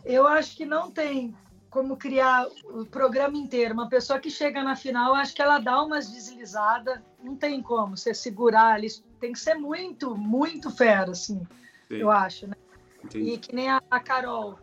Eu 0.04 0.28
acho 0.28 0.56
que 0.56 0.66
não 0.66 0.92
tem 0.92 1.36
como 1.76 1.98
criar 1.98 2.48
o 2.64 2.86
programa 2.86 3.36
inteiro. 3.36 3.74
Uma 3.74 3.90
pessoa 3.90 4.18
que 4.18 4.30
chega 4.30 4.64
na 4.64 4.78
final, 4.78 5.14
acho 5.14 5.36
que 5.36 5.42
ela 5.42 5.60
dá 5.60 5.84
umas 5.84 6.10
deslizadas, 6.10 7.02
não 7.22 7.36
tem 7.36 7.62
como 7.62 7.98
você 7.98 8.14
segurar 8.14 8.76
ali. 8.76 8.88
Tem 9.20 9.34
que 9.34 9.40
ser 9.40 9.56
muito, 9.56 10.16
muito 10.16 10.72
fera, 10.72 11.12
assim, 11.12 11.46
Sim. 11.90 11.96
eu 11.96 12.10
acho, 12.10 12.48
né? 12.48 12.56
Entendi. 13.04 13.34
E 13.34 13.38
que 13.38 13.54
nem 13.54 13.70
a, 13.70 13.82
a 13.92 14.00
Carol, 14.00 14.58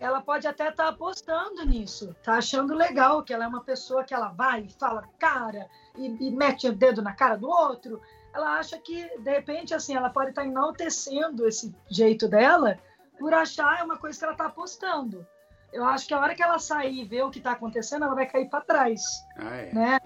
ela 0.00 0.20
pode 0.20 0.48
até 0.48 0.68
estar 0.70 0.86
tá 0.86 0.88
apostando 0.88 1.64
nisso, 1.64 2.12
tá 2.24 2.32
achando 2.32 2.74
legal 2.74 3.22
que 3.22 3.32
ela 3.32 3.44
é 3.44 3.48
uma 3.48 3.62
pessoa 3.62 4.02
que 4.02 4.12
ela 4.12 4.30
vai 4.30 4.62
e 4.62 4.72
fala 4.72 5.08
cara 5.20 5.68
e, 5.96 6.06
e 6.06 6.32
mete 6.32 6.66
o 6.66 6.74
dedo 6.74 7.00
na 7.00 7.12
cara 7.12 7.36
do 7.36 7.48
outro. 7.48 8.02
Ela 8.34 8.58
acha 8.58 8.76
que, 8.76 9.08
de 9.20 9.30
repente, 9.30 9.72
assim, 9.72 9.94
ela 9.94 10.10
pode 10.10 10.30
estar 10.30 10.42
tá 10.42 10.48
enaltecendo 10.48 11.46
esse 11.46 11.72
jeito 11.88 12.26
dela 12.26 12.76
por 13.20 13.32
achar 13.32 13.78
é 13.78 13.84
uma 13.84 13.96
coisa 13.96 14.18
que 14.18 14.24
ela 14.24 14.34
está 14.34 14.46
apostando. 14.46 15.24
Eu 15.72 15.84
acho 15.84 16.06
que 16.06 16.14
a 16.14 16.20
hora 16.20 16.34
que 16.34 16.42
ela 16.42 16.58
sair 16.58 17.02
e 17.02 17.04
ver 17.04 17.24
o 17.24 17.30
que 17.30 17.38
está 17.38 17.52
acontecendo, 17.52 18.04
ela 18.04 18.14
vai 18.14 18.26
cair 18.26 18.48
para 18.48 18.60
trás. 18.62 19.02
Ah, 19.36 19.56
é. 19.56 19.72
né? 19.72 20.00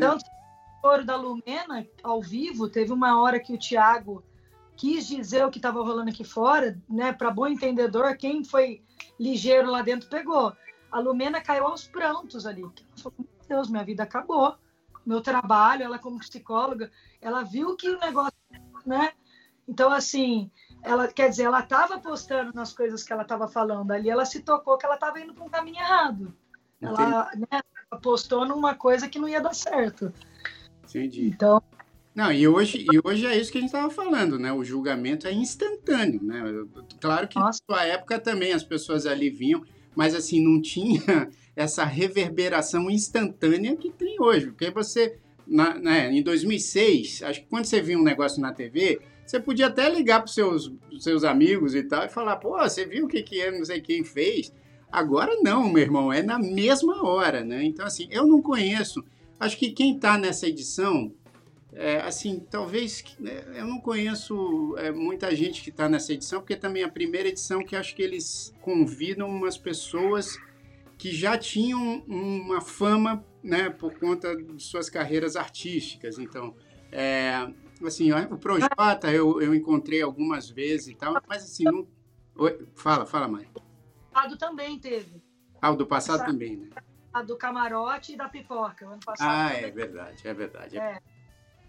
Tanto 0.00 0.24
o 0.82 0.88
ouro 0.88 1.04
da 1.04 1.16
Lumena, 1.16 1.86
ao 2.02 2.20
vivo, 2.20 2.68
teve 2.68 2.92
uma 2.92 3.20
hora 3.20 3.40
que 3.40 3.52
o 3.52 3.58
Thiago 3.58 4.22
quis 4.76 5.06
dizer 5.06 5.44
o 5.44 5.50
que 5.50 5.58
estava 5.58 5.82
rolando 5.82 6.10
aqui 6.10 6.24
fora, 6.24 6.78
né? 6.88 7.12
Para 7.12 7.30
bom 7.30 7.46
entendedor, 7.46 8.16
quem 8.16 8.44
foi 8.44 8.82
ligeiro 9.18 9.70
lá 9.70 9.82
dentro 9.82 10.08
pegou. 10.08 10.52
A 10.92 11.00
Lumena 11.00 11.40
caiu 11.40 11.66
aos 11.66 11.86
prantos 11.86 12.46
ali. 12.46 12.62
Ela 12.62 12.72
falou: 12.96 13.14
Meu 13.18 13.28
Deus, 13.48 13.68
minha 13.70 13.84
vida 13.84 14.02
acabou. 14.02 14.56
Meu 15.04 15.20
trabalho, 15.20 15.84
ela 15.84 15.98
como 15.98 16.18
psicóloga, 16.18 16.90
ela 17.20 17.42
viu 17.42 17.76
que 17.76 17.88
o 17.88 17.98
negócio, 17.98 18.32
né? 18.84 19.12
Então, 19.68 19.90
assim, 19.90 20.50
ela 20.86 21.08
quer 21.08 21.28
dizer, 21.28 21.42
ela 21.42 21.60
estava 21.60 21.96
apostando 21.96 22.52
nas 22.54 22.72
coisas 22.72 23.02
que 23.02 23.12
ela 23.12 23.22
estava 23.22 23.48
falando 23.48 23.90
ali, 23.90 24.08
ela 24.08 24.24
se 24.24 24.40
tocou 24.40 24.78
que 24.78 24.86
ela 24.86 24.94
estava 24.94 25.18
indo 25.18 25.34
para 25.34 25.44
um 25.44 25.48
caminho 25.48 25.78
errado. 25.78 26.32
Ela 26.80 27.30
né, 27.34 27.60
apostou 27.90 28.46
numa 28.46 28.74
coisa 28.74 29.08
que 29.08 29.18
não 29.18 29.28
ia 29.28 29.40
dar 29.40 29.54
certo. 29.54 30.12
Entendi. 30.84 31.26
Então. 31.28 31.60
Não, 32.14 32.32
e 32.32 32.46
hoje, 32.46 32.86
e 32.90 33.00
hoje 33.04 33.26
é 33.26 33.36
isso 33.36 33.50
que 33.50 33.58
a 33.58 33.60
gente 33.60 33.74
estava 33.74 33.90
falando, 33.90 34.38
né? 34.38 34.52
O 34.52 34.64
julgamento 34.64 35.26
é 35.26 35.32
instantâneo, 35.32 36.22
né? 36.22 36.42
Claro 37.00 37.26
que 37.26 37.38
Nossa. 37.38 37.60
na 37.68 37.74
sua 37.74 37.84
época 37.84 38.18
também 38.18 38.52
as 38.52 38.62
pessoas 38.62 39.06
ali 39.06 39.28
vinham, 39.28 39.62
mas 39.94 40.14
assim, 40.14 40.42
não 40.42 40.62
tinha 40.62 41.02
essa 41.56 41.84
reverberação 41.84 42.88
instantânea 42.88 43.76
que 43.76 43.90
tem 43.90 44.16
hoje. 44.20 44.46
Porque 44.46 44.70
você, 44.70 45.18
na, 45.46 45.74
né, 45.74 46.12
em 46.12 46.22
2006, 46.22 47.22
acho 47.24 47.40
que 47.40 47.48
quando 47.48 47.64
você 47.64 47.82
viu 47.82 47.98
um 47.98 48.04
negócio 48.04 48.40
na 48.40 48.52
TV, 48.52 49.00
você 49.26 49.40
podia 49.40 49.66
até 49.66 49.88
ligar 49.88 50.20
para 50.20 50.28
seus, 50.28 50.72
seus 51.00 51.24
amigos 51.24 51.74
e 51.74 51.82
tal 51.82 52.04
e 52.04 52.08
falar, 52.08 52.36
pô, 52.36 52.56
você 52.58 52.86
viu 52.86 53.06
o 53.06 53.08
que, 53.08 53.22
que 53.22 53.50
não 53.50 53.64
sei 53.64 53.80
quem 53.80 54.04
fez? 54.04 54.52
Agora 54.90 55.36
não, 55.42 55.68
meu 55.68 55.82
irmão, 55.82 56.12
é 56.12 56.22
na 56.22 56.38
mesma 56.38 57.04
hora, 57.04 57.44
né? 57.44 57.64
Então, 57.64 57.84
assim, 57.84 58.06
eu 58.10 58.26
não 58.26 58.40
conheço. 58.40 59.04
Acho 59.38 59.58
que 59.58 59.72
quem 59.72 59.96
está 59.96 60.16
nessa 60.16 60.46
edição, 60.46 61.12
é, 61.72 61.96
assim, 61.98 62.40
talvez 62.50 63.04
né, 63.18 63.44
eu 63.54 63.66
não 63.66 63.80
conheço 63.80 64.74
é, 64.78 64.92
muita 64.92 65.34
gente 65.34 65.60
que 65.62 65.70
está 65.70 65.88
nessa 65.88 66.12
edição, 66.12 66.40
porque 66.40 66.56
também 66.56 66.82
é 66.82 66.86
a 66.86 66.90
primeira 66.90 67.28
edição 67.28 67.64
que 67.64 67.74
acho 67.74 67.94
que 67.94 68.02
eles 68.02 68.54
convidam 68.62 69.28
umas 69.28 69.58
pessoas 69.58 70.38
que 70.96 71.10
já 71.10 71.36
tinham 71.36 72.02
uma 72.06 72.60
fama, 72.60 73.22
né, 73.42 73.68
por 73.68 73.98
conta 73.98 74.34
de 74.34 74.62
suas 74.62 74.88
carreiras 74.88 75.36
artísticas. 75.36 76.18
Então, 76.18 76.54
é, 76.90 77.46
assim, 77.84 78.10
o 78.12 78.38
Projota 78.38 79.12
eu, 79.12 79.40
eu 79.40 79.54
encontrei 79.54 80.02
algumas 80.02 80.48
vezes 80.48 80.88
e 80.88 80.94
tal, 80.94 81.20
mas 81.28 81.42
assim, 81.42 81.64
não... 81.64 81.86
Oi, 82.36 82.66
fala, 82.74 83.06
fala 83.06 83.28
mais. 83.28 83.46
O 83.54 84.12
passado 84.12 84.36
também 84.36 84.78
teve. 84.78 85.22
Ah, 85.60 85.70
o 85.70 85.76
do 85.76 85.86
passado 85.86 86.24
também, 86.24 86.56
né? 86.56 86.68
A 87.12 87.22
do 87.22 87.36
camarote 87.36 88.12
e 88.12 88.16
da 88.16 88.28
pipoca. 88.28 88.86
Ano 88.86 89.00
passado 89.04 89.28
ah, 89.28 89.48
também. 89.48 89.64
é 89.64 89.70
verdade, 89.70 90.28
é 90.28 90.34
verdade. 90.34 90.78
É. 90.78 91.00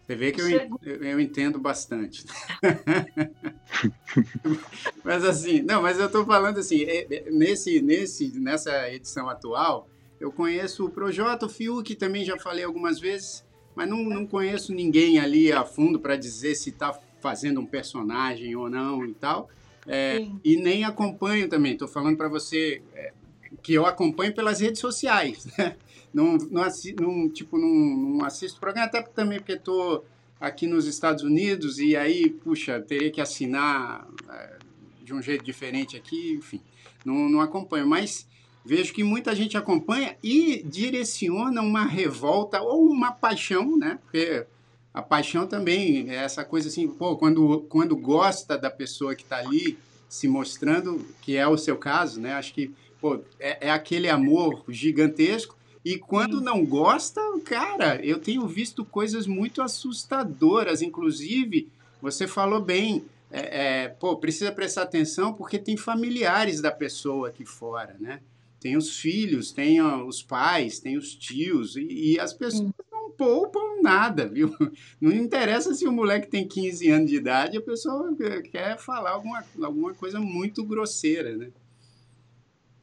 Você 0.07 0.15
vê 0.15 0.31
que 0.31 0.39
eu, 0.39 0.47
eu 0.83 1.19
entendo 1.19 1.59
bastante. 1.59 2.25
mas 5.03 5.25
assim, 5.25 5.61
não, 5.61 5.81
mas 5.81 5.99
eu 5.99 6.05
estou 6.05 6.25
falando 6.25 6.59
assim, 6.59 6.83
é, 6.83 7.13
é, 7.13 7.29
nesse, 7.29 7.81
nesse, 7.81 8.39
nessa 8.39 8.89
edição 8.89 9.29
atual, 9.29 9.89
eu 10.17 10.31
conheço 10.31 10.85
o 10.85 10.89
Projota, 10.89 11.45
o 11.45 11.49
Fiuk, 11.49 11.93
também 11.95 12.23
já 12.23 12.37
falei 12.37 12.63
algumas 12.63 12.99
vezes, 12.99 13.45
mas 13.77 13.87
não, 13.87 14.03
não 14.03 14.25
conheço 14.25 14.73
ninguém 14.73 15.19
ali 15.19 15.51
a 15.51 15.63
fundo 15.63 15.99
para 15.99 16.15
dizer 16.15 16.55
se 16.55 16.71
está 16.71 16.99
fazendo 17.21 17.61
um 17.61 17.65
personagem 17.65 18.55
ou 18.55 18.67
não 18.71 19.05
e 19.05 19.13
tal. 19.13 19.49
É, 19.85 20.27
e 20.43 20.57
nem 20.57 20.83
acompanho 20.83 21.47
também. 21.47 21.73
Estou 21.73 21.87
falando 21.87 22.17
para 22.17 22.27
você 22.27 22.81
é, 22.95 23.13
que 23.61 23.75
eu 23.75 23.85
acompanho 23.85 24.33
pelas 24.33 24.59
redes 24.59 24.81
sociais. 24.81 25.47
Né? 25.55 25.75
Não, 26.11 26.37
não, 26.49 26.63
não, 26.99 27.29
tipo, 27.29 27.59
não, 27.59 27.67
não 27.67 28.25
assisto 28.25 28.59
programa, 28.59 28.87
até 28.87 29.03
também 29.03 29.37
porque 29.37 29.53
estou 29.53 30.03
aqui 30.39 30.65
nos 30.65 30.87
Estados 30.87 31.21
Unidos 31.21 31.77
e 31.77 31.95
aí, 31.95 32.29
puxa, 32.29 32.79
teria 32.79 33.11
que 33.11 33.21
assinar 33.21 34.07
é, 34.27 34.57
de 35.03 35.13
um 35.13 35.21
jeito 35.21 35.43
diferente 35.43 35.95
aqui, 35.95 36.31
enfim, 36.31 36.61
não, 37.05 37.29
não 37.29 37.41
acompanho. 37.41 37.85
Mas 37.85 38.27
vejo 38.67 38.93
que 38.93 39.01
muita 39.01 39.33
gente 39.33 39.55
acompanha 39.55 40.17
e 40.21 40.61
direciona 40.63 41.61
uma 41.61 41.85
revolta 41.85 42.61
ou 42.61 42.85
uma 42.85 43.13
paixão, 43.13 43.77
né? 43.77 43.97
Porque 44.03 44.45
a 44.93 45.01
paixão 45.01 45.47
também 45.47 46.09
é 46.09 46.15
essa 46.15 46.43
coisa 46.43 46.67
assim, 46.67 46.85
pô, 46.85 47.15
quando, 47.15 47.61
quando 47.69 47.95
gosta 47.95 48.57
da 48.57 48.69
pessoa 48.69 49.15
que 49.15 49.23
está 49.23 49.37
ali 49.37 49.77
se 50.09 50.27
mostrando, 50.27 51.05
que 51.21 51.37
é 51.37 51.47
o 51.47 51.57
seu 51.57 51.77
caso, 51.77 52.19
né? 52.19 52.33
Acho 52.33 52.53
que 52.53 52.73
pô, 52.99 53.21
é, 53.39 53.67
é 53.67 53.71
aquele 53.71 54.09
amor 54.09 54.65
gigantesco. 54.67 55.55
E 55.85 55.97
quando 55.97 56.41
não 56.41 56.65
gosta, 56.65 57.21
cara, 57.45 58.03
eu 58.03 58.19
tenho 58.19 58.45
visto 58.45 58.83
coisas 58.83 59.25
muito 59.25 59.61
assustadoras. 59.61 60.81
Inclusive, 60.81 61.69
você 62.01 62.27
falou 62.27 62.61
bem, 62.61 63.05
é, 63.31 63.83
é, 63.85 63.87
pô, 63.87 64.17
precisa 64.17 64.51
prestar 64.51 64.81
atenção 64.81 65.33
porque 65.33 65.57
tem 65.57 65.77
familiares 65.77 66.59
da 66.59 66.71
pessoa 66.71 67.29
aqui 67.29 67.45
fora, 67.45 67.95
né? 67.97 68.19
Tem 68.59 68.75
os 68.75 68.97
filhos, 68.99 69.51
tem 69.51 69.81
os 69.81 70.21
pais, 70.21 70.79
tem 70.79 70.97
os 70.97 71.15
tios, 71.15 71.75
e, 71.75 72.13
e 72.13 72.19
as 72.19 72.33
pessoas 72.33 72.71
não 72.91 73.11
poupam 73.11 73.81
nada, 73.81 74.27
viu? 74.27 74.55
Não 75.01 75.11
interessa 75.11 75.73
se 75.73 75.87
o 75.87 75.91
moleque 75.91 76.27
tem 76.27 76.47
15 76.47 76.89
anos 76.89 77.09
de 77.09 77.15
idade, 77.15 77.57
a 77.57 77.61
pessoa 77.61 78.15
quer 78.51 78.77
falar 78.77 79.11
alguma, 79.11 79.43
alguma 79.61 79.93
coisa 79.93 80.19
muito 80.19 80.63
grosseira, 80.63 81.35
né? 81.35 81.49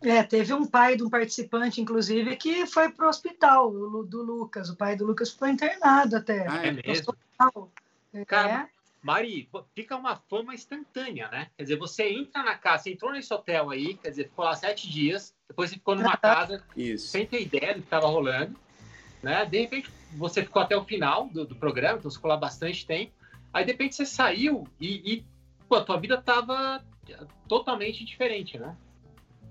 É, 0.02 0.22
teve 0.22 0.52
um 0.52 0.66
pai 0.66 0.96
de 0.96 1.02
um 1.02 1.08
participante, 1.08 1.80
inclusive, 1.80 2.36
que 2.36 2.66
foi 2.66 2.90
para 2.90 3.06
o 3.06 3.08
hospital, 3.08 3.70
do 4.04 4.22
Lucas. 4.22 4.68
O 4.68 4.76
pai 4.76 4.96
do 4.96 5.06
Lucas 5.06 5.30
foi 5.30 5.50
internado 5.50 6.16
até. 6.16 6.46
Ah, 6.46 6.66
é 6.66 6.72
mesmo? 6.72 7.16
É. 8.12 8.24
Cara, 8.26 8.68
Mari, 9.04 9.50
fica 9.74 9.94
uma 9.94 10.16
fama 10.16 10.54
instantânea, 10.54 11.28
né? 11.28 11.50
Quer 11.58 11.64
dizer, 11.64 11.76
você 11.76 12.08
entra 12.08 12.42
na 12.42 12.56
casa, 12.56 12.84
você 12.84 12.92
entrou 12.92 13.12
nesse 13.12 13.32
hotel 13.34 13.68
aí, 13.68 13.98
quer 13.98 14.08
dizer, 14.08 14.30
ficou 14.30 14.46
lá 14.46 14.56
sete 14.56 14.90
dias, 14.90 15.34
depois 15.46 15.68
você 15.68 15.76
ficou 15.76 15.94
numa 15.94 16.16
casa 16.16 16.64
Isso. 16.74 17.08
sem 17.08 17.26
ter 17.26 17.42
ideia 17.42 17.74
do 17.74 17.80
que 17.80 17.86
estava 17.86 18.06
rolando, 18.06 18.58
né? 19.22 19.44
De 19.44 19.60
repente, 19.60 19.90
você 20.16 20.42
ficou 20.42 20.62
até 20.62 20.74
o 20.74 20.82
final 20.86 21.28
do, 21.28 21.44
do, 21.44 21.54
programa, 21.54 21.98
então 21.98 22.10
você 22.10 22.16
ficou 22.16 22.30
lá 22.30 22.38
bastante 22.38 22.86
tempo. 22.86 23.12
Aí, 23.52 23.66
de 23.66 23.72
repente, 23.72 23.94
você 23.94 24.06
saiu 24.06 24.66
e, 24.80 25.12
e 25.12 25.24
pô, 25.68 25.74
a 25.74 25.84
tua 25.84 26.00
vida 26.00 26.14
estava 26.14 26.82
totalmente 27.46 28.06
diferente, 28.06 28.58
né? 28.58 28.74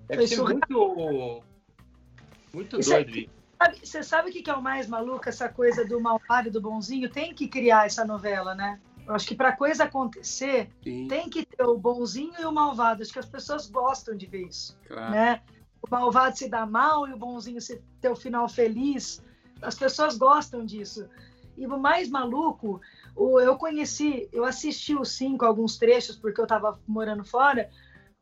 Deve 0.08 0.26
ser 0.26 0.42
muito, 0.42 1.44
muito 2.52 2.80
Isso 2.80 2.90
doido. 2.90 3.18
É... 3.20 3.44
Sabe, 3.56 3.86
você 3.86 4.02
sabe 4.02 4.30
o 4.30 4.32
que 4.32 4.50
é 4.50 4.54
o 4.54 4.60
mais 4.60 4.88
maluco? 4.88 5.28
Essa 5.28 5.48
coisa 5.48 5.84
do 5.86 6.00
malvado 6.00 6.48
e 6.48 6.50
do 6.50 6.60
bonzinho? 6.60 7.08
Tem 7.08 7.32
que 7.32 7.46
criar 7.46 7.86
essa 7.86 8.04
novela, 8.04 8.52
né? 8.52 8.80
Eu 9.06 9.14
acho 9.14 9.28
que 9.28 9.34
para 9.34 9.54
coisa 9.54 9.84
acontecer, 9.84 10.70
Sim. 10.82 11.06
tem 11.08 11.28
que 11.28 11.44
ter 11.44 11.64
o 11.64 11.76
bonzinho 11.76 12.34
e 12.40 12.44
o 12.44 12.52
malvado. 12.52 13.02
Acho 13.02 13.12
que 13.12 13.18
as 13.18 13.26
pessoas 13.26 13.68
gostam 13.68 14.16
de 14.16 14.26
ver 14.26 14.46
isso. 14.46 14.78
Claro. 14.86 15.10
Né? 15.10 15.42
O 15.82 15.90
malvado 15.90 16.38
se 16.38 16.48
dá 16.48 16.64
mal 16.64 17.06
e 17.06 17.12
o 17.12 17.18
bonzinho 17.18 17.60
se 17.60 17.82
ter 18.00 18.08
o 18.08 18.16
final 18.16 18.48
feliz. 18.48 19.22
As 19.60 19.74
pessoas 19.74 20.16
gostam 20.16 20.64
disso. 20.64 21.08
E 21.56 21.66
o 21.66 21.78
mais 21.78 22.08
maluco, 22.08 22.80
o, 23.14 23.38
eu 23.38 23.56
conheci, 23.56 24.28
eu 24.32 24.44
assisti 24.44 24.94
os 24.94 25.12
cinco, 25.12 25.44
alguns 25.44 25.76
trechos, 25.76 26.16
porque 26.16 26.40
eu 26.40 26.44
estava 26.44 26.80
morando 26.86 27.24
fora. 27.24 27.70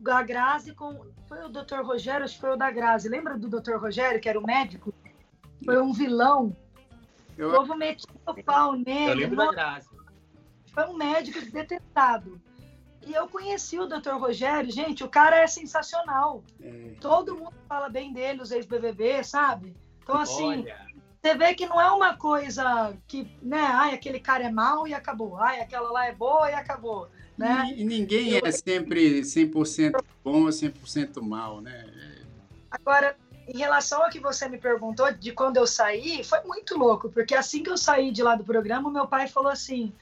A 0.04 0.22
Grazi 0.22 0.74
com. 0.74 1.06
Foi 1.28 1.44
o 1.44 1.48
Dr. 1.48 1.82
Rogério, 1.84 2.24
acho 2.24 2.34
que 2.34 2.40
foi 2.40 2.50
o 2.50 2.56
da 2.56 2.72
Grazi. 2.72 3.08
Lembra 3.08 3.38
do 3.38 3.48
Dr. 3.48 3.76
Rogério, 3.76 4.20
que 4.20 4.28
era 4.28 4.38
o 4.38 4.44
médico? 4.44 4.92
Foi 5.64 5.80
um 5.80 5.92
vilão. 5.92 6.56
Eu... 7.38 7.50
O 7.50 7.52
povo 7.52 7.76
metia 7.76 8.10
o 8.26 8.42
pau 8.42 8.72
nele. 8.74 9.12
Eu 9.12 9.14
lembro 9.14 9.36
da 9.36 9.50
Grazi 9.52 9.91
foi 10.72 10.84
um 10.84 10.96
médico 10.96 11.40
detestado. 11.50 12.40
E 13.06 13.12
eu 13.12 13.28
conheci 13.28 13.78
o 13.78 13.86
Dr. 13.86 14.12
Rogério, 14.12 14.70
gente, 14.70 15.02
o 15.02 15.08
cara 15.08 15.36
é 15.36 15.46
sensacional. 15.46 16.42
É. 16.60 16.94
Todo 17.00 17.36
mundo 17.36 17.54
fala 17.68 17.88
bem 17.88 18.12
dele, 18.12 18.42
os 18.42 18.52
ex-BBB, 18.52 19.24
sabe? 19.24 19.76
Então, 20.02 20.16
assim, 20.16 20.60
Olha. 20.60 20.86
você 21.20 21.34
vê 21.34 21.54
que 21.54 21.66
não 21.66 21.80
é 21.80 21.90
uma 21.90 22.16
coisa 22.16 22.96
que, 23.08 23.28
né, 23.42 23.60
ai, 23.60 23.94
aquele 23.94 24.20
cara 24.20 24.44
é 24.44 24.50
mau 24.50 24.86
e 24.86 24.94
acabou, 24.94 25.36
ai, 25.36 25.60
aquela 25.60 25.90
lá 25.90 26.06
é 26.06 26.14
boa 26.14 26.48
e 26.50 26.54
acabou, 26.54 27.08
né? 27.36 27.72
E, 27.76 27.84
ninguém 27.84 28.30
eu... 28.34 28.42
é 28.44 28.52
sempre 28.52 29.22
100% 29.22 30.00
bom 30.22 30.44
ou 30.44 30.48
100% 30.48 31.20
mal, 31.20 31.60
né? 31.60 31.84
Agora, 32.70 33.16
em 33.48 33.58
relação 33.58 34.02
ao 34.02 34.10
que 34.10 34.20
você 34.20 34.48
me 34.48 34.58
perguntou 34.58 35.12
de 35.12 35.32
quando 35.32 35.56
eu 35.56 35.66
saí, 35.66 36.22
foi 36.22 36.40
muito 36.42 36.78
louco, 36.78 37.10
porque 37.10 37.34
assim 37.34 37.62
que 37.62 37.70
eu 37.70 37.76
saí 37.76 38.12
de 38.12 38.22
lá 38.22 38.36
do 38.36 38.44
programa, 38.44 38.90
meu 38.90 39.06
pai 39.06 39.26
falou 39.28 39.50
assim: 39.50 39.92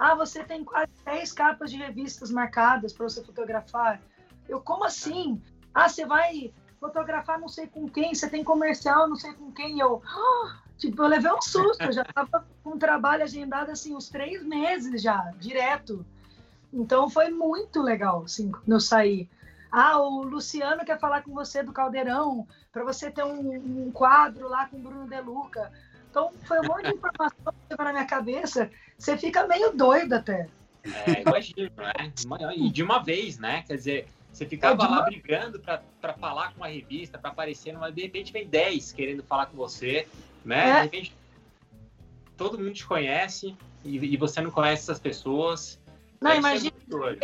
ah, 0.00 0.14
você 0.14 0.42
tem 0.42 0.64
quase 0.64 0.90
10 1.04 1.32
capas 1.32 1.70
de 1.70 1.76
revistas 1.76 2.30
marcadas 2.30 2.90
para 2.90 3.06
você 3.06 3.22
fotografar. 3.22 4.00
Eu, 4.48 4.58
como 4.58 4.82
assim? 4.82 5.42
Ah, 5.74 5.90
você 5.90 6.06
vai 6.06 6.54
fotografar 6.80 7.38
não 7.38 7.50
sei 7.50 7.66
com 7.66 7.86
quem, 7.86 8.14
você 8.14 8.26
tem 8.26 8.42
comercial 8.42 9.06
não 9.06 9.16
sei 9.16 9.34
com 9.34 9.52
quem. 9.52 9.78
Eu, 9.78 10.02
ah! 10.06 10.62
tipo, 10.78 11.02
eu 11.02 11.06
levei 11.06 11.30
um 11.30 11.42
susto, 11.42 11.82
eu 11.82 11.92
já 11.92 12.00
estava 12.08 12.46
com 12.64 12.70
um 12.70 12.78
trabalho 12.78 13.24
agendado 13.24 13.70
assim, 13.70 13.94
uns 13.94 14.08
três 14.08 14.42
meses 14.42 15.02
já, 15.02 15.30
direto. 15.38 16.04
Então 16.72 17.10
foi 17.10 17.28
muito 17.28 17.82
legal, 17.82 18.22
assim, 18.24 18.50
quando 18.50 18.72
eu 18.72 18.80
saí. 18.80 19.28
Ah, 19.70 20.00
o 20.00 20.22
Luciano 20.22 20.82
quer 20.82 20.98
falar 20.98 21.22
com 21.22 21.34
você 21.34 21.62
do 21.62 21.74
Caldeirão, 21.74 22.48
para 22.72 22.84
você 22.84 23.10
ter 23.10 23.22
um, 23.22 23.86
um, 23.86 23.92
quadro 23.92 24.48
lá 24.48 24.66
com 24.66 24.78
o 24.78 24.80
Bruno 24.80 25.06
De 25.06 25.20
Luca. 25.20 25.70
Então, 26.10 26.32
foi 26.44 26.58
um 26.60 26.64
monte 26.64 26.86
de 26.86 26.94
informação 26.94 27.54
que 27.68 27.76
na 27.76 27.92
minha 27.92 28.04
cabeça. 28.04 28.70
Você 28.98 29.16
fica 29.16 29.46
meio 29.46 29.72
doido 29.72 30.12
até. 30.14 30.48
É, 30.84 31.22
imagino, 31.22 31.70
né? 31.76 32.56
E 32.56 32.70
de 32.70 32.82
uma 32.82 32.98
vez, 32.98 33.38
né? 33.38 33.62
Quer 33.62 33.76
dizer, 33.76 34.08
você 34.32 34.44
ficava 34.44 34.84
é 34.84 34.88
lá 34.88 35.02
brigando 35.02 35.60
para 35.60 36.14
falar 36.14 36.52
com 36.52 36.58
uma 36.58 36.68
revista, 36.68 37.16
para 37.16 37.30
aparecer, 37.30 37.72
mas 37.74 37.94
de 37.94 38.02
repente 38.02 38.32
vem 38.32 38.46
10 38.46 38.92
querendo 38.92 39.22
falar 39.22 39.46
com 39.46 39.56
você, 39.56 40.08
né? 40.44 40.68
É. 40.68 40.74
De 40.74 40.82
repente, 40.82 41.16
todo 42.36 42.58
mundo 42.58 42.72
te 42.72 42.86
conhece 42.86 43.56
e, 43.84 43.96
e 43.96 44.16
você 44.16 44.40
não 44.40 44.50
conhece 44.50 44.82
essas 44.82 44.98
pessoas. 44.98 45.80
Não, 46.20 46.34
imagina, 46.34 46.72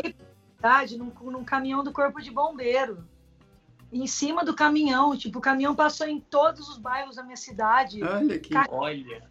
é 0.02 0.96
num, 0.96 1.12
num 1.30 1.44
caminhão 1.44 1.82
do 1.82 1.92
corpo 1.92 2.20
de 2.20 2.30
bombeiro 2.30 3.04
em 3.92 4.06
cima 4.06 4.44
do 4.44 4.54
caminhão. 4.54 5.16
Tipo, 5.16 5.38
o 5.38 5.42
caminhão 5.42 5.74
passou 5.74 6.06
em 6.06 6.20
todos 6.20 6.68
os 6.68 6.78
bairros 6.78 7.16
da 7.16 7.22
minha 7.22 7.36
cidade. 7.36 8.02
Olha 8.02 8.38
que. 8.38 8.50
Car... 8.50 8.66
Olha. 8.70 9.22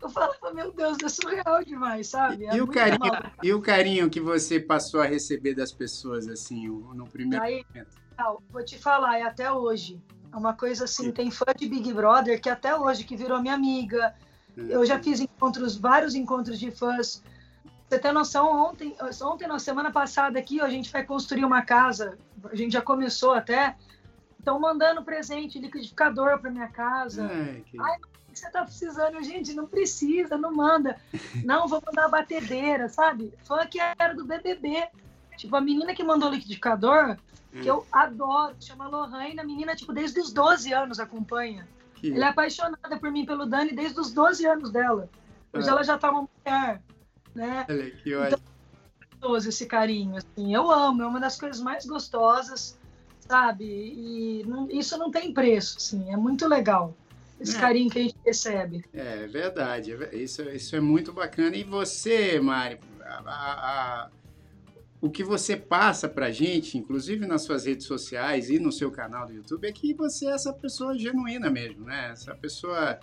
Eu 0.00 0.10
falava, 0.10 0.52
meu 0.52 0.70
Deus, 0.70 0.98
é 1.02 1.08
surreal 1.08 1.64
demais, 1.64 2.08
sabe? 2.08 2.44
É 2.44 2.56
e, 2.56 2.60
o 2.60 2.66
carinho, 2.66 3.12
e 3.42 3.54
o 3.54 3.62
carinho 3.62 4.10
que 4.10 4.20
você 4.20 4.60
passou 4.60 5.00
a 5.00 5.06
receber 5.06 5.54
das 5.54 5.72
pessoas, 5.72 6.28
assim, 6.28 6.68
no 6.68 7.06
primeiro 7.06 7.42
Aí, 7.42 7.64
momento? 7.70 7.96
Vou 8.50 8.62
te 8.62 8.78
falar, 8.78 9.18
é 9.18 9.22
até 9.22 9.50
hoje. 9.50 9.98
É 10.30 10.36
uma 10.36 10.52
coisa 10.52 10.84
assim, 10.84 11.04
Sim. 11.04 11.12
tem 11.12 11.30
fã 11.30 11.46
de 11.56 11.66
Big 11.66 11.90
Brother 11.92 12.38
que 12.40 12.50
até 12.50 12.76
hoje, 12.76 13.04
que 13.04 13.16
virou 13.16 13.40
minha 13.40 13.54
amiga. 13.54 14.14
Eu 14.56 14.84
já 14.84 15.02
fiz 15.02 15.20
encontros, 15.20 15.76
vários 15.76 16.14
encontros 16.14 16.58
de 16.58 16.70
fãs. 16.70 17.22
Você 17.88 17.98
tem 17.98 18.12
noção, 18.12 18.50
ontem, 18.50 18.96
ontem, 19.22 19.48
na 19.48 19.58
semana 19.58 19.90
passada 19.90 20.38
aqui, 20.38 20.60
a 20.60 20.68
gente 20.68 20.90
vai 20.90 21.04
construir 21.04 21.44
uma 21.44 21.62
casa. 21.62 22.18
A 22.50 22.54
gente 22.54 22.72
já 22.72 22.82
começou 22.82 23.32
até. 23.32 23.76
Estão 24.38 24.60
mandando 24.60 25.02
presente, 25.02 25.58
liquidificador 25.58 26.38
para 26.38 26.50
minha 26.50 26.68
casa. 26.68 27.24
É, 27.24 27.62
que... 27.64 27.80
Ai, 27.80 27.98
você 28.32 28.50
tá 28.50 28.62
precisando, 28.64 29.22
gente, 29.22 29.54
não 29.54 29.66
precisa, 29.66 30.36
não 30.36 30.52
manda. 30.52 30.98
Não, 31.44 31.68
vou 31.68 31.82
mandar 31.84 32.08
batedeira, 32.08 32.88
sabe? 32.88 33.32
Fã 33.44 33.66
que 33.66 33.78
era 33.80 34.14
do 34.14 34.24
BBB. 34.24 34.88
Tipo, 35.36 35.56
a 35.56 35.60
menina 35.60 35.94
que 35.94 36.04
mandou 36.04 36.28
o 36.28 36.32
liquidificador, 36.32 37.16
que 37.50 37.62
hum. 37.62 37.64
eu 37.64 37.86
adoro, 37.90 38.54
chama 38.60 38.88
Lohane, 38.88 39.38
a 39.38 39.44
menina, 39.44 39.74
tipo, 39.74 39.92
desde 39.92 40.20
os 40.20 40.32
12 40.32 40.72
anos 40.72 41.00
acompanha. 41.00 41.66
Que... 41.94 42.12
Ela 42.12 42.26
é 42.26 42.28
apaixonada 42.28 42.98
por 42.98 43.10
mim, 43.10 43.24
pelo 43.24 43.46
Dani, 43.46 43.72
desde 43.72 43.98
os 43.98 44.12
12 44.12 44.46
anos 44.46 44.70
dela. 44.70 45.08
Hoje 45.52 45.68
ah. 45.68 45.72
ela 45.72 45.84
já 45.84 45.96
tá 45.96 46.10
uma 46.10 46.28
mulher, 46.28 46.82
né? 47.34 47.66
Olha, 47.68 47.90
que 47.90 48.14
ótimo. 48.14 48.36
Então, 48.36 48.53
esse 49.48 49.66
carinho, 49.66 50.16
assim, 50.16 50.54
eu 50.54 50.70
amo, 50.70 51.02
é 51.02 51.06
uma 51.06 51.20
das 51.20 51.38
coisas 51.38 51.60
mais 51.60 51.86
gostosas, 51.86 52.78
sabe? 53.20 53.64
E 53.64 54.44
não, 54.46 54.68
isso 54.70 54.98
não 54.98 55.10
tem 55.10 55.32
preço, 55.32 55.78
assim, 55.78 56.12
é 56.12 56.16
muito 56.16 56.46
legal 56.46 56.94
esse 57.40 57.56
é. 57.56 57.60
carinho 57.60 57.90
que 57.90 57.98
a 57.98 58.02
gente 58.02 58.16
recebe. 58.24 58.84
É 58.92 59.26
verdade, 59.26 59.92
é 59.92 60.16
isso, 60.16 60.42
isso 60.42 60.76
é 60.76 60.80
muito 60.80 61.12
bacana. 61.12 61.56
E 61.56 61.64
você, 61.64 62.38
Mari, 62.40 62.78
a, 63.02 63.18
a, 63.26 64.10
o 65.00 65.10
que 65.10 65.24
você 65.24 65.56
passa 65.56 66.08
para 66.08 66.30
gente, 66.30 66.78
inclusive 66.78 67.26
nas 67.26 67.42
suas 67.42 67.66
redes 67.66 67.86
sociais 67.86 68.50
e 68.50 68.58
no 68.58 68.72
seu 68.72 68.90
canal 68.90 69.26
do 69.26 69.32
YouTube, 69.32 69.66
é 69.66 69.72
que 69.72 69.92
você 69.94 70.26
é 70.26 70.30
essa 70.30 70.52
pessoa 70.52 70.96
genuína 70.98 71.50
mesmo, 71.50 71.84
né? 71.84 72.10
Essa 72.12 72.34
pessoa 72.34 72.98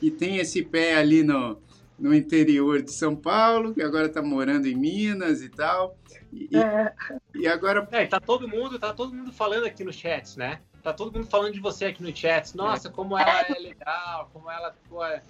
que 0.00 0.10
tem 0.10 0.38
esse 0.38 0.62
pé 0.62 0.96
ali 0.96 1.22
no, 1.22 1.58
no 1.98 2.14
interior 2.14 2.82
de 2.82 2.92
São 2.92 3.16
Paulo, 3.16 3.74
que 3.74 3.82
agora 3.82 4.06
está 4.06 4.22
morando 4.22 4.66
em 4.66 4.74
Minas 4.74 5.42
e 5.42 5.48
tal. 5.48 5.96
E, 6.32 6.56
é. 6.56 6.94
e 7.34 7.46
agora. 7.46 7.88
É, 7.92 8.06
tá 8.06 8.20
todo 8.20 8.48
mundo, 8.48 8.78
tá 8.78 8.92
todo 8.92 9.14
mundo 9.14 9.32
falando 9.32 9.64
aqui 9.64 9.82
no 9.84 9.92
chat, 9.92 10.38
né? 10.38 10.60
tá 10.86 10.92
todo 10.92 11.12
mundo 11.12 11.26
falando 11.26 11.52
de 11.52 11.58
você 11.58 11.86
aqui 11.86 12.00
no 12.00 12.16
chat. 12.16 12.56
Nossa, 12.56 12.88
como 12.88 13.18
ela 13.18 13.40
é 13.48 13.58
legal, 13.58 14.30
como 14.32 14.48
ela 14.48 14.72
pô, 14.88 15.04
é, 15.04 15.20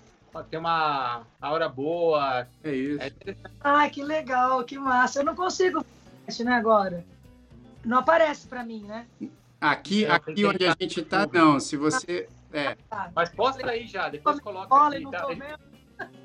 tem 0.50 0.60
uma 0.60 1.22
aura 1.40 1.66
boa. 1.66 2.46
É 2.62 2.72
isso. 2.72 3.02
É 3.02 3.34
Ai, 3.62 3.88
que 3.88 4.02
legal, 4.02 4.62
que 4.64 4.78
massa. 4.78 5.20
Eu 5.20 5.24
não 5.24 5.34
consigo 5.34 5.82
né, 6.44 6.52
agora. 6.52 7.02
Não 7.82 7.98
aparece 7.98 8.46
para 8.46 8.62
mim, 8.62 8.82
né? 8.82 9.06
Aqui, 9.58 10.04
é, 10.04 10.10
aqui 10.10 10.44
onde 10.44 10.66
a 10.66 10.76
gente 10.78 11.02
tá, 11.02 11.26
não. 11.32 11.58
Se 11.58 11.76
você. 11.76 12.28
É. 12.52 12.76
Ah, 12.90 13.10
Mas 13.14 13.30
posta 13.30 13.68
aí 13.68 13.86
já, 13.86 14.08
depois 14.10 14.38
coloca 14.40 14.74
Olha, 14.74 14.98
aqui. 14.98 15.10
Tá? 15.10 15.58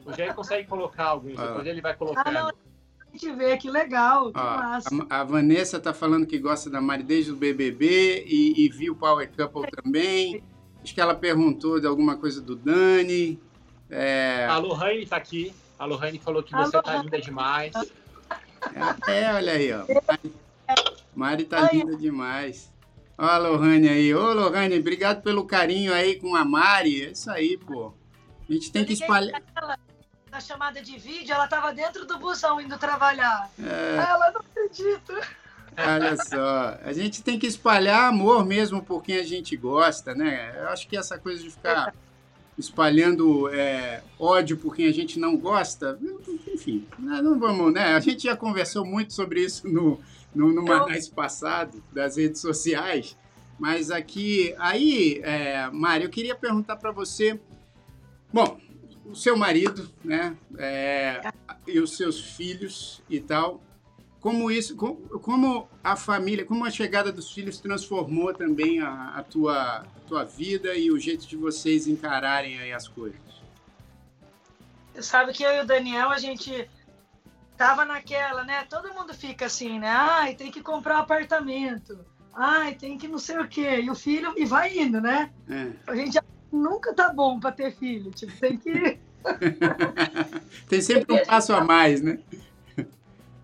O 0.06 0.14
Jair 0.14 0.34
consegue 0.34 0.68
colocar 0.68 1.06
alguns, 1.06 1.40
ah. 1.40 1.48
depois 1.48 1.68
ele 1.68 1.82
vai 1.82 1.96
colocando. 1.96 2.28
Ah, 2.28 2.32
não 2.32 2.72
gente 3.14 3.32
vê, 3.34 3.58
que 3.58 3.70
legal, 3.70 4.32
que 4.32 4.40
Ó, 4.40 4.44
massa. 4.44 4.90
A, 5.10 5.22
a, 5.22 5.24
Vanessa 5.24 5.80
tá 5.80 5.94
falando 5.94 6.26
que 6.26 6.40
gosta 6.40 6.70
da 6.70 6.82
Mari 6.82 7.04
desde 7.04 7.32
o 7.32 7.36
BBB 7.36 8.26
e, 8.26 8.66
e 8.66 8.70
viu 8.70 8.94
o 8.94 8.96
Power 8.96 9.30
Couple 9.36 9.70
também. 9.72 10.44
Acho 10.82 10.94
que 10.94 11.02
ela 11.02 11.14
perguntou 11.14 11.80
de 11.80 11.86
alguma 11.86 12.18
coisa 12.18 12.42
do 12.42 12.56
Dani. 12.56 13.40
É... 13.90 14.48
A 14.50 14.58
Lohane 14.58 15.06
tá 15.06 15.18
aqui. 15.18 15.54
A 15.78 15.86
Lohane 15.86 16.20
falou 16.20 16.42
que 16.42 16.54
você 16.54 16.82
tá 16.82 16.98
linda 16.98 17.20
demais. 17.20 17.74
É, 19.08 19.22
é, 19.22 19.34
olha 19.34 19.54
aí, 19.54 19.74
ó. 19.74 19.86
Mari, 20.08 20.34
Mari 21.16 21.46
tá 21.46 21.70
linda 21.72 21.96
demais. 21.96 22.72
Ó 23.18 23.26
a 23.26 23.38
Lohane 23.38 23.90
aí. 23.90 24.14
Ô, 24.14 24.34
Lohane, 24.34 24.80
obrigado 24.80 25.22
pelo 25.22 25.46
carinho 25.46 25.94
aí 25.94 26.16
com 26.16 26.36
a 26.36 26.46
Mari. 26.46 27.06
É 27.06 27.12
isso 27.12 27.30
aí, 27.30 27.58
pô. 27.58 27.94
A 28.52 28.54
gente 28.54 28.70
tem 28.70 28.84
que 28.84 28.92
espalhar 28.92 29.42
na 30.30 30.42
chamada 30.42 30.82
de 30.82 30.98
vídeo, 30.98 31.34
ela 31.34 31.46
estava 31.46 31.74
dentro 31.74 32.06
do 32.06 32.20
busão 32.20 32.60
indo 32.60 32.78
trabalhar. 32.78 33.50
É... 33.58 33.96
Ela 33.96 34.30
não 34.32 34.42
acredita. 34.42 35.14
Olha 35.78 36.18
só, 36.18 36.78
a 36.84 36.92
gente 36.92 37.24
tem 37.24 37.40
que 37.40 37.48
espalhar 37.48 38.10
amor 38.10 38.46
mesmo 38.46 38.84
por 38.84 39.02
quem 39.02 39.16
a 39.16 39.24
gente 39.24 39.56
gosta, 39.56 40.14
né? 40.14 40.54
Eu 40.60 40.68
acho 40.68 40.86
que 40.90 40.98
essa 40.98 41.18
coisa 41.18 41.42
de 41.42 41.50
ficar 41.50 41.94
espalhando 42.58 43.48
é, 43.54 44.04
ódio 44.20 44.58
por 44.58 44.76
quem 44.76 44.88
a 44.88 44.94
gente 44.94 45.18
não 45.18 45.38
gosta, 45.38 45.98
enfim, 46.54 46.86
né, 47.00 47.22
não 47.22 47.40
vamos, 47.40 47.74
né? 47.74 47.94
A 47.96 48.02
gente 48.02 48.24
já 48.24 48.36
conversou 48.36 48.86
muito 48.86 49.14
sobre 49.14 49.46
isso 49.46 49.66
no, 49.66 49.98
no, 50.36 50.52
no 50.52 50.62
Manais 50.62 51.08
passado, 51.08 51.82
das 51.94 52.18
redes 52.18 52.42
sociais, 52.42 53.18
mas 53.58 53.90
aqui, 53.90 54.54
aí, 54.60 55.22
é, 55.24 55.70
Mário, 55.72 56.08
eu 56.08 56.10
queria 56.10 56.36
perguntar 56.36 56.76
para 56.76 56.92
você, 56.92 57.40
bom, 58.32 58.60
o 59.06 59.16
seu 59.16 59.38
marido, 59.38 59.90
né? 60.04 60.36
É, 60.58 61.22
e 61.68 61.80
os 61.80 61.96
seus 61.98 62.20
filhos 62.20 63.02
e 63.10 63.20
tal. 63.20 63.62
Como 64.20 64.52
isso, 64.52 64.76
como, 64.76 65.68
a 65.84 65.96
família, 65.96 66.46
como 66.46 66.64
a 66.64 66.70
chegada 66.70 67.12
dos 67.12 67.32
filhos 67.34 67.60
transformou 67.60 68.32
também 68.32 68.80
a, 68.80 69.16
a, 69.16 69.24
tua, 69.24 69.80
a 69.80 70.00
tua 70.08 70.24
vida 70.24 70.76
e 70.76 70.92
o 70.92 71.00
jeito 71.00 71.28
de 71.28 71.36
vocês 71.36 71.88
encararem 71.88 72.60
aí 72.60 72.72
as 72.72 72.88
coisas? 72.88 73.20
Sabe 75.00 75.34
que 75.34 75.42
eu 75.42 75.52
e 75.56 75.62
o 75.62 75.66
Daniel, 75.66 76.10
a 76.10 76.20
gente 76.20 76.70
tava 77.58 77.84
naquela, 77.84 78.44
né? 78.44 78.64
Todo 78.70 78.94
mundo 78.94 79.12
fica 79.14 79.48
assim, 79.48 79.80
né? 79.80 79.90
Ai, 79.90 80.36
tem 80.36 80.52
que 80.52 80.62
comprar 80.62 80.98
um 80.98 81.02
apartamento. 81.02 82.06
Ai, 82.32 82.76
tem 82.76 83.00
que 83.00 83.08
não 83.08 83.18
sei 83.18 83.40
o 83.40 83.48
quê. 83.48 83.82
E 83.82 83.90
o 83.90 83.96
filho, 83.96 84.34
e 84.38 84.46
vai 84.46 84.78
indo, 84.78 85.02
né? 85.02 85.32
É. 85.50 85.72
A 85.88 85.96
gente 85.96 86.20
nunca 86.52 86.94
tá 86.94 87.12
bom 87.12 87.40
para 87.40 87.52
ter 87.52 87.74
filho. 87.74 88.12
Tipo, 88.12 88.34
tem 88.40 88.58
que. 88.58 89.00
tem 90.68 90.82
sempre 90.82 91.14
um 91.14 91.26
passo 91.26 91.54
a 91.54 91.64
mais, 91.64 92.02
né? 92.02 92.20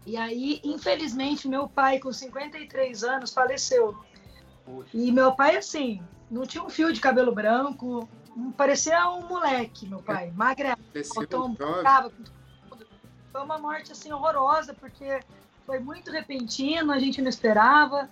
E 0.05 0.15
aí, 0.15 0.61
infelizmente, 0.63 1.47
meu 1.47 1.67
pai, 1.67 1.99
com 1.99 2.13
53 2.13 3.03
anos, 3.03 3.33
faleceu. 3.33 3.97
E 4.93 5.11
meu 5.11 5.33
pai, 5.33 5.57
assim, 5.57 6.01
não 6.31 6.45
tinha 6.45 6.63
um 6.63 6.69
fio 6.69 6.93
de 6.93 7.01
cabelo 7.01 7.33
branco, 7.33 8.07
parecia 8.55 9.09
um 9.09 9.27
moleque, 9.27 9.85
meu 9.85 10.01
pai, 10.01 10.31
magrelo, 10.35 10.77
brava, 11.81 12.11
Foi 13.31 13.41
uma 13.41 13.57
morte, 13.57 13.91
assim, 13.91 14.11
horrorosa, 14.11 14.73
porque 14.73 15.19
foi 15.65 15.79
muito 15.79 16.09
repentino, 16.09 16.93
a 16.93 16.99
gente 16.99 17.21
não 17.21 17.29
esperava. 17.29 18.09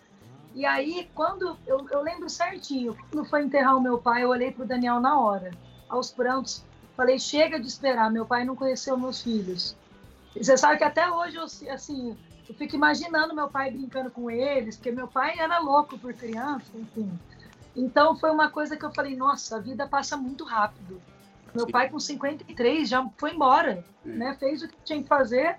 E 0.55 0.65
aí, 0.65 1.09
quando 1.13 1.57
eu, 1.67 1.85
eu 1.91 2.01
lembro 2.01 2.29
certinho, 2.29 2.95
quando 3.11 3.27
foi 3.27 3.43
enterrar 3.43 3.75
o 3.75 3.81
meu 3.81 3.97
pai, 3.97 4.23
eu 4.23 4.29
olhei 4.29 4.51
para 4.51 4.63
o 4.63 4.67
Daniel 4.67 5.01
na 5.01 5.19
hora, 5.19 5.51
aos 5.89 6.09
prantos, 6.09 6.63
falei: 6.95 7.19
chega 7.19 7.59
de 7.59 7.67
esperar, 7.67 8.09
meu 8.09 8.25
pai 8.25 8.45
não 8.45 8.55
conheceu 8.55 8.97
meus 8.97 9.21
filhos. 9.21 9.75
E 10.33 10.41
você 10.41 10.57
sabe 10.57 10.77
que 10.77 10.85
até 10.85 11.11
hoje, 11.11 11.35
eu, 11.35 11.43
assim, 11.73 12.17
eu 12.47 12.55
fico 12.55 12.73
imaginando 12.73 13.35
meu 13.35 13.49
pai 13.49 13.69
brincando 13.69 14.09
com 14.09 14.31
eles, 14.31 14.77
porque 14.77 14.91
meu 14.91 15.09
pai 15.09 15.37
era 15.37 15.59
louco 15.59 15.99
por 15.99 16.13
criança, 16.13 16.71
enfim. 16.73 17.11
Então 17.75 18.15
foi 18.15 18.31
uma 18.31 18.49
coisa 18.49 18.77
que 18.77 18.85
eu 18.85 18.93
falei: 18.93 19.13
nossa, 19.13 19.57
a 19.57 19.59
vida 19.59 19.85
passa 19.85 20.15
muito 20.15 20.45
rápido. 20.45 21.01
Meu 21.53 21.65
Sim. 21.65 21.71
pai, 21.71 21.89
com 21.89 21.99
53, 21.99 22.87
já 22.87 23.05
foi 23.17 23.33
embora, 23.33 23.83
é. 24.05 24.09
né? 24.09 24.37
Fez 24.39 24.63
o 24.63 24.69
que 24.69 24.77
tinha 24.85 25.03
que 25.03 25.07
fazer 25.09 25.57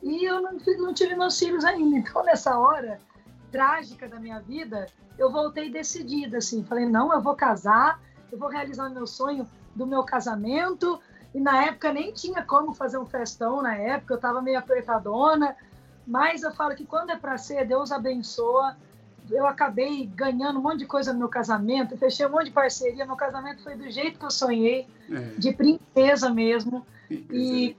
e 0.00 0.24
eu 0.24 0.40
não, 0.40 0.52
não 0.78 0.94
tive 0.94 1.16
meus 1.16 1.36
filhos 1.36 1.64
ainda. 1.64 1.96
Então, 1.98 2.24
nessa 2.24 2.56
hora, 2.56 3.00
trágica 3.50 4.08
da 4.08 4.18
minha 4.18 4.38
vida, 4.40 4.86
eu 5.18 5.30
voltei 5.30 5.70
decidida, 5.70 6.38
assim, 6.38 6.64
falei, 6.64 6.86
não, 6.86 7.12
eu 7.12 7.20
vou 7.20 7.34
casar, 7.34 8.00
eu 8.30 8.38
vou 8.38 8.48
realizar 8.48 8.88
o 8.88 8.94
meu 8.94 9.06
sonho 9.06 9.48
do 9.74 9.86
meu 9.86 10.02
casamento, 10.02 11.00
e 11.34 11.40
na 11.40 11.64
época 11.64 11.92
nem 11.92 12.12
tinha 12.12 12.42
como 12.42 12.74
fazer 12.74 12.98
um 12.98 13.06
festão, 13.06 13.62
na 13.62 13.74
época 13.74 14.14
eu 14.14 14.16
estava 14.16 14.40
meio 14.40 14.58
apertadona, 14.58 15.56
mas 16.06 16.42
eu 16.42 16.52
falo 16.52 16.74
que 16.74 16.86
quando 16.86 17.10
é 17.10 17.16
para 17.16 17.36
ser, 17.36 17.66
Deus 17.66 17.92
abençoa, 17.92 18.76
eu 19.30 19.46
acabei 19.46 20.06
ganhando 20.06 20.58
um 20.58 20.62
monte 20.62 20.78
de 20.78 20.86
coisa 20.86 21.12
no 21.12 21.18
meu 21.18 21.28
casamento, 21.28 21.96
fechei 21.96 22.26
um 22.26 22.30
monte 22.30 22.46
de 22.46 22.50
parceria. 22.50 23.04
Meu 23.04 23.16
casamento 23.16 23.62
foi 23.62 23.74
do 23.76 23.90
jeito 23.90 24.18
que 24.18 24.24
eu 24.24 24.30
sonhei, 24.30 24.86
é. 25.10 25.20
de 25.38 25.52
princesa 25.52 26.30
mesmo. 26.30 26.86
E, 27.10 27.26
e, 27.30 27.76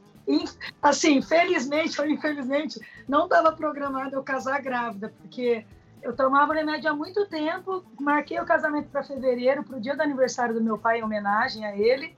assim, 0.81 1.21
felizmente 1.21 1.99
ou 1.99 2.07
infelizmente, 2.07 2.79
não 3.07 3.23
estava 3.23 3.51
programado 3.51 4.15
eu 4.15 4.23
casar 4.23 4.61
grávida, 4.61 5.13
porque 5.21 5.65
eu 6.01 6.15
tomava 6.15 6.53
remédio 6.53 6.89
há 6.89 6.93
muito 6.93 7.25
tempo, 7.25 7.83
marquei 7.99 8.39
o 8.39 8.45
casamento 8.45 8.89
para 8.89 9.03
fevereiro, 9.03 9.63
para 9.63 9.77
o 9.77 9.81
dia 9.81 9.95
do 9.95 10.01
aniversário 10.01 10.53
do 10.53 10.61
meu 10.61 10.77
pai, 10.77 10.99
em 10.99 11.03
homenagem 11.03 11.65
a 11.65 11.75
ele, 11.75 12.15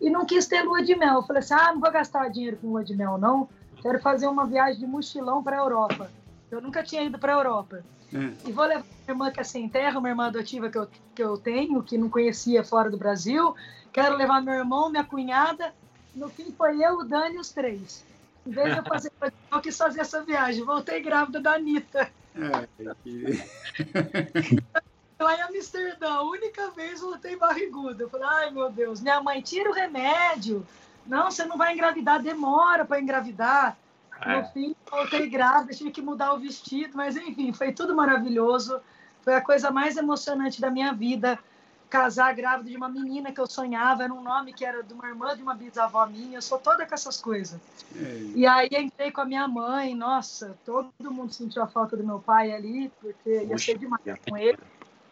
e 0.00 0.10
não 0.10 0.26
quis 0.26 0.46
ter 0.46 0.62
lua 0.62 0.82
de 0.82 0.94
mel. 0.94 1.16
Eu 1.16 1.22
falei 1.22 1.40
assim: 1.40 1.54
ah, 1.54 1.72
não 1.72 1.80
vou 1.80 1.90
gastar 1.90 2.28
dinheiro 2.28 2.58
com 2.58 2.68
lua 2.68 2.84
de 2.84 2.94
mel, 2.94 3.18
não. 3.18 3.48
Quero 3.80 3.98
fazer 4.00 4.26
uma 4.26 4.46
viagem 4.46 4.80
de 4.80 4.86
mochilão 4.86 5.42
para 5.42 5.56
a 5.56 5.60
Europa. 5.60 6.10
Eu 6.50 6.60
nunca 6.60 6.82
tinha 6.82 7.02
ido 7.02 7.18
para 7.18 7.34
a 7.34 7.38
Europa. 7.38 7.84
É. 8.12 8.48
E 8.48 8.52
vou 8.52 8.64
levar 8.64 8.84
minha 8.84 9.08
irmã 9.08 9.30
que 9.30 9.40
é 9.40 9.44
sem 9.44 9.68
terra, 9.68 9.98
uma 9.98 10.08
irmã 10.08 10.26
adotiva 10.26 10.70
que 10.70 10.78
eu, 10.78 10.88
que 11.14 11.22
eu 11.22 11.36
tenho, 11.36 11.82
que 11.82 11.98
não 11.98 12.08
conhecia 12.08 12.62
fora 12.62 12.90
do 12.90 12.96
Brasil. 12.96 13.54
Quero 13.92 14.16
levar 14.16 14.42
meu 14.42 14.54
irmão, 14.54 14.90
minha 14.90 15.04
cunhada. 15.04 15.74
No 16.16 16.30
fim, 16.30 16.50
foi 16.56 16.82
eu, 16.82 16.94
o 16.94 17.04
Dani 17.04 17.36
e 17.36 17.38
os 17.38 17.50
três. 17.50 18.02
Em 18.46 18.50
vez 18.50 18.72
de 18.72 18.78
eu 18.78 18.84
fazer, 18.84 19.12
eu 19.52 19.60
quis 19.60 19.76
fazer 19.76 20.00
essa 20.00 20.22
viagem. 20.22 20.64
Voltei 20.64 21.00
grávida 21.02 21.40
da 21.40 21.52
Anitta. 21.52 22.10
É, 22.34 22.94
que... 23.04 23.44
Lá 25.20 25.34
em 25.34 25.42
Amsterdã, 25.42 26.10
a 26.10 26.22
única 26.22 26.70
vez 26.70 27.00
voltei 27.00 27.36
barriguda. 27.36 28.04
Eu 28.04 28.08
falei, 28.08 28.26
ai 28.28 28.50
meu 28.50 28.70
Deus, 28.70 29.00
minha 29.00 29.22
mãe, 29.22 29.40
tira 29.42 29.70
o 29.70 29.74
remédio. 29.74 30.66
Não, 31.06 31.30
você 31.30 31.44
não 31.44 31.56
vai 31.56 31.74
engravidar, 31.74 32.22
demora 32.22 32.84
para 32.84 33.00
engravidar. 33.00 33.76
É. 34.20 34.36
No 34.36 34.46
fim, 34.48 34.74
voltei 34.90 35.28
grávida, 35.28 35.74
tive 35.74 35.90
que 35.90 36.02
mudar 36.02 36.32
o 36.32 36.38
vestido, 36.38 36.96
mas 36.96 37.16
enfim, 37.16 37.52
foi 37.52 37.72
tudo 37.72 37.94
maravilhoso. 37.94 38.80
Foi 39.22 39.34
a 39.34 39.40
coisa 39.40 39.70
mais 39.70 39.96
emocionante 39.96 40.60
da 40.60 40.70
minha 40.70 40.92
vida. 40.92 41.38
Casar 41.96 42.34
grávida 42.34 42.70
de 42.70 42.76
uma 42.76 42.88
menina 42.88 43.32
que 43.32 43.40
eu 43.40 43.46
sonhava, 43.46 44.04
era 44.04 44.12
um 44.12 44.22
nome 44.22 44.52
que 44.52 44.64
era 44.64 44.82
de 44.82 44.92
uma 44.92 45.06
irmã 45.06 45.34
de 45.36 45.42
uma 45.42 45.54
bisavó 45.54 46.06
minha. 46.06 46.38
Eu 46.38 46.42
sou 46.42 46.58
toda 46.58 46.86
com 46.86 46.94
essas 46.94 47.20
coisas. 47.20 47.60
É. 47.94 48.32
E 48.34 48.46
aí 48.46 48.68
entrei 48.72 49.10
com 49.10 49.20
a 49.20 49.24
minha 49.24 49.48
mãe, 49.48 49.94
nossa, 49.94 50.56
todo 50.64 50.92
mundo 51.10 51.32
sentiu 51.32 51.62
a 51.62 51.66
falta 51.66 51.96
do 51.96 52.04
meu 52.04 52.20
pai 52.20 52.52
ali, 52.52 52.92
porque 53.00 53.44
ia 53.44 53.58
ser 53.58 53.78
demais 53.78 54.02
com 54.28 54.36
ele. 54.36 54.58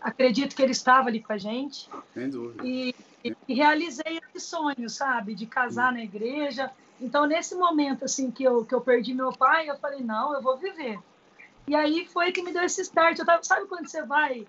Acredito 0.00 0.54
que 0.54 0.62
ele 0.62 0.72
estava 0.72 1.08
ali 1.08 1.22
com 1.22 1.32
a 1.32 1.38
gente. 1.38 1.88
Sem 2.12 2.28
dúvida. 2.28 2.62
E, 2.66 2.94
e 3.24 3.54
realizei 3.54 4.20
esse 4.34 4.46
sonho, 4.46 4.88
sabe, 4.90 5.34
de 5.34 5.46
casar 5.46 5.92
na 5.92 6.02
igreja 6.02 6.70
então, 7.00 7.26
nesse 7.26 7.54
momento, 7.54 8.04
assim, 8.04 8.30
que 8.30 8.44
eu, 8.44 8.64
que 8.64 8.74
eu 8.74 8.80
perdi 8.80 9.14
meu 9.14 9.32
pai, 9.32 9.68
eu 9.68 9.76
falei, 9.78 10.00
não, 10.00 10.32
eu 10.34 10.40
vou 10.40 10.56
viver. 10.56 10.98
E 11.66 11.74
aí 11.74 12.06
foi 12.06 12.30
que 12.30 12.42
me 12.42 12.52
deu 12.52 12.62
esse 12.62 12.82
start. 12.82 13.18
Eu 13.18 13.26
tava, 13.26 13.42
sabe 13.42 13.66
quando 13.66 13.88
você 13.88 14.02
vai 14.02 14.46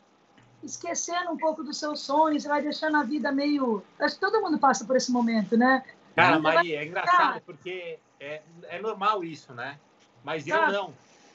esquecendo 0.65 1.31
um 1.31 1.37
pouco 1.37 1.63
dos 1.63 1.77
seus 1.77 2.01
sonhos, 2.01 2.43
você 2.43 2.49
vai 2.49 2.61
deixando 2.61 2.97
a 2.97 3.03
vida 3.03 3.31
meio... 3.31 3.83
Acho 3.99 4.15
que 4.15 4.21
todo 4.21 4.41
mundo 4.41 4.57
passa 4.57 4.85
por 4.85 4.95
esse 4.95 5.11
momento, 5.11 5.57
né? 5.57 5.83
Cara, 6.15 6.39
Maria, 6.39 6.81
é 6.81 6.85
engraçado, 6.85 7.41
porque 7.45 7.99
é, 8.19 8.41
é 8.63 8.79
normal 8.79 9.23
isso, 9.23 9.53
né? 9.53 9.77
Mas 10.23 10.47
eu 10.47 10.71
não. 10.71 10.93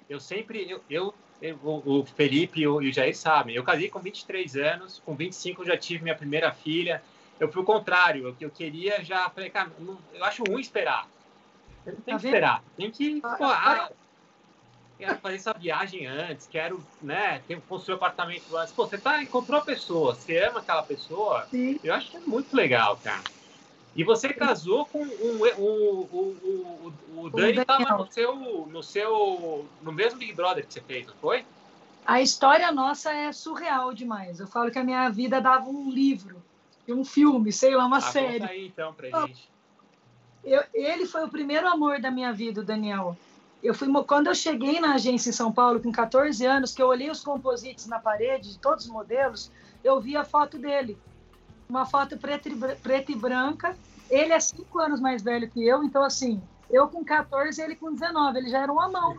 Eu 0.09 0.18
sempre... 0.18 0.68
Eu, 0.70 0.83
eu, 0.91 1.14
eu 1.41 1.59
o 1.62 2.05
Felipe 2.05 2.61
e 2.61 2.66
o 2.66 2.93
Jair 2.93 3.16
sabem. 3.16 3.55
Eu 3.55 3.62
casei 3.62 3.89
com 3.89 4.01
23 4.01 4.57
anos, 4.57 5.03
com 5.05 5.14
25 5.14 5.62
eu 5.62 5.66
já 5.66 5.76
tive 5.76 6.03
minha 6.03 6.16
primeira 6.16 6.53
filha 6.53 7.03
eu 7.41 7.51
fui 7.51 7.62
o 7.62 7.64
contrário, 7.64 8.28
eu, 8.28 8.37
eu 8.39 8.51
queria 8.51 9.03
já, 9.03 9.31
falei, 9.31 9.49
cara, 9.49 9.72
não, 9.78 9.99
eu 10.12 10.22
acho 10.22 10.45
ruim 10.45 10.61
esperar. 10.61 11.09
Eu 11.87 11.95
não 11.95 12.01
tenho 12.03 12.18
tá 12.18 12.20
que 12.20 12.26
esperar, 12.26 12.62
tem 12.76 12.91
que, 12.91 13.20
ah, 13.24 13.37
pô, 13.37 13.45
ah, 13.47 13.91
quero 15.01 15.19
fazer 15.19 15.37
essa 15.37 15.53
viagem 15.53 16.07
antes, 16.07 16.47
quero, 16.47 16.85
né, 17.03 17.43
ter, 17.47 17.61
construir 17.63 17.95
um 17.95 17.97
apartamento 17.97 18.57
antes. 18.57 18.73
Pô, 18.73 18.87
você 18.87 18.99
tá, 18.99 19.23
encontrou 19.23 19.61
a 19.61 19.65
pessoa, 19.65 20.15
você 20.15 20.39
ama 20.39 20.61
aquela 20.61 20.83
pessoa, 20.83 21.47
Sim. 21.51 21.79
eu 21.83 21.93
acho 21.93 22.11
que 22.11 22.17
é 22.17 22.21
muito 22.21 22.55
legal, 22.55 22.97
cara. 23.03 23.25
E 23.97 24.05
você 24.05 24.29
casou 24.33 24.87
com 24.87 25.03
um, 25.03 25.41
o, 25.59 26.05
o, 26.13 26.93
o, 27.17 27.23
o 27.25 27.31
Dani 27.31 27.59
estava 27.59 27.99
no 27.99 28.13
seu, 28.13 28.37
no 28.71 28.83
seu, 28.83 29.67
no 29.83 29.91
mesmo 29.91 30.19
Big 30.19 30.33
Brother 30.33 30.65
que 30.65 30.73
você 30.73 30.81
fez, 30.81 31.07
não 31.07 31.15
foi? 31.15 31.45
A 32.07 32.21
história 32.23 32.71
nossa 32.71 33.13
é 33.13 33.33
surreal 33.33 33.93
demais. 33.93 34.39
Eu 34.39 34.47
falo 34.47 34.71
que 34.71 34.79
a 34.79 34.85
minha 34.85 35.09
vida 35.11 35.41
dava 35.41 35.69
um 35.69 35.91
livro 35.91 36.41
um 36.93 37.05
filme, 37.05 37.53
sei 37.53 37.75
lá, 37.75 37.87
uma 37.87 37.99
ah, 37.99 38.01
série. 38.01 38.41
Conta 38.41 38.53
aí 38.53 38.67
então 38.67 38.93
pra 38.93 39.27
gente. 39.27 39.49
Eu, 40.43 40.63
ele 40.73 41.07
foi 41.07 41.25
o 41.25 41.29
primeiro 41.29 41.69
amor 41.69 42.01
da 42.01 42.11
minha 42.11 42.33
vida, 42.33 42.61
o 42.61 42.65
Daniel. 42.65 43.17
Eu 43.63 43.75
fui 43.75 43.89
quando 44.05 44.29
eu 44.29 44.35
cheguei 44.35 44.81
na 44.81 44.95
agência 44.95 45.31
em 45.31 45.33
São 45.33 45.53
Paulo 45.53 45.81
com 45.81 45.93
14 45.93 46.45
anos, 46.47 46.73
que 46.73 46.83
eu 46.83 46.87
olhei 46.87 47.11
os 47.11 47.23
composites 47.23 47.87
na 47.87 47.99
parede 47.99 48.53
de 48.53 48.59
todos 48.59 48.87
os 48.87 48.91
modelos, 48.91 49.51
eu 49.85 50.01
vi 50.01 50.17
a 50.17 50.25
foto 50.25 50.59
dele. 50.59 50.99
Uma 51.69 51.85
foto 51.85 52.17
preta 52.17 52.49
e, 52.49 52.57
preta 52.77 53.13
e 53.13 53.15
branca. 53.15 53.77
Ele 54.09 54.33
é 54.33 54.41
cinco 54.41 54.79
anos 54.79 54.99
mais 54.99 55.23
velho 55.23 55.49
que 55.49 55.65
eu, 55.65 55.85
então 55.85 56.03
assim, 56.03 56.43
eu 56.71 56.89
com 56.89 57.05
14 57.05 57.61
ele 57.61 57.77
com 57.77 57.93
19, 57.93 58.39
ele 58.39 58.49
já 58.49 58.63
era 58.63 58.73
um 58.73 58.81
amão, 58.81 59.19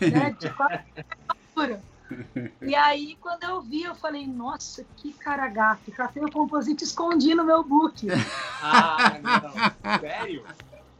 né, 0.00 0.34
de 0.38 0.48
quase 0.50 0.80
altura. 1.28 1.82
E 2.62 2.74
aí, 2.74 3.16
quando 3.20 3.44
eu 3.44 3.60
vi, 3.60 3.82
eu 3.82 3.94
falei, 3.94 4.26
nossa, 4.26 4.84
que 4.96 5.12
cara 5.12 5.48
gato. 5.48 5.90
Catei 5.90 6.22
o 6.22 6.30
composite 6.30 6.84
escondi 6.84 7.34
no 7.34 7.44
meu 7.44 7.62
book. 7.62 8.06
Ah, 8.62 9.18
não. 9.22 10.00
Sério? 10.00 10.44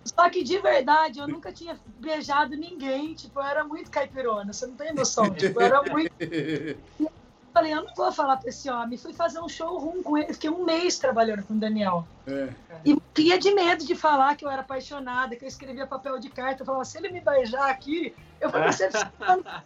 Só 0.04 0.28
que 0.28 0.42
de 0.42 0.58
verdade, 0.58 1.18
eu 1.18 1.26
nunca 1.26 1.52
tinha 1.52 1.78
beijado 1.98 2.56
ninguém. 2.56 3.14
Tipo, 3.14 3.40
eu 3.40 3.44
era 3.44 3.64
muito 3.64 3.90
caipirona, 3.90 4.52
você 4.52 4.66
não 4.66 4.74
tem 4.74 4.94
noção. 4.94 5.32
Tipo, 5.32 5.60
eu 5.60 5.66
era 5.66 5.82
muito. 5.82 6.12
Eu 6.20 7.10
falei, 7.52 7.72
eu 7.72 7.84
não 7.84 7.94
vou 7.94 8.12
falar 8.12 8.36
pra 8.36 8.50
esse 8.50 8.68
homem. 8.70 8.98
Fui 8.98 9.14
fazer 9.14 9.40
um 9.40 9.48
showroom 9.48 10.02
com 10.02 10.18
ele. 10.18 10.32
Fiquei 10.32 10.50
um 10.50 10.64
mês 10.64 10.98
trabalhando 10.98 11.42
com 11.44 11.54
o 11.54 11.58
Daniel. 11.58 12.06
É. 12.26 12.48
E 12.84 12.96
tinha 13.14 13.38
de 13.38 13.54
medo 13.54 13.84
de 13.84 13.94
falar 13.94 14.36
que 14.36 14.44
eu 14.44 14.50
era 14.50 14.60
apaixonada, 14.60 15.36
que 15.36 15.44
eu 15.44 15.48
escrevia 15.48 15.86
papel 15.86 16.18
de 16.18 16.28
carta. 16.28 16.62
Eu 16.62 16.66
falava, 16.66 16.84
se 16.84 16.98
ele 16.98 17.08
me 17.10 17.20
beijar 17.20 17.70
aqui, 17.70 18.14
eu 18.40 18.50
vou 18.50 18.60
decepcionar. 18.64 19.64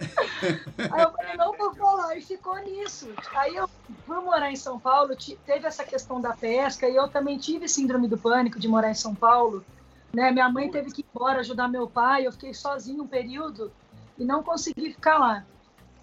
Aí 0.00 1.02
eu 1.02 1.10
falei, 1.10 1.36
não 1.36 1.52
vou 1.56 1.74
falar, 1.74 2.16
e 2.16 2.22
ficou 2.22 2.56
nisso. 2.58 3.12
Aí 3.34 3.56
eu 3.56 3.68
fui 4.06 4.20
morar 4.20 4.50
em 4.50 4.56
São 4.56 4.78
Paulo, 4.78 5.16
teve 5.44 5.66
essa 5.66 5.84
questão 5.84 6.20
da 6.20 6.34
pesca, 6.34 6.88
e 6.88 6.94
eu 6.94 7.08
também 7.08 7.38
tive 7.38 7.68
síndrome 7.68 8.06
do 8.06 8.16
pânico 8.16 8.58
de 8.58 8.68
morar 8.68 8.90
em 8.90 8.94
São 8.94 9.14
Paulo. 9.14 9.64
Né? 10.12 10.30
Minha 10.30 10.48
mãe 10.48 10.70
teve 10.70 10.92
que 10.92 11.02
ir 11.02 11.06
embora 11.14 11.40
ajudar 11.40 11.68
meu 11.68 11.88
pai, 11.88 12.26
eu 12.26 12.32
fiquei 12.32 12.54
sozinho 12.54 13.02
um 13.02 13.08
período 13.08 13.72
e 14.18 14.24
não 14.24 14.42
consegui 14.42 14.92
ficar 14.92 15.18
lá. 15.18 15.44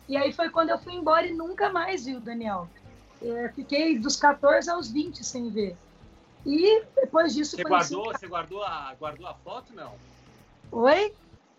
E 0.07 0.15
aí 0.15 0.31
foi 0.31 0.49
quando 0.49 0.69
eu 0.69 0.77
fui 0.77 0.93
embora 0.93 1.25
e 1.25 1.33
nunca 1.33 1.69
mais 1.71 2.05
vi 2.05 2.15
o 2.15 2.19
Daniel. 2.19 2.69
É, 3.21 3.49
fiquei 3.55 3.97
dos 3.97 4.17
14 4.17 4.69
aos 4.69 4.91
20 4.91 5.23
sem 5.23 5.49
ver. 5.49 5.75
E 6.45 6.83
depois 6.95 7.33
disso... 7.33 7.55
Você, 7.55 7.63
guardou, 7.63 8.05
você 8.05 8.27
guardou, 8.27 8.63
a, 8.63 8.93
guardou 8.99 9.25
a 9.25 9.33
foto, 9.33 9.73
não? 9.73 9.93
Oi? 10.71 11.13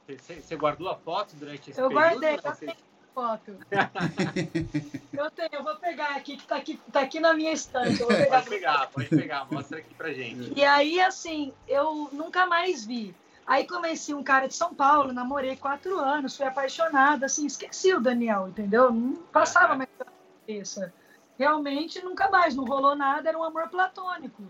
Você, 0.08 0.56
guardou 0.56 0.88
a 0.88 0.94
foto 0.94 1.34
durante 1.34 1.70
esse 1.70 1.80
eu 1.80 1.88
período? 1.88 2.14
Eu 2.14 2.20
guardei, 2.20 2.34
eu 2.44 2.56
tenho 2.56 2.76
foto. 3.12 3.56
eu 5.12 5.30
tenho, 5.30 5.48
eu 5.52 5.64
vou 5.64 5.76
pegar 5.76 6.16
aqui, 6.16 6.36
que 6.36 6.46
tá 6.46 6.56
aqui, 6.56 6.78
tá 6.92 7.00
aqui 7.00 7.18
na 7.18 7.34
minha 7.34 7.52
estante. 7.52 8.04
Pegar 8.04 8.26
pode 8.28 8.48
pegar, 8.48 8.90
pode 8.90 9.08
pegar, 9.08 9.46
mostra 9.50 9.78
aqui 9.78 9.94
pra 9.94 10.12
gente. 10.12 10.52
E 10.54 10.64
aí, 10.64 11.00
assim, 11.00 11.52
eu 11.66 12.08
nunca 12.12 12.46
mais 12.46 12.84
vi. 12.84 13.14
Aí 13.46 13.66
comecei 13.66 14.14
um 14.14 14.22
cara 14.22 14.46
de 14.46 14.54
São 14.54 14.74
Paulo, 14.74 15.12
namorei 15.12 15.56
quatro 15.56 15.98
anos, 15.98 16.36
fui 16.36 16.44
apaixonada, 16.44 17.26
assim, 17.26 17.46
esqueci 17.46 17.94
o 17.94 18.00
Daniel, 18.00 18.48
entendeu? 18.48 18.92
Não 18.92 19.14
passava 19.32 19.74
mais 19.74 19.88
pela 19.96 20.10
cabeça. 20.40 20.92
Realmente 21.38 22.02
nunca 22.02 22.28
mais, 22.28 22.54
não 22.54 22.64
rolou 22.64 22.96
nada, 22.96 23.28
era 23.28 23.38
um 23.38 23.44
amor 23.44 23.68
platônico. 23.68 24.42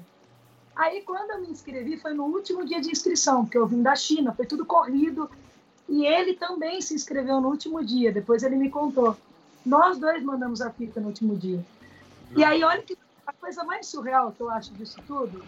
Aí, 0.75 1.03
quando 1.03 1.31
eu 1.31 1.41
me 1.41 1.49
inscrevi, 1.49 1.97
foi 1.99 2.15
no 2.15 2.25
último 2.25 2.65
dia 2.65 2.81
de 2.81 2.91
inscrição, 2.91 3.45
porque 3.45 3.57
eu 3.57 3.67
vim 3.67 3.83
da 3.83 3.97
China, 3.97 4.35
foi 4.35 4.47
tudo 4.47 4.65
corrido. 4.65 5.31
E 5.89 6.05
ele 6.05 6.35
também 6.35 6.81
se 6.81 6.95
inscreveu 6.95 7.41
no 7.41 7.49
último 7.49 7.85
dia, 7.85 8.13
depois 8.13 8.43
ele 8.43 8.57
me 8.57 8.71
contou. 8.71 9.17
Nós 9.65 9.99
dois 9.99 10.23
mandamos 10.23 10.61
a 10.61 10.71
fita 10.71 11.01
no 11.01 11.09
último 11.09 11.37
dia. 11.37 11.65
E 12.37 12.43
aí, 12.43 12.63
olha 12.65 12.83
que 12.83 12.97
a 13.27 13.33
coisa 13.33 13.65
mais 13.65 13.87
surreal 13.87 14.33
que 14.33 14.41
eu 14.41 14.51
acho 14.51 14.73
disso 14.75 15.01
tudo, 15.07 15.45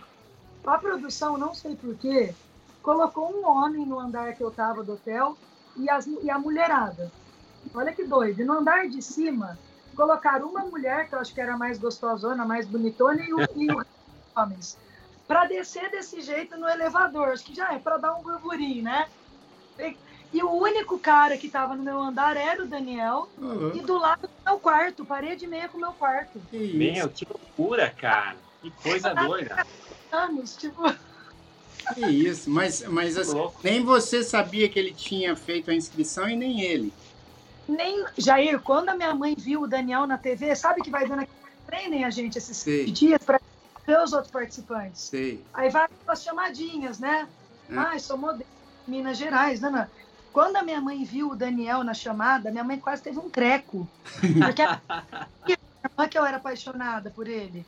a 0.64 0.78
produção, 0.78 1.38
não 1.38 1.54
sei 1.54 1.74
porquê, 1.76 2.34
colocou 2.82 3.32
um 3.32 3.46
homem 3.48 3.84
no 3.86 3.98
andar 3.98 4.34
que 4.34 4.42
eu 4.42 4.48
estava 4.48 4.82
do 4.82 4.92
hotel 4.92 5.36
e, 5.76 5.88
as, 5.90 6.06
e 6.06 6.30
a 6.30 6.38
mulherada. 6.38 7.10
Olha 7.74 7.92
que 7.92 8.04
doido. 8.04 8.40
E 8.40 8.44
no 8.44 8.54
andar 8.54 8.88
de 8.88 9.02
cima, 9.02 9.58
colocaram 9.94 10.48
uma 10.48 10.60
mulher, 10.60 11.08
que 11.08 11.14
eu 11.14 11.18
acho 11.18 11.34
que 11.34 11.40
era 11.40 11.56
mais 11.56 11.78
gostosona, 11.78 12.44
mais 12.44 12.66
bonitona, 12.66 13.22
e, 13.22 13.32
o, 13.32 13.40
e 13.56 13.72
os 13.72 13.86
homens. 14.36 14.78
Para 15.26 15.44
descer 15.44 15.90
desse 15.90 16.20
jeito 16.20 16.56
no 16.56 16.68
elevador, 16.68 17.28
acho 17.28 17.44
que 17.44 17.54
já 17.54 17.72
é 17.74 17.78
para 17.78 17.98
dar 17.98 18.14
um 18.14 18.22
burburinho, 18.22 18.84
né? 18.84 19.08
E 20.32 20.42
o 20.42 20.50
único 20.50 20.98
cara 20.98 21.38
que 21.38 21.46
estava 21.46 21.74
no 21.74 21.82
meu 21.82 21.98
andar 22.00 22.36
era 22.36 22.62
o 22.62 22.66
Daniel. 22.66 23.28
Uhum. 23.38 23.72
E 23.74 23.80
do 23.80 23.98
lado 23.98 24.22
do 24.22 24.30
meu 24.44 24.58
quarto, 24.58 25.04
parede 25.04 25.46
e 25.46 25.48
meia 25.48 25.68
com 25.68 25.78
o 25.78 25.80
meu 25.80 25.92
quarto. 25.92 26.40
Que 26.50 26.74
meu, 26.74 27.08
que 27.08 27.26
loucura, 27.26 27.90
cara. 27.90 28.36
Que 28.60 28.70
coisa 28.70 29.14
doida. 29.14 29.66
Anos, 30.12 30.56
tipo. 30.56 30.82
Que 31.94 32.06
isso, 32.06 32.50
mas, 32.50 32.82
mas 32.82 33.16
assim, 33.16 33.48
nem 33.64 33.82
você 33.82 34.22
sabia 34.22 34.68
que 34.68 34.78
ele 34.78 34.92
tinha 34.92 35.34
feito 35.34 35.70
a 35.70 35.74
inscrição 35.74 36.28
e 36.28 36.36
nem 36.36 36.60
ele. 36.60 36.92
Nem, 37.66 38.04
Jair, 38.16 38.60
quando 38.60 38.90
a 38.90 38.94
minha 38.94 39.14
mãe 39.14 39.34
viu 39.34 39.62
o 39.62 39.66
Daniel 39.66 40.06
na 40.06 40.18
TV, 40.18 40.54
sabe 40.54 40.82
que 40.82 40.90
vai 40.90 41.06
dando 41.06 41.20
aqui, 41.22 41.32
treinem 41.66 42.04
a 42.04 42.10
gente 42.10 42.36
esses 42.36 42.56
Sei. 42.56 42.86
dias 42.86 43.22
para 43.22 43.40
ver 43.86 44.00
os 44.02 44.12
outros 44.12 44.30
participantes. 44.30 45.02
Sei. 45.02 45.42
Aí 45.52 45.70
vai 45.70 45.88
as 46.06 46.22
chamadinhas, 46.22 46.98
né? 46.98 47.28
Hum. 47.70 47.78
Ah, 47.78 47.98
sou 47.98 48.16
modelo, 48.18 48.48
Minas 48.86 49.18
Gerais, 49.18 49.60
né? 49.60 49.88
Né? 50.38 50.44
Quando 50.44 50.56
a 50.56 50.62
minha 50.62 50.80
mãe 50.80 51.04
viu 51.04 51.30
o 51.30 51.36
Daniel 51.36 51.82
na 51.82 51.92
chamada, 51.92 52.50
minha 52.50 52.62
mãe 52.62 52.78
quase 52.78 53.02
teve 53.02 53.18
um 53.18 53.28
treco. 53.28 53.88
Porque 54.20 54.62
a 54.62 54.78
que 56.08 56.18
eu 56.18 56.24
era 56.24 56.36
apaixonada 56.36 57.10
por 57.10 57.26
ele. 57.26 57.66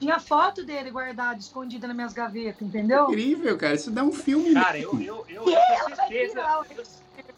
Tinha 0.00 0.18
foto 0.18 0.64
dele 0.64 0.90
guardada, 0.90 1.38
escondida 1.38 1.86
nas 1.86 1.96
minhas 1.96 2.12
gavetas, 2.12 2.62
entendeu? 2.62 3.08
Incrível, 3.08 3.58
cara. 3.58 3.74
Isso 3.74 3.90
dá 3.90 4.02
um 4.04 4.12
filme. 4.12 4.54
Cara, 4.54 4.78
eu, 4.78 4.92
eu, 5.00 5.26
eu, 5.28 5.44
eu 5.44 5.44
tenho 5.44 5.96
certeza. 5.96 6.40
Eu, 6.70 6.84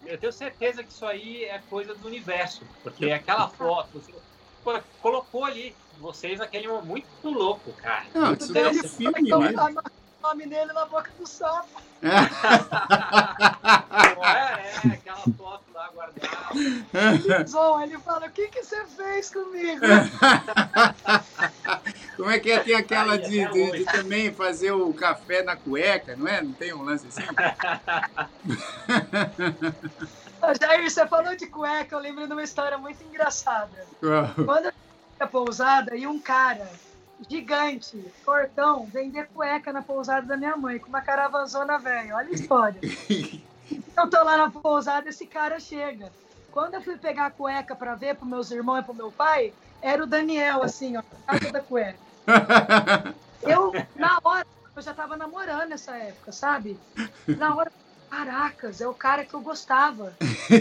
eu 0.06 0.18
tenho 0.18 0.32
certeza 0.32 0.84
que 0.84 0.92
isso 0.92 1.06
aí 1.06 1.44
é 1.44 1.58
coisa 1.70 1.94
do 1.94 2.06
universo. 2.06 2.64
Porque 2.82 3.10
aquela 3.10 3.48
foto, 3.48 3.88
você 3.94 4.12
colocou 5.00 5.44
ali 5.44 5.74
vocês 5.98 6.38
momento 6.38 6.86
muito 6.86 7.30
louco, 7.30 7.72
cara. 7.72 8.04
Não, 8.14 8.26
Muito 8.28 8.44
isso 8.44 8.52
daí 8.52 8.64
é 8.64 8.70
um 8.70 8.74
filme 8.74 9.20
Então, 9.20 9.40
mesmo. 9.40 9.80
O 10.20 10.28
nome 10.28 10.46
dele 10.46 10.72
na 10.72 10.84
boca 10.84 11.10
do 11.18 11.26
sapo. 11.26 11.80
É, 12.02 12.06
é, 14.26 14.72
aquela 14.94 15.16
foto 15.36 15.64
lá 15.74 15.88
guardada. 15.94 17.46
Zon, 17.46 17.80
ele 17.82 17.98
fala, 17.98 18.26
o 18.26 18.30
que, 18.30 18.48
que 18.48 18.62
você 18.62 18.84
fez 18.86 19.30
comigo? 19.30 19.80
Como 22.16 22.30
é 22.30 22.38
que 22.38 22.50
é? 22.52 22.58
Tem 22.60 22.74
aquela 22.74 23.14
Aí, 23.14 23.22
de, 23.22 23.42
até 23.44 23.52
de- 23.52 23.70
de 23.78 23.84
também 23.86 24.30
fazer 24.32 24.72
o 24.72 24.92
café 24.92 25.42
na 25.42 25.56
cueca, 25.56 26.14
não 26.16 26.28
é? 26.28 26.42
Não 26.42 26.52
tem 26.52 26.74
um 26.74 26.82
lance 26.82 27.06
assim? 27.08 27.22
Jair, 30.60 30.90
você 30.90 31.06
falou 31.06 31.34
de 31.36 31.46
cueca, 31.46 31.94
eu 31.96 32.00
lembro 32.00 32.26
de 32.26 32.32
uma 32.32 32.42
história 32.42 32.76
muito 32.76 33.02
engraçada. 33.04 33.86
Quando 34.44 34.66
eu 34.66 34.72
fui 34.72 34.80
na 35.18 35.26
pousada 35.26 35.96
e 35.96 36.06
um 36.06 36.20
cara 36.20 36.68
gigante, 37.28 38.02
fortão, 38.24 38.86
vender 38.86 39.28
cueca 39.34 39.72
na 39.72 39.82
pousada 39.82 40.26
da 40.26 40.36
minha 40.36 40.56
mãe, 40.56 40.78
com 40.78 40.88
uma 40.88 41.00
caravanzona 41.00 41.78
velha. 41.78 42.16
Olha 42.16 42.28
a 42.28 42.32
história. 42.32 42.80
Eu 43.96 44.08
tô 44.08 44.22
lá 44.22 44.36
na 44.36 44.50
pousada, 44.50 45.08
esse 45.08 45.26
cara 45.26 45.60
chega. 45.60 46.10
Quando 46.50 46.74
eu 46.74 46.82
fui 46.82 46.96
pegar 46.96 47.26
a 47.26 47.30
cueca 47.30 47.76
pra 47.76 47.94
ver 47.94 48.16
pros 48.16 48.28
meus 48.28 48.50
irmãos 48.50 48.80
e 48.80 48.82
pro 48.82 48.94
meu 48.94 49.12
pai, 49.12 49.52
era 49.80 50.02
o 50.02 50.06
Daniel, 50.06 50.62
assim, 50.62 50.96
ó, 50.96 51.02
casa 51.26 51.52
da 51.52 51.60
cueca. 51.60 51.98
Eu, 53.42 53.72
na 53.96 54.18
hora, 54.22 54.46
eu 54.76 54.82
já 54.82 54.92
tava 54.92 55.16
namorando 55.16 55.70
nessa 55.70 55.96
época, 55.96 56.30
sabe? 56.30 56.78
Na 57.26 57.54
hora, 57.54 57.72
caracas, 58.10 58.82
é 58.82 58.86
o 58.86 58.92
cara 58.92 59.24
que 59.24 59.32
eu 59.32 59.40
gostava. 59.40 60.12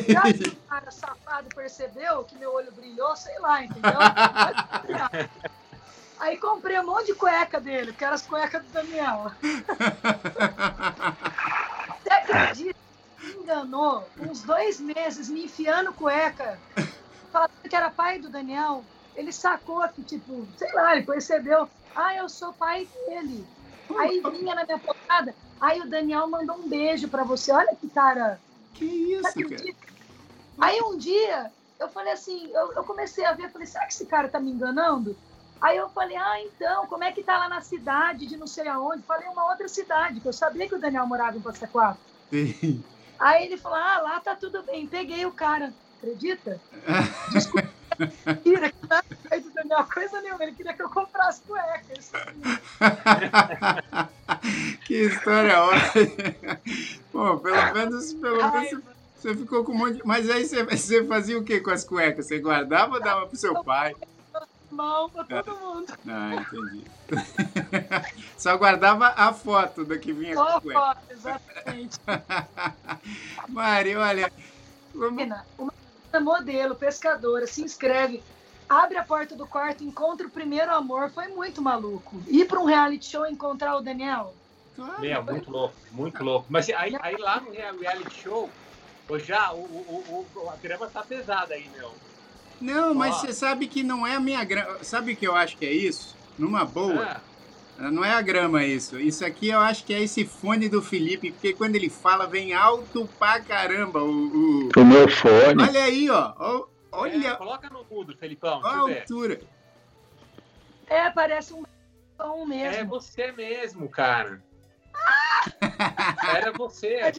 Já 0.07 0.21
que 0.21 0.47
o 0.47 0.55
cara 0.67 0.89
safado 0.89 1.49
percebeu 1.53 2.23
que 2.23 2.37
meu 2.37 2.53
olho 2.53 2.71
brilhou, 2.71 3.15
sei 3.17 3.37
lá, 3.39 3.63
entendeu? 3.63 3.91
Aí 6.19 6.37
comprei 6.37 6.77
um 6.79 6.85
monte 6.85 7.07
de 7.07 7.15
cueca 7.15 7.59
dele, 7.61 7.93
que 7.93 8.03
eram 8.03 8.15
as 8.15 8.27
cuecas 8.27 8.61
do 8.61 8.71
Daniel. 8.71 9.31
Você 12.03 12.13
acredita? 12.13 12.77
Me 13.21 13.33
enganou 13.33 14.05
uns 14.19 14.43
dois 14.43 14.81
meses 14.81 15.29
me 15.29 15.45
enfiando 15.45 15.93
cueca, 15.93 16.59
falando 17.31 17.49
que 17.69 17.75
era 17.75 17.89
pai 17.89 18.19
do 18.19 18.29
Daniel. 18.29 18.83
Ele 19.15 19.31
sacou 19.31 19.87
que, 19.89 20.03
tipo, 20.03 20.47
sei 20.57 20.71
lá, 20.73 20.95
ele 20.95 21.05
percebeu. 21.05 21.69
Ah, 21.95 22.15
eu 22.15 22.29
sou 22.29 22.53
pai 22.53 22.87
dele. 23.07 23.47
Aí 23.97 24.21
vinha 24.21 24.53
na 24.55 24.65
minha 24.65 24.79
portada. 24.79 25.35
Aí 25.59 25.81
o 25.81 25.89
Daniel 25.89 26.27
mandou 26.27 26.57
um 26.57 26.69
beijo 26.69 27.07
pra 27.07 27.23
você. 27.23 27.51
Olha 27.51 27.75
que 27.75 27.89
cara. 27.89 28.39
que 28.73 28.85
isso, 28.85 29.49
cara? 29.49 29.63
Aí 30.61 30.79
um 30.81 30.97
dia 30.97 31.51
eu 31.79 31.89
falei 31.89 32.11
assim, 32.11 32.51
eu, 32.51 32.73
eu 32.73 32.83
comecei 32.83 33.25
a 33.25 33.31
ver, 33.31 33.49
falei, 33.51 33.65
será 33.65 33.85
que 33.85 33.93
esse 33.93 34.05
cara 34.05 34.27
tá 34.27 34.39
me 34.39 34.51
enganando? 34.51 35.17
Aí 35.61 35.77
eu 35.77 35.89
falei, 35.89 36.15
ah, 36.15 36.41
então, 36.41 36.87
como 36.87 37.03
é 37.03 37.11
que 37.11 37.23
tá 37.23 37.37
lá 37.37 37.49
na 37.49 37.61
cidade 37.61 38.25
de 38.25 38.37
não 38.37 38.47
sei 38.47 38.67
aonde? 38.67 39.03
Falei 39.03 39.27
uma 39.27 39.49
outra 39.49 39.67
cidade, 39.67 40.21
que 40.21 40.27
eu 40.27 40.33
sabia 40.33 40.67
que 40.67 40.75
o 40.75 40.79
Daniel 40.79 41.05
morava 41.05 41.37
em 41.37 41.41
Costa 41.41 41.67
Quatro. 41.67 42.01
Sim. 42.29 42.83
Aí 43.19 43.45
ele 43.45 43.57
falou, 43.57 43.77
ah, 43.77 43.99
lá 44.01 44.19
tá 44.21 44.35
tudo 44.35 44.63
bem. 44.63 44.87
Peguei 44.87 45.25
o 45.25 45.31
cara, 45.31 45.73
acredita? 45.97 46.61
Desculpa, 47.31 47.69
mentira, 48.25 48.71
que 48.71 48.87
pai 48.87 49.41
do 49.41 49.49
Daniel 49.51 49.85
coisa 49.93 50.21
nenhuma, 50.21 50.43
ele 50.43 50.53
queria 50.53 50.73
que 50.73 50.81
eu 50.81 50.89
comprasse 50.89 51.41
cueca. 51.41 51.83
Isso 51.97 52.13
que 54.85 54.93
história 54.93 55.61
ótima. 55.61 56.61
Pô, 57.11 57.37
pelo 57.37 57.73
menos, 57.73 58.13
pelo 58.13 58.51
menos 58.51 58.81
você 59.15 59.35
ficou 59.35 59.65
com 59.65 59.73
um 59.73 59.77
monte 59.77 59.97
de... 59.97 60.05
Mas 60.05 60.29
aí 60.29 60.45
você, 60.45 60.63
você 60.63 61.03
fazia 61.03 61.37
o 61.37 61.43
que 61.43 61.59
com 61.59 61.71
as 61.71 61.83
cuecas? 61.83 62.27
Você 62.27 62.39
guardava 62.39 62.93
ou 62.93 63.01
dava 63.01 63.27
pro 63.27 63.35
seu 63.35 63.61
pai? 63.63 63.93
Mal 64.71 65.09
pra 65.11 65.23
todo 65.25 65.59
mundo. 65.59 65.93
Ah, 66.07 66.33
entendi. 66.35 66.83
Só 68.37 68.57
guardava 68.57 69.07
a 69.15 69.33
foto 69.33 69.85
da 69.85 69.97
que 69.97 70.13
vinha 70.13 70.35
com 70.35 70.41
Só 70.41 70.57
a 70.57 70.61
cueca. 70.61 70.79
foto, 70.79 71.01
exatamente. 71.09 71.97
Mari, 73.49 73.95
olha... 73.95 74.31
Uma 74.93 76.21
modelo, 76.21 76.75
pescadora, 76.75 77.45
se 77.45 77.61
inscreve, 77.61 78.25
abre 78.67 78.97
a 78.97 79.03
porta 79.03 79.35
do 79.35 79.47
quarto, 79.47 79.83
encontra 79.83 80.27
o 80.27 80.31
primeiro 80.31 80.71
amor, 80.73 81.11
foi 81.11 81.27
muito 81.29 81.61
maluco. 81.61 82.23
Ir 82.27 82.45
para 82.47 82.59
um 82.59 82.65
reality 82.65 83.05
show 83.05 83.25
e 83.25 83.31
encontrar 83.31 83.75
o 83.75 83.81
Daniel, 83.81 84.35
Claro. 84.73 85.01
Meu, 85.01 85.23
muito 85.23 85.51
louco, 85.51 85.75
muito 85.91 86.23
louco. 86.23 86.47
Mas 86.49 86.69
aí, 86.69 86.95
aí 87.01 87.17
lá 87.17 87.41
no 87.41 87.51
rea- 87.51 87.71
reality 87.73 88.15
show, 88.15 88.49
já 89.17 89.51
o, 89.53 89.59
o, 89.61 90.29
o- 90.33 90.49
a 90.49 90.55
grama 90.55 90.89
tá 90.89 91.03
pesada 91.03 91.53
aí, 91.53 91.69
meu. 91.69 92.01
Não, 92.61 92.93
mas 92.93 93.15
Ó. 93.15 93.19
você 93.19 93.33
sabe 93.33 93.67
que 93.67 93.83
não 93.83 94.05
é 94.05 94.15
a 94.15 94.19
minha 94.19 94.43
grama. 94.43 94.83
Sabe 94.83 95.13
o 95.13 95.15
que 95.15 95.25
eu 95.27 95.35
acho 95.35 95.57
que 95.57 95.65
é 95.65 95.71
isso? 95.71 96.15
Numa 96.37 96.65
boa, 96.65 97.21
Ah, 97.77 97.89
não 97.91 98.03
é 98.03 98.11
a 98.11 98.21
grama 98.21 98.63
isso. 98.65 98.99
Isso 98.99 99.25
aqui 99.25 99.47
eu 99.49 99.59
acho 99.59 99.85
que 99.85 99.93
é 99.93 100.01
esse 100.01 100.25
fone 100.25 100.67
do 100.67 100.81
Felipe, 100.81 101.31
porque 101.31 101.53
quando 101.53 101.75
ele 101.75 101.89
fala 101.89 102.27
vem 102.27 102.53
alto 102.53 103.07
pra 103.17 103.39
caramba. 103.39 104.03
O, 104.03 104.09
o- 104.67 104.69
O 104.75 104.85
meu 104.85 105.07
fone. 105.09 105.63
Olha 105.63 105.83
aí, 105.85 106.09
ó. 106.09 106.33
ó, 106.37 106.57
é, 106.57 106.65
Olha 106.91 107.35
coloca 107.35 107.69
no 107.69 107.85
mudo, 107.89 108.17
Felipão, 108.17 108.65
a 108.65 108.77
eu 108.79 108.85
ver. 108.87 108.99
altura. 109.01 109.39
é, 110.87 111.09
parece 111.11 111.53
um 111.53 111.63
É 112.21 112.45
mesmo. 112.45 112.89
você 112.89 113.31
mesmo, 113.31 113.87
cara. 113.87 114.41
Era 116.35 116.51
você. 116.51 117.13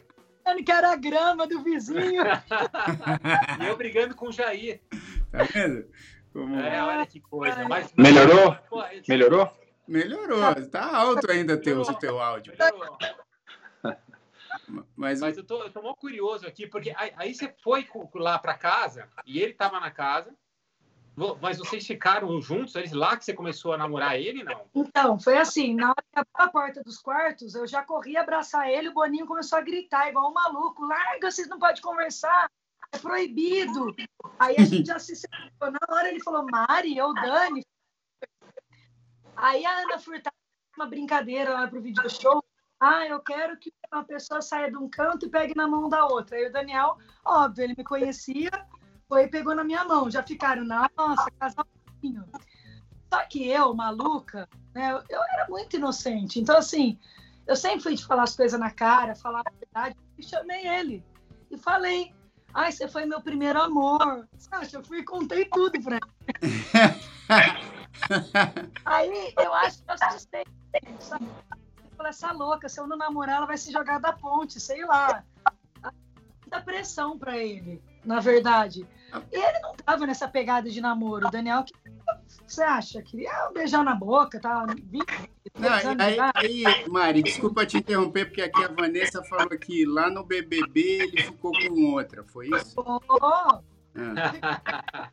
Que 0.65 0.71
era 0.71 0.91
a 0.91 0.95
grama 0.95 1.47
do 1.47 1.63
vizinho. 1.63 2.23
E 3.61 3.65
eu 3.65 3.77
brigando 3.77 4.15
com 4.15 4.27
o 4.27 4.31
Jair. 4.31 4.79
Tá 5.31 5.43
vendo? 5.43 5.87
Como 6.33 6.59
É, 6.59 6.83
olha 6.83 7.05
que 7.05 7.19
coisa. 7.19 7.67
Mas, 7.67 7.93
Melhorou? 7.93 8.57
Melhorou? 9.07 9.51
melhorou. 9.87 10.69
Tá 10.69 10.95
alto 10.95 11.29
ainda 11.29 11.57
teu, 11.57 11.81
o 11.81 11.93
teu 11.95 12.19
áudio. 12.19 12.53
Melhorou. 12.57 12.97
Mas, 14.95 15.19
Mas 15.19 15.37
eu 15.37 15.43
tô, 15.43 15.63
eu 15.63 15.71
tô 15.71 15.81
mó 15.81 15.93
curioso 15.93 16.47
aqui, 16.47 16.67
porque 16.67 16.93
aí, 16.95 17.11
aí 17.17 17.33
você 17.33 17.53
foi 17.63 17.85
lá 18.15 18.37
pra 18.37 18.53
casa 18.53 19.09
e 19.25 19.39
ele 19.39 19.53
tava 19.53 19.79
na 19.79 19.91
casa, 19.91 20.33
mas 21.41 21.57
vocês 21.57 21.85
ficaram 21.85 22.39
juntos, 22.41 22.75
eles 22.75 22.91
lá 22.93 23.17
que 23.17 23.25
você 23.25 23.33
começou 23.33 23.73
a 23.73 23.77
namorar 23.77 24.19
ele, 24.19 24.43
não? 24.43 24.65
Então, 24.73 25.19
foi 25.19 25.37
assim, 25.37 25.75
na 25.75 25.89
hora 25.89 26.01
que 26.01 26.19
abriu 26.19 26.33
a 26.35 26.47
porta 26.47 26.83
dos 26.83 26.99
quartos, 26.99 27.53
eu 27.55 27.67
já 27.67 27.83
corri 27.83 28.15
abraçar 28.15 28.69
ele, 28.69 28.89
o 28.89 28.93
Boninho 28.93 29.25
começou 29.25 29.57
a 29.57 29.61
gritar, 29.61 30.09
igual 30.09 30.29
um 30.29 30.33
maluco, 30.33 30.85
larga, 30.85 31.29
vocês 31.29 31.47
não 31.47 31.59
podem 31.59 31.81
conversar, 31.81 32.49
é 32.91 32.97
proibido. 32.97 33.95
Aí 34.39 34.55
a 34.57 34.65
gente 34.65 34.87
já 34.87 34.99
se 34.99 35.15
separou. 35.15 35.73
Na 35.73 35.95
hora 35.95 36.09
ele 36.09 36.21
falou, 36.21 36.45
Mari, 36.49 36.97
eu, 36.97 37.13
Dani. 37.13 37.65
Aí 39.35 39.65
a 39.65 39.79
Ana 39.79 39.97
Furtado 39.97 40.35
fez 40.35 40.77
uma 40.77 40.85
brincadeira 40.85 41.53
lá 41.53 41.67
pro 41.67 41.81
video 41.81 42.09
show. 42.09 42.43
Ah, 42.79 43.05
eu 43.05 43.19
quero 43.19 43.57
que 43.57 43.71
uma 43.93 44.03
pessoa 44.03 44.41
saia 44.41 44.69
de 44.69 44.77
um 44.77 44.89
canto 44.89 45.25
e 45.25 45.29
pegue 45.29 45.55
na 45.55 45.67
mão 45.67 45.87
da 45.87 46.05
outra. 46.05 46.35
Aí 46.35 46.47
o 46.47 46.51
Daniel, 46.51 46.97
óbvio, 47.23 47.63
ele 47.63 47.75
me 47.77 47.83
conhecia, 47.83 48.49
foi 49.07 49.23
e 49.23 49.29
pegou 49.29 49.55
na 49.55 49.63
minha 49.63 49.85
mão. 49.85 50.09
Já 50.09 50.23
ficaram, 50.23 50.63
nossa, 50.63 51.29
casalzinho. 51.39 52.25
Só 53.13 53.25
que 53.25 53.47
eu, 53.47 53.73
maluca, 53.73 54.49
né, 54.73 54.93
eu, 54.93 55.03
eu 55.09 55.21
era 55.33 55.47
muito 55.49 55.75
inocente. 55.75 56.39
Então, 56.39 56.57
assim, 56.57 56.97
eu 57.45 57.55
sempre 57.55 57.81
fui 57.81 57.95
de 57.95 58.05
falar 58.05 58.23
as 58.23 58.35
coisas 58.35 58.59
na 58.59 58.71
cara, 58.71 59.15
falar 59.15 59.41
a 59.45 59.51
verdade. 59.51 59.95
E 60.17 60.23
chamei 60.23 60.67
ele. 60.67 61.05
E 61.49 61.57
falei, 61.57 62.15
ai, 62.53 62.71
você 62.71 62.87
foi 62.87 63.05
meu 63.05 63.21
primeiro 63.21 63.61
amor. 63.61 64.27
Sacha, 64.37 64.77
eu 64.77 64.83
fui 64.83 64.99
e 64.99 65.03
contei 65.03 65.45
tudo 65.45 65.81
pra 65.81 65.97
ele. 65.97 66.11
Aí, 68.85 69.33
eu 69.37 69.53
acho 69.53 69.83
que 69.83 69.89
eu 69.91 69.95
assustei. 69.99 70.43
Sabe? 70.99 71.25
Eu 71.25 71.97
falei, 71.97 72.09
essa 72.09 72.31
louca, 72.31 72.69
se 72.69 72.79
eu 72.79 72.87
não 72.87 72.97
namorar, 72.97 73.37
ela 73.37 73.45
vai 73.45 73.57
se 73.57 73.71
jogar 73.71 73.99
da 73.99 74.13
ponte, 74.13 74.59
sei 74.59 74.85
lá. 74.85 75.23
Dá 76.47 76.59
pressão 76.59 77.17
pra 77.17 77.37
ele, 77.37 77.81
na 78.03 78.19
verdade. 78.19 78.85
E 79.31 79.37
ele 79.37 79.59
não 79.59 79.75
tava 79.75 80.05
nessa 80.05 80.27
pegada 80.27 80.69
de 80.69 80.81
namoro. 80.81 81.27
O 81.27 81.31
Daniel, 81.31 81.63
que 81.63 81.73
você 82.45 82.63
acha? 82.63 83.01
Queria 83.01 83.49
beijar 83.53 83.83
na 83.83 83.95
boca, 83.95 84.39
tá? 84.39 84.65
20, 84.65 85.30
Não, 85.57 85.69
aí, 85.69 86.17
aí, 86.65 86.89
Mari, 86.89 87.21
desculpa 87.21 87.65
te 87.65 87.77
interromper, 87.77 88.25
porque 88.25 88.41
aqui 88.41 88.63
a 88.63 88.69
Vanessa 88.69 89.23
falou 89.23 89.49
que 89.49 89.85
lá 89.85 90.09
no 90.09 90.23
BBB 90.23 90.81
ele 90.81 91.23
ficou 91.23 91.51
com 91.51 91.93
outra, 91.93 92.23
foi 92.23 92.49
isso? 92.49 92.79
Ô, 92.79 92.99
Ah. 93.95 95.09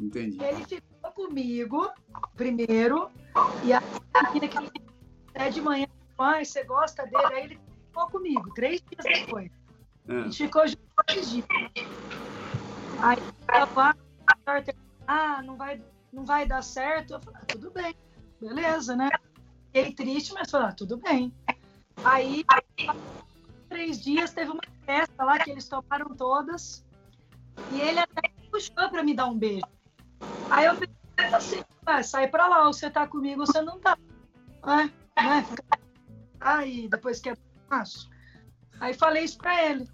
Entendi. 0.00 0.38
Ele 0.42 0.64
ficou 0.64 1.10
comigo 1.12 1.90
primeiro, 2.36 3.10
e 3.64 3.72
a 3.72 3.82
menina 4.32 4.48
que 4.48 4.58
até 5.34 5.50
de 5.50 5.60
manhã, 5.60 5.86
mãe, 6.16 6.44
você 6.44 6.62
gosta 6.64 7.04
dele? 7.04 7.34
Aí 7.34 7.44
ele 7.44 7.60
ficou 7.88 8.06
comigo, 8.08 8.54
três 8.54 8.80
dias 8.82 9.20
depois. 9.26 9.50
A 10.08 10.12
Ah. 10.12 10.22
gente 10.24 10.44
ficou 10.44 10.66
junto 10.66 10.80
três 11.06 11.30
dias. 11.30 11.46
Aí 13.00 13.18
ela 13.48 13.94
ah, 15.06 15.42
não 15.42 15.56
vai, 15.56 15.82
não 16.12 16.24
vai 16.24 16.46
dar 16.46 16.62
certo. 16.62 17.14
Eu 17.14 17.20
falei, 17.20 17.40
ah, 17.42 17.46
tudo 17.46 17.70
bem, 17.70 17.94
beleza, 18.40 18.96
né? 18.96 19.10
Fiquei 19.72 19.94
triste, 19.94 20.34
mas 20.34 20.50
falei, 20.50 20.68
ah, 20.68 20.72
tudo 20.72 20.98
bem. 20.98 21.32
Aí, 22.04 22.44
três 23.70 24.02
dias, 24.02 24.32
teve 24.34 24.50
uma 24.50 24.60
festa 24.84 25.24
lá 25.24 25.38
que 25.38 25.50
eles 25.50 25.66
tomaram 25.66 26.14
todas. 26.14 26.84
E 27.72 27.80
ele 27.80 27.98
até 27.98 28.30
puxou 28.50 28.90
para 28.90 29.02
me 29.02 29.14
dar 29.14 29.26
um 29.26 29.38
beijo. 29.38 29.64
Aí 30.50 30.66
eu 30.66 30.76
pensei 30.76 31.34
assim, 31.34 31.64
ah, 31.86 32.02
sai 32.02 32.28
pra 32.28 32.48
lá, 32.48 32.66
ou 32.66 32.72
você 32.74 32.90
tá 32.90 33.06
comigo 33.06 33.40
ou 33.40 33.46
você 33.46 33.62
não 33.62 33.80
tá. 33.80 33.96
É, 34.66 34.90
Aí 36.38 36.86
depois 36.88 37.18
que 37.18 37.30
é 37.30 37.36
macho. 37.70 38.10
Aí 38.78 38.92
falei 38.92 39.24
isso 39.24 39.38
pra 39.38 39.64
ele. 39.64 39.88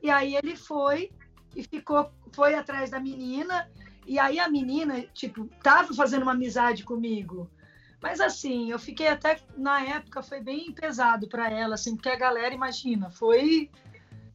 E 0.00 0.10
aí 0.10 0.36
ele 0.36 0.54
foi 0.54 1.10
e 1.56 1.64
ficou, 1.64 2.08
foi 2.32 2.54
atrás 2.54 2.90
da 2.90 3.00
menina. 3.00 3.68
E 4.06 4.16
aí 4.16 4.38
a 4.38 4.48
menina, 4.48 5.02
tipo, 5.12 5.46
tava 5.60 5.92
fazendo 5.92 6.22
uma 6.22 6.32
amizade 6.32 6.84
comigo. 6.84 7.50
Mas 8.00 8.20
assim, 8.20 8.70
eu 8.70 8.78
fiquei 8.78 9.08
até 9.08 9.40
na 9.56 9.80
época 9.82 10.22
foi 10.22 10.40
bem 10.40 10.72
pesado 10.72 11.28
para 11.28 11.50
ela, 11.50 11.74
assim, 11.74 11.96
porque 11.96 12.08
a 12.08 12.16
galera, 12.16 12.54
imagina, 12.54 13.10
foi 13.10 13.70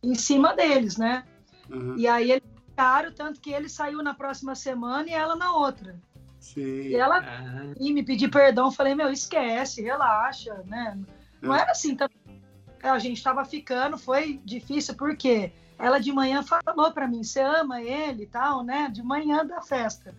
em 0.01 0.15
cima 0.15 0.53
deles, 0.53 0.97
né? 0.97 1.23
Aham. 1.71 1.95
E 1.97 2.07
aí 2.07 2.31
eles 2.31 2.43
ficaram, 2.69 3.11
tanto 3.13 3.39
que 3.39 3.51
ele 3.51 3.69
saiu 3.69 4.03
na 4.03 4.13
próxima 4.13 4.53
semana 4.53 5.07
e 5.09 5.13
ela 5.13 5.35
na 5.35 5.55
outra. 5.55 5.97
Sei. 6.39 6.89
E 6.91 6.95
ela 6.95 7.19
Ah, 7.19 7.73
e 7.79 7.93
me 7.93 8.03
pediu 8.03 8.29
perdão, 8.29 8.69
falei, 8.69 8.93
meu, 8.93 9.09
esquece, 9.09 9.81
relaxa, 9.81 10.61
né? 10.65 10.99
Não 11.41 11.53
Ah. 11.53 11.59
era 11.59 11.71
assim 11.71 11.95
também. 11.95 12.43
A 12.83 12.99
gente 12.99 13.17
estava 13.17 13.45
ficando, 13.45 13.97
foi 13.97 14.41
difícil, 14.43 14.95
porque 14.95 15.53
ela 15.79 15.99
de 15.99 16.11
manhã 16.11 16.43
falou 16.43 16.91
para 16.91 17.07
mim, 17.07 17.23
você 17.23 17.39
ama 17.39 17.81
ele 17.81 18.23
e 18.23 18.27
tal, 18.27 18.61
né? 18.61 18.89
De 18.91 19.01
manhã 19.01 19.45
da 19.45 19.61
festa. 19.61 20.13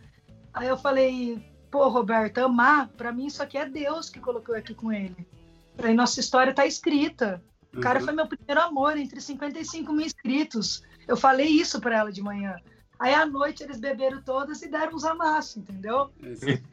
Aí 0.55 0.67
eu 0.67 0.79
falei, 0.79 1.45
pô, 1.75 1.89
Roberto, 1.89 2.39
amar, 2.39 2.87
para 2.87 3.11
mim 3.11 3.27
isso 3.27 3.43
aqui 3.43 3.59
é 3.59 3.69
Deus 3.69 4.09
que 4.09 4.21
colocou 4.21 4.55
aqui 4.55 4.73
com 4.73 4.93
ele. 4.93 5.27
Falei, 5.77 5.93
nossa 5.93 6.21
história 6.21 6.55
tá 6.55 6.65
escrita. 6.65 7.43
O 7.77 7.81
cara 7.81 7.99
Aham. 7.99 8.05
foi 8.05 8.15
meu 8.15 8.29
primeiro 8.29 8.61
amor, 8.61 8.97
entre 8.97 9.21
55 9.21 9.93
mil 9.93 10.07
inscritos. 10.07 10.85
Eu 11.09 11.17
falei 11.17 11.49
isso 11.49 11.81
para 11.81 11.97
ela 11.99 12.13
de 12.13 12.23
manhã. 12.23 12.55
Aí 12.97 13.13
à 13.13 13.27
noite 13.27 13.65
eles 13.65 13.81
beberam 13.81 14.23
todas 14.23 14.63
e 14.63 14.69
deram 14.69 14.95
uns 14.95 15.05
amassos, 15.05 15.57
entendeu? 15.57 16.13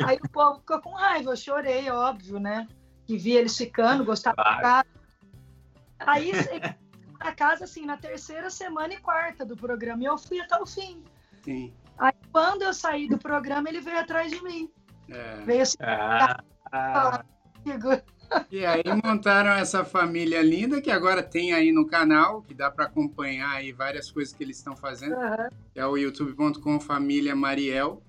Aí 0.05 0.19
o 0.23 0.29
povo 0.29 0.59
ficou 0.59 0.79
com 0.79 0.91
raiva, 0.91 1.31
eu 1.31 1.35
chorei, 1.35 1.89
óbvio, 1.89 2.39
né? 2.39 2.67
Que 3.07 3.17
vi 3.17 3.31
eles 3.31 3.57
ficando, 3.57 4.05
gostava 4.05 4.35
Claro. 4.35 4.57
do 4.57 4.61
cara. 4.61 4.87
Aí 5.97 6.31
pra 7.17 7.31
casa, 7.31 7.63
assim, 7.63 7.87
na 7.87 7.97
terceira 7.97 8.51
semana 8.51 8.93
e 8.93 8.97
quarta 8.97 9.43
do 9.43 9.57
programa, 9.57 10.03
e 10.03 10.05
eu 10.05 10.15
fui 10.19 10.39
até 10.39 10.61
o 10.61 10.65
fim. 10.67 11.03
Sim. 11.43 11.73
Aí 11.97 12.13
quando 12.31 12.61
eu 12.61 12.73
saí 12.73 13.09
do 13.09 13.17
programa, 13.17 13.67
ele 13.67 13.81
veio 13.81 13.99
atrás 13.99 14.31
de 14.31 14.43
mim. 14.43 14.69
É. 15.11 15.41
Veio 15.45 15.61
assim, 15.61 15.77
ah, 15.81 16.43
ah, 16.71 17.23
comigo. 17.63 17.89
E 18.49 18.65
aí 18.65 18.83
montaram 19.03 19.51
essa 19.51 19.83
família 19.83 20.41
linda 20.41 20.79
que 20.81 20.89
agora 20.89 21.21
tem 21.21 21.51
aí 21.51 21.71
no 21.73 21.85
canal, 21.85 22.41
que 22.43 22.53
dá 22.53 22.71
para 22.71 22.85
acompanhar 22.85 23.51
aí 23.51 23.73
várias 23.73 24.09
coisas 24.09 24.33
que 24.33 24.41
eles 24.43 24.57
estão 24.57 24.75
fazendo. 24.75 25.15
Aham. 25.15 25.49
É 25.75 25.85
o 25.85 25.97
youtube.com 25.97 26.79
família 26.79 27.35
Mariel. 27.35 28.01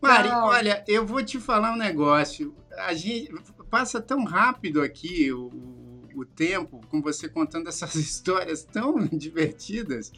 Mari, 0.00 0.28
Não. 0.28 0.44
olha, 0.46 0.84
eu 0.88 1.04
vou 1.06 1.22
te 1.24 1.38
falar 1.40 1.72
um 1.72 1.76
negócio. 1.76 2.54
A 2.78 2.94
gente 2.94 3.32
passa 3.70 4.00
tão 4.00 4.24
rápido 4.24 4.80
aqui 4.82 5.32
o, 5.32 5.46
o- 5.48 6.08
o 6.16 6.24
tempo 6.24 6.80
com 6.88 7.00
você 7.00 7.28
contando 7.28 7.68
essas 7.68 7.94
histórias 7.96 8.64
tão 8.64 8.98
divertidas. 9.06 10.10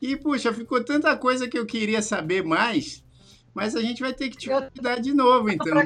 E, 0.00 0.16
puxa, 0.16 0.52
ficou 0.52 0.82
tanta 0.82 1.16
coisa 1.16 1.46
que 1.48 1.58
eu 1.58 1.66
queria 1.66 2.00
saber 2.02 2.44
mais, 2.44 3.04
mas 3.58 3.74
a 3.74 3.82
gente 3.82 4.00
vai 4.00 4.14
ter 4.14 4.28
que 4.30 4.36
te 4.36 4.48
convidar 4.48 5.00
de 5.00 5.12
novo, 5.12 5.50
então. 5.50 5.76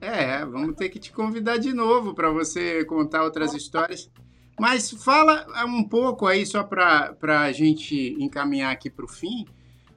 É, 0.00 0.44
vamos 0.44 0.76
ter 0.76 0.88
que 0.90 0.98
te 0.98 1.10
convidar 1.12 1.56
de 1.56 1.72
novo 1.72 2.14
para 2.14 2.30
você 2.30 2.84
contar 2.84 3.22
outras 3.24 3.54
histórias. 3.54 4.10
Mas 4.58 4.90
fala 4.90 5.46
um 5.66 5.82
pouco 5.82 6.26
aí, 6.26 6.44
só 6.44 6.62
para 6.62 7.14
a 7.40 7.52
gente 7.52 8.14
encaminhar 8.18 8.72
aqui 8.72 8.90
para 8.90 9.04
o 9.04 9.08
fim, 9.08 9.46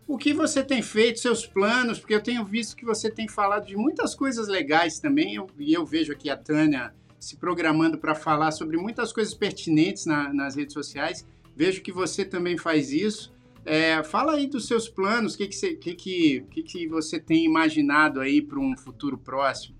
o 0.08 0.18
que 0.18 0.34
você 0.34 0.64
tem 0.64 0.82
feito, 0.82 1.20
seus 1.20 1.46
planos, 1.46 2.00
porque 2.00 2.16
eu 2.16 2.22
tenho 2.24 2.46
visto 2.46 2.76
que 2.76 2.86
você 2.86 3.10
tem 3.12 3.28
falado 3.28 3.66
de 3.66 3.76
muitas 3.76 4.16
coisas 4.16 4.48
legais 4.48 5.00
também, 5.00 5.36
eu- 5.36 5.48
e 5.60 5.74
eu 5.74 5.86
vejo 5.86 6.14
aqui 6.14 6.30
a 6.30 6.38
Tânia 6.38 6.94
se 7.20 7.36
programando 7.38 7.98
para 7.98 8.16
falar 8.16 8.52
sobre 8.52 8.78
muitas 8.78 9.12
coisas 9.12 9.34
pertinentes 9.34 10.06
na- 10.06 10.34
nas 10.34 10.56
redes 10.56 10.74
sociais. 10.74 11.26
Vejo 11.56 11.82
que 11.82 11.92
você 11.92 12.26
também 12.26 12.58
faz 12.58 12.92
isso. 12.92 13.34
É, 13.66 14.03
fala 14.03 14.34
aí 14.34 14.47
dos 14.47 14.68
seus 14.68 14.89
planos, 14.89 15.36
o 15.36 15.38
que, 15.38 15.47
que, 15.47 15.55
você, 15.55 15.76
que, 15.76 15.95
que, 15.95 16.41
que, 16.51 16.64
que 16.64 16.88
você 16.88 17.20
tem 17.20 17.45
imaginado 17.45 18.20
aí 18.20 18.41
para 18.41 18.59
um 18.59 18.76
futuro 18.76 19.18
próximo? 19.18 19.78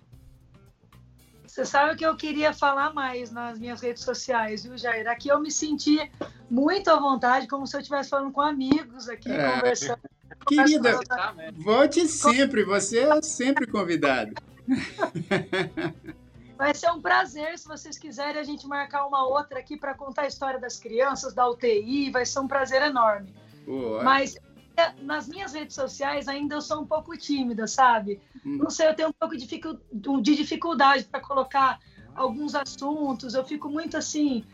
Você 1.45 1.65
sabe 1.65 1.95
que 1.95 2.05
eu 2.05 2.15
queria 2.15 2.51
falar 2.51 2.93
mais 2.93 3.29
nas 3.29 3.59
minhas 3.59 3.79
redes 3.79 4.03
sociais, 4.03 4.63
viu, 4.63 4.75
Jair? 4.75 5.07
Aqui 5.07 5.27
eu 5.27 5.39
me 5.39 5.51
senti 5.51 5.99
muito 6.49 6.89
à 6.89 6.99
vontade, 6.99 7.47
como 7.47 7.67
se 7.67 7.75
eu 7.75 7.79
estivesse 7.81 8.09
falando 8.09 8.31
com 8.31 8.41
amigos 8.41 9.07
aqui, 9.07 9.31
É. 9.31 9.51
conversando. 9.51 9.99
Querida, 10.47 10.99
tá 11.01 11.31
mesmo. 11.34 11.61
volte 11.61 12.07
sempre, 12.07 12.63
você 12.63 13.01
é 13.01 13.21
sempre 13.21 13.67
convidado. 13.67 14.34
Vai 16.57 16.73
ser 16.73 16.89
um 16.91 17.01
prazer, 17.01 17.57
se 17.59 17.67
vocês 17.67 17.97
quiserem, 17.99 18.39
a 18.39 18.43
gente 18.43 18.65
marcar 18.65 19.05
uma 19.05 19.27
outra 19.27 19.59
aqui 19.59 19.77
para 19.77 19.93
contar 19.93 20.23
a 20.23 20.27
história 20.27 20.59
das 20.59 20.79
crianças, 20.79 21.34
da 21.34 21.47
UTI. 21.49 22.09
Vai 22.09 22.25
ser 22.25 22.39
um 22.39 22.47
prazer 22.47 22.81
enorme. 22.81 23.34
Pô, 23.66 24.01
Mas 24.03 24.36
é, 24.78 24.91
nas 25.01 25.28
minhas 25.28 25.53
redes 25.53 25.76
sociais 25.76 26.28
ainda 26.28 26.55
eu 26.55 26.61
sou 26.61 26.82
um 26.82 26.86
pouco 26.86 27.16
tímida, 27.18 27.68
sabe? 27.68 28.22
Hum. 28.45 28.57
Não 28.57 28.70
sei, 28.70 28.88
eu 28.88 28.95
tenho 28.95 29.09
um 29.09 29.14
pouco 29.14 29.36
de 29.36 29.41
dificu- 29.43 29.80
de 29.91 30.36
dificuldade 30.36 31.05
para 31.05 31.20
colocar 31.22 31.80
alguns 32.16 32.55
assuntos. 32.55 33.34
Eu 33.34 33.43
fico 33.45 33.70
muito 33.70 33.97
assim, 33.97 34.45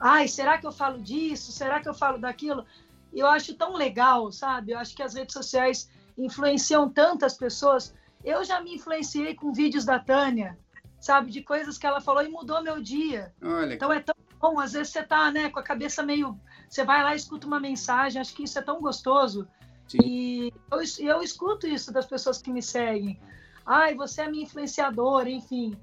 ai, 0.00 0.28
será 0.28 0.58
que 0.58 0.66
eu 0.66 0.72
falo 0.72 1.00
disso? 1.00 1.52
Será 1.52 1.80
que 1.80 1.88
eu 1.88 1.94
falo 1.94 2.18
daquilo? 2.18 2.66
E 3.12 3.20
eu 3.20 3.26
acho 3.26 3.54
tão 3.54 3.74
legal, 3.74 4.30
sabe? 4.30 4.72
Eu 4.72 4.78
acho 4.78 4.94
que 4.94 5.02
as 5.02 5.14
redes 5.14 5.32
sociais 5.32 5.88
influenciam 6.16 6.88
tantas 6.90 7.34
pessoas. 7.36 7.94
Eu 8.24 8.44
já 8.44 8.60
me 8.60 8.74
influenciei 8.74 9.34
com 9.34 9.52
vídeos 9.52 9.84
da 9.84 9.98
Tânia, 9.98 10.58
sabe? 11.00 11.30
De 11.30 11.42
coisas 11.42 11.78
que 11.78 11.86
ela 11.86 12.00
falou 12.00 12.22
e 12.22 12.28
mudou 12.28 12.62
meu 12.62 12.80
dia. 12.82 13.32
olha, 13.42 13.74
Então 13.74 13.92
é 13.92 14.00
tão 14.00 14.14
bom, 14.40 14.60
às 14.60 14.72
vezes 14.72 14.92
você 14.92 15.02
tá, 15.02 15.30
né, 15.32 15.48
com 15.50 15.58
a 15.58 15.62
cabeça 15.62 16.02
meio. 16.02 16.38
Você 16.68 16.84
vai 16.84 17.02
lá 17.02 17.14
e 17.14 17.16
escuta 17.16 17.46
uma 17.46 17.58
mensagem, 17.60 18.20
acho 18.20 18.34
que 18.34 18.44
isso 18.44 18.58
é 18.58 18.62
tão 18.62 18.80
gostoso. 18.80 19.48
Sim. 19.86 19.98
E 20.02 20.52
eu, 20.70 20.80
eu 21.06 21.22
escuto 21.22 21.66
isso 21.66 21.92
das 21.92 22.06
pessoas 22.06 22.42
que 22.42 22.50
me 22.52 22.62
seguem. 22.62 23.18
Ai, 23.64 23.94
você 23.94 24.22
é 24.22 24.28
minha 24.30 24.44
influenciadora, 24.44 25.28
enfim. 25.30 25.76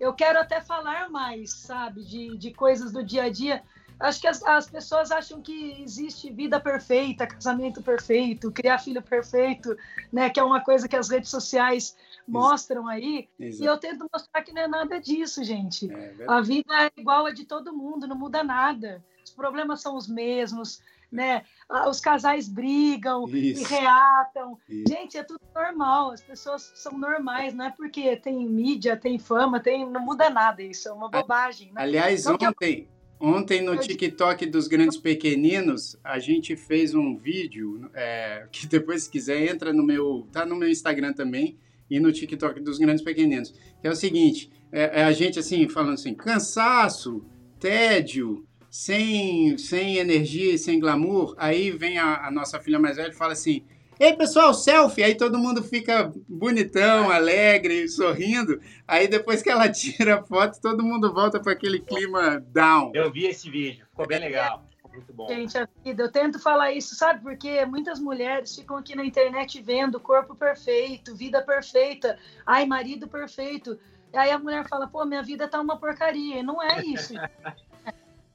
Eu 0.00 0.12
quero 0.12 0.40
até 0.40 0.60
falar 0.60 1.10
mais, 1.10 1.52
sabe, 1.52 2.02
de, 2.04 2.36
de 2.36 2.52
coisas 2.52 2.92
do 2.92 3.04
dia 3.04 3.24
a 3.24 3.30
dia. 3.30 3.62
Acho 4.00 4.20
que 4.20 4.26
as, 4.26 4.42
as 4.42 4.68
pessoas 4.68 5.12
acham 5.12 5.40
que 5.40 5.80
existe 5.80 6.32
vida 6.32 6.58
perfeita, 6.58 7.26
casamento 7.26 7.80
perfeito, 7.80 8.50
criar 8.50 8.78
filho 8.78 9.00
perfeito, 9.00 9.76
né? 10.12 10.28
Que 10.28 10.40
é 10.40 10.42
uma 10.42 10.60
coisa 10.60 10.88
que 10.88 10.96
as 10.96 11.08
redes 11.08 11.30
sociais 11.30 11.96
mostram 12.26 12.88
aí. 12.88 13.28
E 13.38 13.44
exato, 13.44 13.64
eu 13.64 13.78
tento 13.78 14.08
mostrar 14.12 14.42
que 14.42 14.52
não 14.52 14.62
é 14.62 14.66
nada 14.66 15.00
disso, 15.00 15.44
gente. 15.44 15.92
é. 15.92 16.14
A 16.26 16.40
vida 16.40 16.74
é 16.82 16.90
igual 17.00 17.26
a 17.26 17.30
de 17.30 17.44
todo 17.44 17.72
mundo, 17.72 18.08
não 18.08 18.16
muda 18.16 18.42
nada. 18.42 19.04
Os 19.32 19.36
problemas 19.36 19.80
são 19.80 19.96
os 19.96 20.06
mesmos, 20.06 20.82
né? 21.10 21.42
Ah, 21.66 21.88
Os 21.88 22.00
casais 22.00 22.46
brigam 22.46 23.26
e 23.30 23.52
Isso. 23.52 23.64
reatam. 23.64 24.58
Isso. 24.68 24.84
Gente, 24.92 25.16
é 25.16 25.22
tudo 25.22 25.40
normal. 25.54 26.10
As 26.10 26.20
pessoas 26.20 26.70
são 26.74 26.92
normais, 26.98 27.54
não 27.54 27.64
é 27.64 27.70
porque 27.70 28.14
tem 28.16 28.46
mídia, 28.46 28.94
tem 28.94 29.18
fama, 29.18 29.58
tem 29.58 29.88
não 29.88 30.02
muda 30.02 30.28
nada. 30.28 30.62
Isso 30.62 30.86
é 30.86 30.92
uma 30.92 31.08
bobagem, 31.08 31.68
né? 31.68 31.80
Aliás, 31.80 32.26
Não 32.26 32.36
que 32.36 32.44
eu- 32.44 32.50
ontem, 32.50 32.88
ontem 33.18 33.62
no 33.62 33.74
TikTok 33.78 34.44
dos 34.46 34.68
Grandes 34.68 34.98
Pequeninos, 34.98 35.96
a 36.04 36.18
gente 36.18 36.54
fez 36.54 36.94
um 36.94 37.16
vídeo 37.16 37.90
é, 37.94 38.46
que 38.52 38.66
depois, 38.66 39.04
se 39.04 39.10
quiser, 39.10 39.50
entra 39.50 39.72
no 39.72 39.82
meu. 39.82 40.28
tá 40.30 40.44
no 40.44 40.56
meu 40.56 40.68
Instagram 40.68 41.14
também 41.14 41.58
e 41.90 41.98
no 41.98 42.12
TikTok 42.12 42.60
dos 42.60 42.78
Grandes 42.78 43.02
Pequeninos. 43.02 43.50
Que 43.80 43.86
é 43.88 43.90
o 43.90 43.96
seguinte: 43.96 44.50
é, 44.70 45.00
é 45.00 45.04
a 45.04 45.12
gente 45.12 45.38
assim, 45.38 45.66
falando 45.70 45.94
assim, 45.94 46.12
cansaço, 46.14 47.24
tédio, 47.58 48.44
sem, 48.72 49.58
sem 49.58 49.98
energia 49.98 50.54
e 50.54 50.58
sem 50.58 50.80
glamour. 50.80 51.34
Aí 51.36 51.70
vem 51.70 51.98
a, 51.98 52.26
a 52.26 52.30
nossa 52.30 52.58
filha 52.58 52.78
mais 52.78 52.96
velha 52.96 53.10
e 53.10 53.14
fala 53.14 53.34
assim. 53.34 53.62
Ei, 54.00 54.16
pessoal, 54.16 54.54
selfie! 54.54 55.04
Aí 55.04 55.14
todo 55.14 55.38
mundo 55.38 55.62
fica 55.62 56.10
bonitão, 56.26 57.10
alegre, 57.10 57.86
sorrindo. 57.86 58.58
Aí 58.88 59.06
depois 59.06 59.42
que 59.42 59.50
ela 59.50 59.68
tira 59.70 60.18
a 60.18 60.22
foto, 60.22 60.58
todo 60.58 60.82
mundo 60.82 61.12
volta 61.12 61.38
para 61.38 61.52
aquele 61.52 61.80
clima 61.80 62.40
down. 62.48 62.92
Eu 62.94 63.12
vi 63.12 63.26
esse 63.26 63.50
vídeo, 63.50 63.84
ficou 63.90 64.06
bem 64.06 64.18
legal. 64.18 64.64
muito 64.90 65.12
bom. 65.12 65.28
Gente, 65.28 65.58
a 65.58 65.68
vida, 65.84 66.04
eu 66.04 66.10
tento 66.10 66.38
falar 66.38 66.72
isso, 66.72 66.94
sabe? 66.94 67.20
Porque 67.20 67.66
muitas 67.66 68.00
mulheres 68.00 68.56
ficam 68.56 68.78
aqui 68.78 68.96
na 68.96 69.04
internet 69.04 69.60
vendo 69.60 70.00
corpo 70.00 70.34
perfeito, 70.34 71.14
vida 71.14 71.42
perfeita, 71.42 72.18
ai, 72.46 72.64
marido 72.64 73.06
perfeito. 73.06 73.78
E 74.14 74.16
aí 74.16 74.30
a 74.30 74.38
mulher 74.38 74.66
fala, 74.66 74.88
pô, 74.88 75.04
minha 75.04 75.22
vida 75.22 75.46
tá 75.46 75.60
uma 75.60 75.78
porcaria. 75.78 76.38
E 76.38 76.42
não 76.42 76.62
é 76.62 76.82
isso. 76.82 77.12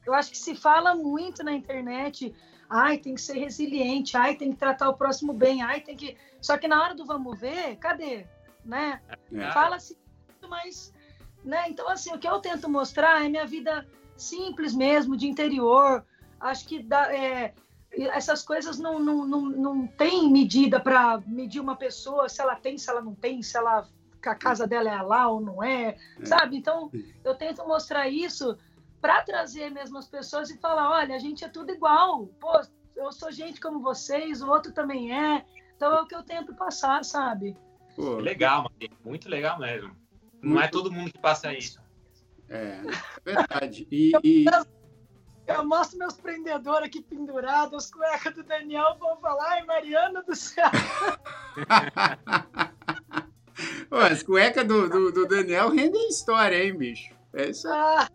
eu 0.08 0.14
acho 0.14 0.32
que 0.32 0.38
se 0.38 0.56
fala 0.56 0.96
muito 0.96 1.44
na 1.44 1.54
internet, 1.54 2.34
ai, 2.70 2.98
tem 2.98 3.14
que 3.14 3.22
ser 3.22 3.38
resiliente, 3.38 4.16
ai, 4.16 4.36
tem 4.36 4.52
que 4.52 4.58
tratar 4.58 4.90
o 4.90 4.98
próximo 4.98 5.34
bem, 5.34 5.62
ai, 5.62 5.82
tem 5.82 5.96
que. 5.96 6.18
Só 6.42 6.58
que 6.58 6.68
na 6.68 6.82
hora 6.82 6.96
do 6.96 7.06
vamos 7.06 7.38
ver, 7.38 7.76
cadê? 7.76 8.26
Né? 8.64 9.02
É. 9.34 9.52
Fala-se 9.52 9.98
mas. 10.50 10.94
Né? 11.44 11.70
Então, 11.70 11.90
assim, 11.90 12.14
o 12.14 12.18
que 12.18 12.28
eu 12.28 12.40
tento 12.40 12.70
mostrar 12.70 13.24
é 13.24 13.30
minha 13.30 13.46
vida 13.46 13.86
simples 14.16 14.74
mesmo, 14.74 15.18
de 15.18 15.28
interior. 15.28 16.06
Acho 16.40 16.66
que 16.68 16.82
dá, 16.82 17.14
é, 17.14 17.54
essas 17.92 18.44
coisas 18.44 18.80
não, 18.80 19.00
não, 19.00 19.26
não, 19.26 19.42
não 19.42 19.88
tem 19.88 20.32
medida 20.32 20.80
para 20.80 21.22
medir 21.26 21.60
uma 21.60 21.76
pessoa, 21.76 22.30
se 22.30 22.42
ela 22.42 22.56
tem, 22.56 22.78
se 22.78 22.90
ela 22.90 23.02
não 23.02 23.14
tem, 23.14 23.42
se 23.44 23.58
ela 23.58 23.88
a 24.26 24.36
casa 24.36 24.68
dela 24.68 24.90
é 24.90 25.02
lá 25.02 25.30
ou 25.30 25.40
não 25.40 25.64
é, 25.64 25.96
é. 26.20 26.26
sabe? 26.26 26.58
Então, 26.58 26.92
eu 27.24 27.36
tento 27.36 27.66
mostrar 27.66 28.10
isso 28.10 28.58
para 29.02 29.22
trazer 29.24 29.70
mesmo 29.70 29.98
as 29.98 30.08
pessoas 30.08 30.50
e 30.50 30.58
falar, 30.58 30.92
olha, 30.92 31.16
a 31.16 31.20
gente 31.20 31.44
é 31.44 31.50
tudo 31.50 31.72
igual. 31.72 32.28
Pô, 32.40 32.62
eu 32.96 33.12
sou 33.12 33.32
gente 33.32 33.60
como 33.60 33.80
vocês, 33.80 34.42
o 34.42 34.50
outro 34.50 34.72
também 34.72 35.14
é. 35.14 35.46
Então 35.76 35.96
é 35.96 36.02
o 36.02 36.08
que 36.08 36.16
eu 36.16 36.24
tento 36.24 36.56
passar, 36.56 37.06
sabe? 37.06 37.56
Pô. 37.96 38.18
Legal, 38.18 38.72
muito 39.04 39.30
legal 39.30 39.60
mesmo. 39.60 39.96
Não 40.42 40.54
muito... 40.54 40.66
é 40.66 40.68
todo 40.68 40.92
mundo 40.92 41.12
que 41.12 41.20
passa 41.20 41.54
isso. 41.54 41.80
É, 42.50 42.82
é 42.82 42.84
verdade. 43.24 43.88
E, 43.92 44.14
e... 44.24 44.46
Eu 45.48 45.66
mostro 45.66 45.98
meus 45.98 46.16
prendedores 46.16 46.88
aqui 46.88 47.02
pendurados, 47.02 47.86
as 47.86 47.92
cuecas 47.92 48.34
do 48.34 48.44
Daniel 48.44 48.98
vão 49.00 49.16
falar, 49.18 49.52
ai, 49.52 49.64
Mariana 49.64 50.22
do 50.22 50.36
céu. 50.36 50.66
Pô, 53.90 53.96
as 53.96 54.22
cuecas 54.22 54.68
do, 54.68 54.90
do, 54.90 55.12
do, 55.12 55.28
Daniel 55.28 55.70
rendem 55.70 56.10
história, 56.10 56.64
hein, 56.64 56.78
bicho? 56.78 57.16
É 57.34 57.50
isso 57.50 57.68
aí. 57.68 57.74
Ah. 57.76 58.08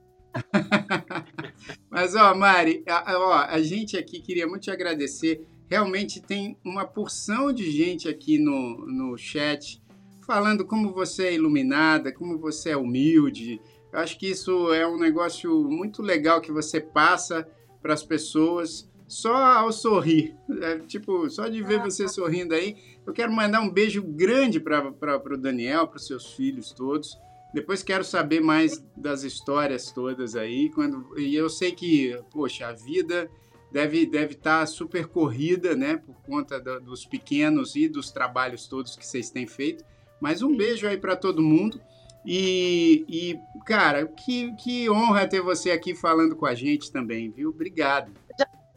Mas, 1.90 2.14
ó, 2.14 2.34
Mari, 2.34 2.82
a, 2.88 3.18
ó, 3.18 3.32
a 3.48 3.60
gente 3.62 3.96
aqui 3.96 4.20
queria 4.20 4.46
muito 4.46 4.62
te 4.62 4.70
agradecer. 4.70 5.46
Realmente 5.68 6.20
tem 6.20 6.56
uma 6.64 6.84
porção 6.84 7.52
de 7.52 7.70
gente 7.70 8.08
aqui 8.08 8.38
no, 8.38 8.86
no 8.86 9.16
chat 9.16 9.82
falando 10.26 10.64
como 10.64 10.92
você 10.92 11.26
é 11.26 11.34
iluminada, 11.34 12.12
como 12.12 12.38
você 12.38 12.70
é 12.70 12.76
humilde. 12.76 13.60
Eu 13.92 13.98
acho 13.98 14.18
que 14.18 14.30
isso 14.30 14.72
é 14.72 14.86
um 14.86 14.98
negócio 14.98 15.64
muito 15.64 16.00
legal 16.00 16.40
que 16.40 16.52
você 16.52 16.80
passa 16.80 17.46
para 17.82 17.92
as 17.92 18.02
pessoas 18.02 18.90
só 19.06 19.34
ao 19.34 19.72
sorrir. 19.72 20.34
É, 20.62 20.78
tipo, 20.78 21.28
só 21.28 21.48
de 21.48 21.62
ver 21.62 21.80
você 21.80 22.08
sorrindo 22.08 22.54
aí. 22.54 22.76
Eu 23.06 23.12
quero 23.12 23.32
mandar 23.32 23.60
um 23.60 23.70
beijo 23.70 24.02
grande 24.02 24.58
para 24.58 24.88
o 24.88 25.36
Daniel, 25.36 25.86
para 25.86 25.98
os 25.98 26.06
seus 26.06 26.32
filhos 26.32 26.72
todos. 26.72 27.18
Depois 27.52 27.82
quero 27.82 28.02
saber 28.02 28.40
mais 28.40 28.82
das 28.96 29.22
histórias 29.22 29.90
todas 29.90 30.34
aí. 30.34 30.70
Quando, 30.70 31.18
e 31.18 31.34
eu 31.34 31.50
sei 31.50 31.72
que, 31.72 32.18
poxa, 32.30 32.68
a 32.68 32.72
vida 32.72 33.30
deve 33.70 34.06
deve 34.06 34.32
estar 34.34 34.60
tá 34.60 34.66
super 34.66 35.06
corrida, 35.06 35.74
né, 35.76 35.96
por 35.96 36.14
conta 36.22 36.60
da, 36.60 36.78
dos 36.78 37.04
pequenos 37.04 37.76
e 37.76 37.88
dos 37.88 38.10
trabalhos 38.10 38.66
todos 38.66 38.96
que 38.96 39.06
vocês 39.06 39.30
têm 39.30 39.46
feito. 39.46 39.84
Mas 40.20 40.40
um 40.42 40.56
beijo 40.56 40.86
aí 40.86 40.96
para 40.96 41.16
todo 41.16 41.42
mundo. 41.42 41.80
E, 42.24 43.04
e, 43.08 43.38
cara, 43.66 44.06
que, 44.06 44.54
que 44.56 44.88
honra 44.88 45.26
ter 45.26 45.40
você 45.40 45.72
aqui 45.72 45.94
falando 45.94 46.36
com 46.36 46.46
a 46.46 46.54
gente 46.54 46.90
também, 46.92 47.30
viu? 47.30 47.50
Obrigado. 47.50 48.12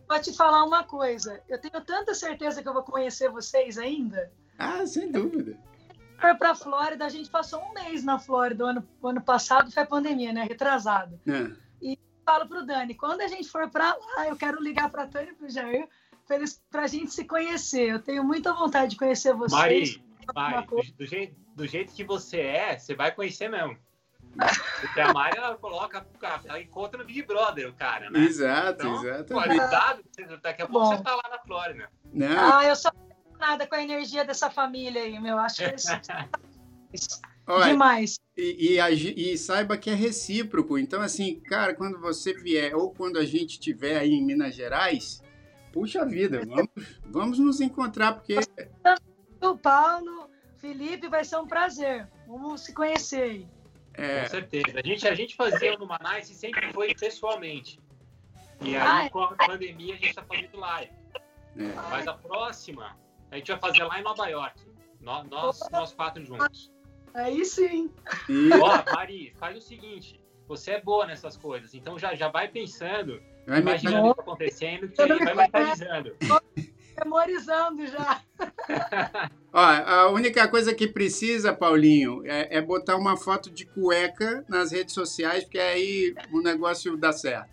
Vou 0.08 0.20
te 0.20 0.34
falar 0.34 0.64
uma 0.64 0.84
coisa. 0.84 1.40
Eu 1.48 1.60
tenho 1.60 1.80
tanta 1.84 2.14
certeza 2.14 2.62
que 2.62 2.68
eu 2.68 2.74
vou 2.74 2.84
conhecer 2.84 3.30
vocês 3.30 3.78
ainda. 3.78 4.32
Ah, 4.58 4.86
sem 4.86 5.12
dúvida 5.12 5.58
foi 6.20 6.36
para 6.36 6.52
a 6.52 6.56
Flórida, 6.56 7.06
a 7.06 7.10
gente 7.10 7.30
passou 7.30 7.62
um 7.62 7.74
mês 7.74 8.04
na 8.04 8.20
Flórida, 8.20 8.64
o 8.64 8.68
ano, 8.68 8.88
o 9.02 9.08
ano 9.08 9.22
passado 9.22 9.72
foi 9.72 9.84
a 9.84 9.88
pandemia, 9.88 10.34
né? 10.34 10.44
Retrasado. 10.44 11.20
É. 11.28 11.52
E 11.82 12.00
falo 12.26 12.48
para 12.48 12.60
o 12.60 12.66
Dani, 12.66 12.96
quando 12.96 13.22
a 13.22 13.28
gente 13.28 13.50
for 13.50 13.70
para 13.70 13.96
lá, 13.96 14.28
eu 14.28 14.36
quero 14.36 14.62
ligar 14.62 14.90
para 14.90 15.04
a 15.04 15.08
Tânia 15.08 15.32
e 15.32 15.36
para 15.36 15.48
o 15.48 15.50
Jair 15.50 15.88
para 16.72 16.84
a 16.84 16.88
gente 16.88 17.14
se 17.14 17.24
conhecer. 17.26 17.90
Eu 17.90 18.00
tenho 18.00 18.24
muita 18.24 18.54
vontade 18.54 18.92
de 18.92 18.98
conhecer 18.98 19.34
vocês. 19.34 19.52
Mari, 19.54 20.04
Mari 20.34 20.68
do, 20.68 20.98
do, 20.98 21.06
jeito, 21.06 21.36
do 21.56 21.68
jeito 21.68 21.94
que 21.94 22.04
você 22.04 22.40
é, 22.40 22.78
você 22.78 22.96
vai 22.96 23.12
conhecer 23.12 23.48
mesmo. 23.48 23.78
Porque 24.82 25.00
a 25.00 25.14
Mari, 25.14 25.38
ela 25.38 25.56
coloca, 25.56 26.06
ela 26.46 26.60
encontra 26.60 26.98
no 26.98 27.06
Big 27.06 27.22
Brother 27.22 27.70
o 27.70 27.74
cara, 27.74 28.10
né? 28.10 28.20
Exato, 28.20 28.86
então. 28.86 29.42
Cuidado, 29.42 30.04
daqui 30.42 30.62
a 30.62 30.68
pouco 30.68 30.90
Bom. 30.90 30.98
você 30.98 31.04
tá 31.04 31.16
lá 31.16 31.24
na 31.30 31.40
Flórida. 31.40 31.90
Não. 32.12 32.58
Ah, 32.58 32.66
eu 32.66 32.76
só 32.76 32.92
nada 33.40 33.68
com 33.68 33.76
a 33.76 33.84
energia 33.84 34.26
dessa 34.26 34.50
família 34.50 35.02
aí, 35.02 35.20
meu. 35.20 35.38
Acho 35.38 35.58
que 35.58 35.76
isso... 35.76 35.90
Olha, 37.48 37.72
Demais. 37.72 38.20
E, 38.36 38.80
e, 38.80 39.34
e, 39.34 39.38
saiba 39.38 39.78
que 39.78 39.90
é 39.90 39.94
recíproco. 39.94 40.78
Então, 40.78 41.02
assim, 41.02 41.40
cara, 41.42 41.76
quando 41.76 42.00
você 42.00 42.34
vier, 42.34 42.76
ou 42.76 42.92
quando 42.92 43.20
a 43.20 43.26
gente 43.26 43.52
estiver 43.52 43.98
aí 43.98 44.14
em 44.14 44.26
Minas 44.26 44.56
Gerais, 44.56 45.22
puxa 45.72 46.06
vida, 46.06 46.42
vamos, 46.46 46.70
vamos 47.06 47.40
nos 47.40 47.62
encontrar, 47.62 48.14
porque. 48.14 48.40
O 49.42 49.56
Paulo, 49.56 50.28
Felipe, 50.58 51.08
vai 51.08 51.24
ser 51.24 51.38
um 51.38 51.46
prazer. 51.46 52.08
Vamos 52.28 52.62
se 52.62 52.74
conhecer 52.74 53.22
aí. 53.22 53.48
É... 53.94 54.24
Com 54.24 54.30
certeza. 54.30 54.80
A 54.80 54.88
gente, 54.88 55.08
a 55.08 55.14
gente 55.14 55.36
fazia 55.36 55.78
no 55.78 55.86
Manaus 55.86 56.30
e 56.30 56.34
sempre 56.34 56.74
foi 56.74 56.96
pessoalmente. 56.96 57.80
E 58.62 58.76
aí, 58.76 58.82
Ai. 58.82 59.10
com 59.10 59.22
a 59.22 59.36
pandemia, 59.36 59.94
a 59.94 59.98
gente 59.98 60.10
está 60.10 60.24
fazendo 60.24 60.58
live. 60.58 60.92
É. 61.58 61.74
Mas 61.90 62.08
a 62.08 62.14
próxima 62.14 62.98
a 63.32 63.38
gente 63.38 63.52
vai 63.52 63.60
fazer 63.60 63.84
lá 63.84 64.00
em 64.00 64.04
Nova 64.04 64.28
York. 64.28 64.60
Nós, 65.02 65.28
nós, 65.30 65.60
nós 65.72 65.94
quatro 65.94 66.24
juntos. 66.24 66.72
Aí 67.14 67.46
sim. 67.46 67.90
Ó, 68.62 68.94
Mari, 68.94 69.34
faz 69.38 69.58
o 69.58 69.62
seguinte. 69.62 70.20
Você 70.48 70.72
é 70.72 70.82
boa 70.82 71.08
nessas 71.08 71.36
coisas, 71.36 71.74
então 71.74 71.98
já, 71.98 72.14
já 72.14 72.28
vai 72.28 72.48
pensando, 72.48 73.20
vai 73.48 73.62
imaginando 73.62 74.10
o 74.10 74.14
que 74.14 74.20
está 74.20 74.22
acontecendo, 74.22 74.90
que 74.90 75.06
vai 75.06 75.34
mentalizando. 75.34 76.16
Memorizando 77.04 77.86
já. 77.88 78.22
Ó, 79.52 79.60
a 79.60 80.10
única 80.12 80.48
coisa 80.48 80.74
que 80.74 80.88
precisa, 80.88 81.54
Paulinho, 81.54 82.26
é, 82.26 82.58
é 82.58 82.62
botar 82.62 82.96
uma 82.96 83.18
foto 83.18 83.52
de 83.52 83.66
cueca 83.66 84.46
nas 84.48 84.72
redes 84.72 84.94
sociais, 84.94 85.44
porque 85.44 85.60
aí 85.60 86.16
o 86.32 86.42
negócio 86.42 86.96
dá 86.96 87.12
certo. 87.12 87.50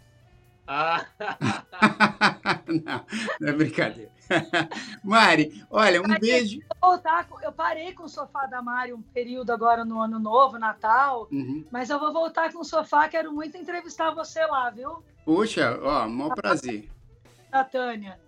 Ah. 0.66 1.06
não, 2.68 3.06
não 3.40 3.48
é 3.48 3.52
brincadeira. 3.52 4.11
Mari, 5.02 5.64
olha, 5.70 6.00
um 6.00 6.18
beijo. 6.18 6.60
Voltar, 6.80 7.28
eu 7.42 7.52
parei 7.52 7.92
com 7.92 8.04
o 8.04 8.08
sofá 8.08 8.46
da 8.46 8.62
Mari 8.62 8.92
um 8.92 9.02
período 9.02 9.50
agora 9.50 9.84
no 9.84 10.00
ano 10.00 10.18
novo, 10.18 10.58
Natal, 10.58 11.28
uhum. 11.30 11.64
mas 11.70 11.90
eu 11.90 11.98
vou 11.98 12.12
voltar 12.12 12.52
com 12.52 12.60
o 12.60 12.64
sofá, 12.64 13.08
quero 13.08 13.32
muito 13.32 13.56
entrevistar 13.56 14.14
você 14.14 14.44
lá, 14.46 14.70
viu? 14.70 15.02
Puxa, 15.24 15.78
ó, 15.82 16.08
maior 16.08 16.34
prazer. 16.34 16.88
Da 17.50 17.64
Tânia. 17.64 18.18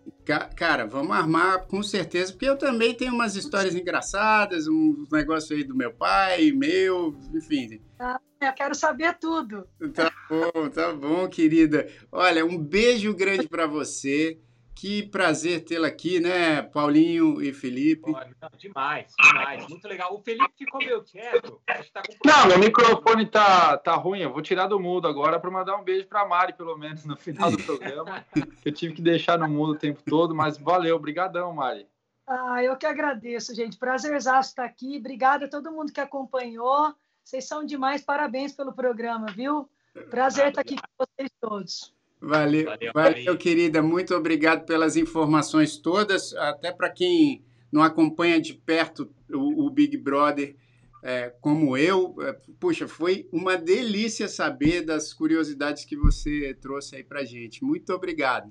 Cara, 0.55 0.87
vamos 0.87 1.17
armar 1.17 1.67
com 1.67 1.83
certeza, 1.83 2.31
porque 2.33 2.49
eu 2.49 2.59
também 2.59 2.95
tenho 2.95 3.15
umas 3.15 3.35
histórias 3.37 3.75
engraçadas, 3.75 4.69
uns 4.69 5.11
negócios 5.11 5.51
aí 5.51 5.65
do 5.65 5.75
meu 5.75 5.93
pai, 5.93 6.53
meu, 6.53 7.17
enfim. 7.33 7.81
Ah, 7.99 8.21
eu 8.39 8.53
quero 8.53 8.75
saber 8.75 9.17
tudo. 9.19 9.67
Tá 9.95 10.13
bom, 10.29 10.69
tá 10.69 10.93
bom, 10.93 11.27
querida. 11.27 11.89
Olha, 12.13 12.45
um 12.45 12.59
beijo 12.59 13.15
grande 13.15 13.49
para 13.49 13.67
você. 13.67 14.39
Que 14.75 15.03
prazer 15.05 15.65
tê-la 15.65 15.89
aqui, 15.89 16.19
né, 16.21 16.63
Paulinho 16.63 17.41
e 17.41 17.53
Felipe? 17.53 18.11
não, 18.11 18.51
demais, 18.59 19.15
demais. 19.19 19.69
Muito 19.69 19.87
legal. 19.87 20.13
O 20.15 20.19
Felipe 20.19 20.53
ficou 20.59 20.79
meio 20.81 21.03
quieto. 21.03 21.61
Tá 21.93 22.03
não, 22.25 22.49
meu 22.49 22.59
microfone 22.59 23.27
tá, 23.27 23.79
tá 23.79 23.95
ruim. 23.95 24.21
Eu 24.21 24.33
vou 24.33 24.43
tirar 24.43 24.67
do 24.67 24.81
mudo 24.81 25.07
agora 25.07 25.39
para 25.39 25.51
mandar 25.51 25.77
um 25.77 25.85
beijo 25.85 26.07
para 26.07 26.23
a 26.23 26.29
Mari, 26.29 26.53
pelo 26.53 26.77
menos, 26.77 27.05
no 27.05 27.17
final 27.17 27.51
do 27.51 27.63
programa. 27.63 28.25
eu 28.65 28.73
tive 28.73 28.95
que 28.95 29.03
deixar 29.03 29.39
no 29.39 29.49
mudo 29.49 29.73
o 29.73 29.79
tempo 29.79 30.03
todo, 30.05 30.35
mas 30.35 30.59
valeu. 30.59 30.97
Obrigadão, 30.97 31.53
Mari. 31.53 31.87
Ah, 32.27 32.63
eu 32.63 32.77
que 32.77 32.87
agradeço, 32.87 33.55
gente. 33.55 33.77
Prazerzaço 33.77 34.51
estar 34.51 34.65
aqui. 34.65 34.97
Obrigada 34.99 35.47
a 35.47 35.49
todo 35.49 35.73
mundo 35.73 35.93
que 35.93 36.01
acompanhou. 36.01 36.95
Vocês 37.23 37.47
são 37.47 37.65
demais. 37.65 38.03
Parabéns 38.03 38.53
pelo 38.53 38.73
programa, 38.73 39.27
viu? 39.27 39.69
Prazer 40.11 40.49
estar 40.49 40.63
aqui 40.63 40.77
com 40.77 41.07
vocês 41.07 41.31
todos. 41.41 41.95
Valeu, 42.21 42.65
valeu, 42.65 42.93
valeu 42.95 43.37
querida. 43.37 43.83
Muito 43.83 44.15
obrigado 44.15 44.65
pelas 44.65 44.97
informações 44.97 45.77
todas. 45.77 46.35
Até 46.35 46.73
para 46.73 46.91
quem 46.91 47.45
não 47.71 47.83
acompanha 47.83 48.41
de 48.41 48.55
perto 48.55 49.13
o, 49.31 49.67
o 49.67 49.71
Big 49.71 49.97
Brother, 49.97 50.57
é, 51.03 51.35
como 51.41 51.77
eu, 51.77 52.15
é, 52.23 52.33
puxa, 52.59 52.89
foi 52.89 53.29
uma 53.31 53.59
delícia 53.59 54.27
saber 54.27 54.83
das 54.83 55.13
curiosidades 55.13 55.85
que 55.85 55.97
você 55.97 56.55
trouxe 56.55 56.97
aí 56.97 57.05
para 57.05 57.25
gente. 57.25 57.63
Muito 57.63 57.93
obrigado. 57.93 58.51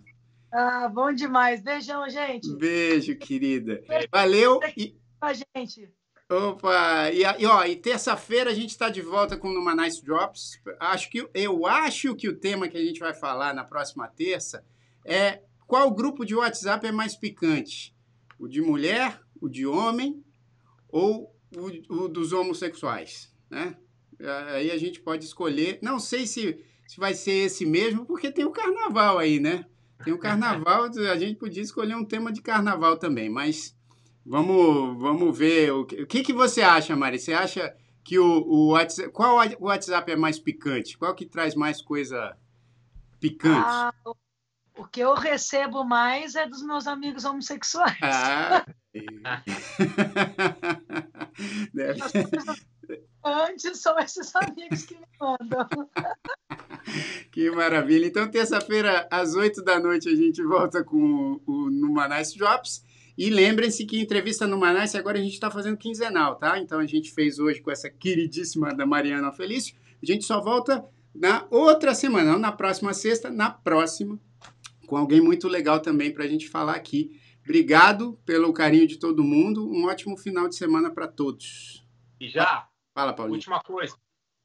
Ah, 0.51 0.87
bom 0.87 1.11
demais. 1.11 1.63
Beijão, 1.63 2.07
gente. 2.07 2.55
Beijo, 2.55 3.15
querida. 3.17 3.81
Valeu. 4.11 4.59
E... 4.77 4.95
A 5.19 5.33
gente. 5.33 5.91
Opa! 6.29 7.11
E, 7.11 7.21
e, 7.41 7.45
ó, 7.45 7.63
e 7.65 7.75
terça-feira 7.75 8.49
a 8.49 8.53
gente 8.53 8.69
está 8.69 8.89
de 8.89 9.01
volta 9.01 9.37
com 9.37 9.49
Numa 9.49 9.75
Nice 9.75 10.03
Drops. 10.03 10.59
Acho 10.79 11.09
que, 11.09 11.27
eu 11.33 11.65
acho 11.65 12.15
que 12.15 12.29
o 12.29 12.35
tema 12.35 12.67
que 12.67 12.77
a 12.77 12.83
gente 12.83 12.99
vai 12.99 13.13
falar 13.13 13.53
na 13.53 13.63
próxima 13.63 14.07
terça 14.07 14.65
é 15.05 15.41
qual 15.67 15.91
grupo 15.91 16.25
de 16.25 16.35
WhatsApp 16.35 16.87
é 16.87 16.91
mais 16.91 17.15
picante? 17.15 17.95
O 18.39 18.47
de 18.47 18.61
mulher, 18.61 19.21
o 19.39 19.49
de 19.49 19.65
homem 19.65 20.23
ou 20.89 21.35
o, 21.55 21.95
o 21.95 22.07
dos 22.07 22.31
homossexuais, 22.31 23.33
né? 23.49 23.75
Aí 24.53 24.71
a 24.71 24.77
gente 24.77 25.01
pode 25.01 25.25
escolher. 25.25 25.79
Não 25.81 25.99
sei 25.99 26.25
se, 26.25 26.63
se 26.87 26.97
vai 26.99 27.13
ser 27.13 27.45
esse 27.45 27.65
mesmo, 27.65 28.05
porque 28.05 28.31
tem 28.31 28.45
o 28.45 28.51
carnaval 28.51 29.17
aí, 29.17 29.39
né? 29.39 29.65
Tem 30.03 30.13
o 30.13 30.19
carnaval, 30.19 30.83
a 31.11 31.17
gente 31.17 31.37
podia 31.37 31.63
escolher 31.63 31.95
um 31.95 32.05
tema 32.05 32.31
de 32.31 32.41
carnaval 32.41 32.97
também, 32.97 33.29
mas 33.29 33.75
vamos, 34.25 34.99
vamos 34.99 35.37
ver. 35.37 35.71
O 35.71 35.85
que, 35.85 36.01
o 36.01 36.07
que, 36.07 36.23
que 36.23 36.33
você 36.33 36.61
acha, 36.61 36.95
Mari? 36.95 37.19
Você 37.19 37.33
acha 37.33 37.75
que 38.03 38.19
o, 38.19 38.25
o 38.25 38.71
WhatsApp. 38.71 39.11
Qual 39.11 39.37
o 39.59 39.65
WhatsApp 39.65 40.11
é 40.11 40.15
mais 40.15 40.39
picante? 40.39 40.97
Qual 40.97 41.13
que 41.15 41.25
traz 41.25 41.55
mais 41.55 41.81
coisa 41.81 42.37
picante? 43.19 43.65
Ah, 43.65 43.93
o 44.75 44.85
que 44.85 45.01
eu 45.01 45.13
recebo 45.13 45.83
mais 45.83 46.35
é 46.35 46.47
dos 46.47 46.63
meus 46.63 46.87
amigos 46.87 47.25
homossexuais. 47.25 47.97
Ah. 48.01 48.65
Deve... 51.73 51.99
Antes 53.23 53.79
são 53.79 53.97
esses 53.99 54.35
amigos 54.35 54.83
que 54.83 54.95
me 54.95 55.07
mandam. 55.19 55.67
Que 57.31 57.49
maravilha. 57.49 58.05
Então, 58.05 58.29
terça-feira, 58.29 59.07
às 59.09 59.35
8 59.35 59.63
da 59.63 59.79
noite, 59.79 60.09
a 60.09 60.15
gente 60.15 60.43
volta 60.43 60.83
com 60.83 61.39
o 61.47 61.69
Numanice 61.69 62.37
Drops. 62.37 62.83
E 63.17 63.29
lembrem-se 63.29 63.85
que 63.85 64.01
entrevista 64.01 64.47
no 64.47 64.57
Manaus 64.57 64.95
agora 64.95 65.19
a 65.19 65.21
gente 65.21 65.33
está 65.33 65.51
fazendo 65.51 65.77
quinzenal, 65.77 66.35
tá? 66.35 66.57
Então 66.57 66.79
a 66.79 66.85
gente 66.85 67.11
fez 67.11 67.37
hoje 67.37 67.61
com 67.61 67.69
essa 67.69 67.89
queridíssima 67.89 68.73
da 68.73 68.85
Mariana 68.85 69.31
Felício. 69.31 69.75
A 70.01 70.05
gente 70.05 70.25
só 70.25 70.41
volta 70.41 70.83
na 71.13 71.45
outra 71.51 71.93
semana, 71.93 72.31
não 72.31 72.39
na 72.39 72.51
próxima 72.51 72.93
sexta, 72.93 73.29
na 73.29 73.51
próxima, 73.51 74.19
com 74.87 74.97
alguém 74.97 75.21
muito 75.21 75.47
legal 75.47 75.79
também 75.79 76.11
para 76.11 76.23
a 76.23 76.27
gente 76.27 76.49
falar 76.49 76.73
aqui. 76.75 77.19
Obrigado 77.43 78.19
pelo 78.25 78.51
carinho 78.53 78.87
de 78.87 78.97
todo 78.97 79.23
mundo. 79.23 79.69
Um 79.69 79.85
ótimo 79.85 80.17
final 80.17 80.47
de 80.47 80.55
semana 80.55 80.89
para 80.89 81.07
todos. 81.07 81.85
E 82.19 82.29
já, 82.29 82.67
fala, 82.93 83.13
Paulinho. 83.13 83.35
Última 83.35 83.61
coisa. 83.61 83.95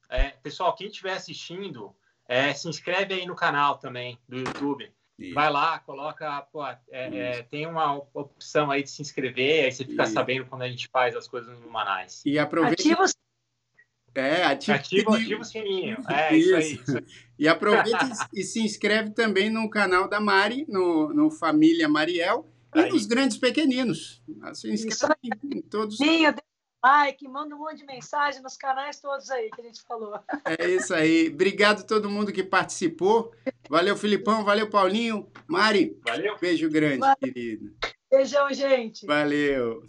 É, 0.09 0.29
pessoal, 0.29 0.75
quem 0.75 0.87
estiver 0.87 1.13
assistindo, 1.13 1.95
é, 2.27 2.53
se 2.53 2.67
inscreve 2.67 3.13
aí 3.13 3.25
no 3.25 3.35
canal 3.35 3.77
também 3.77 4.19
do 4.27 4.37
YouTube. 4.37 4.91
Isso. 5.19 5.33
Vai 5.33 5.51
lá, 5.51 5.79
coloca, 5.79 6.41
pô, 6.43 6.65
é, 6.65 6.77
é, 6.91 7.43
tem 7.43 7.67
uma 7.67 7.93
opção 8.13 8.71
aí 8.71 8.83
de 8.83 8.89
se 8.89 9.01
inscrever, 9.01 9.65
aí 9.65 9.71
você 9.71 9.83
fica 9.83 10.03
Isso. 10.03 10.13
sabendo 10.13 10.45
quando 10.45 10.61
a 10.61 10.69
gente 10.69 10.87
faz 10.87 11.15
as 11.15 11.27
coisas 11.27 11.59
no 11.59 11.69
Manais. 11.69 12.23
E 12.25 12.39
aproveita. 12.39 12.81
Ativa 12.81 13.05
é, 14.15 14.43
ativa, 14.43 14.77
ativa, 14.77 15.15
ativa 15.15 15.41
o 15.41 15.45
sininho. 15.45 15.97
É, 16.09 16.35
isso, 16.35 16.55
aí, 16.55 16.73
isso 16.73 16.97
aí. 16.97 17.05
E 17.37 17.47
aproveita 17.47 18.09
e, 18.33 18.43
se 18.43 18.61
inscreve 18.61 19.11
também 19.11 19.49
no 19.49 19.69
canal 19.69 20.09
da 20.09 20.19
Mari, 20.19 20.65
no, 20.67 21.13
no 21.13 21.29
Família 21.31 21.87
Mariel, 21.87 22.45
e 22.75 22.79
aí. 22.79 22.89
nos 22.89 23.05
Grandes 23.05 23.37
Pequeninos. 23.37 24.21
Se 24.53 24.71
inscreve 24.71 25.15
em 25.43 25.61
todos. 25.61 25.97
Sim, 25.97 26.25
eu 26.25 26.33
like, 26.83 27.27
manda 27.27 27.55
um 27.55 27.59
monte 27.59 27.77
de 27.77 27.85
mensagem 27.85 28.41
nos 28.41 28.55
canais 28.55 28.99
todos 28.99 29.29
aí 29.29 29.49
que 29.49 29.61
a 29.61 29.63
gente 29.63 29.81
falou. 29.81 30.19
É 30.45 30.67
isso 30.69 30.93
aí. 30.93 31.29
Obrigado 31.29 31.81
a 31.81 31.83
todo 31.83 32.09
mundo 32.09 32.31
que 32.31 32.43
participou. 32.43 33.31
Valeu, 33.69 33.95
Filipão. 33.97 34.43
Valeu, 34.43 34.69
Paulinho. 34.69 35.27
Mari. 35.47 35.99
Valeu. 36.05 36.35
Beijo 36.39 36.69
grande, 36.69 36.99
Valeu. 36.99 37.17
querido. 37.17 37.71
Beijão, 38.11 38.51
gente. 38.51 39.05
Valeu. 39.05 39.83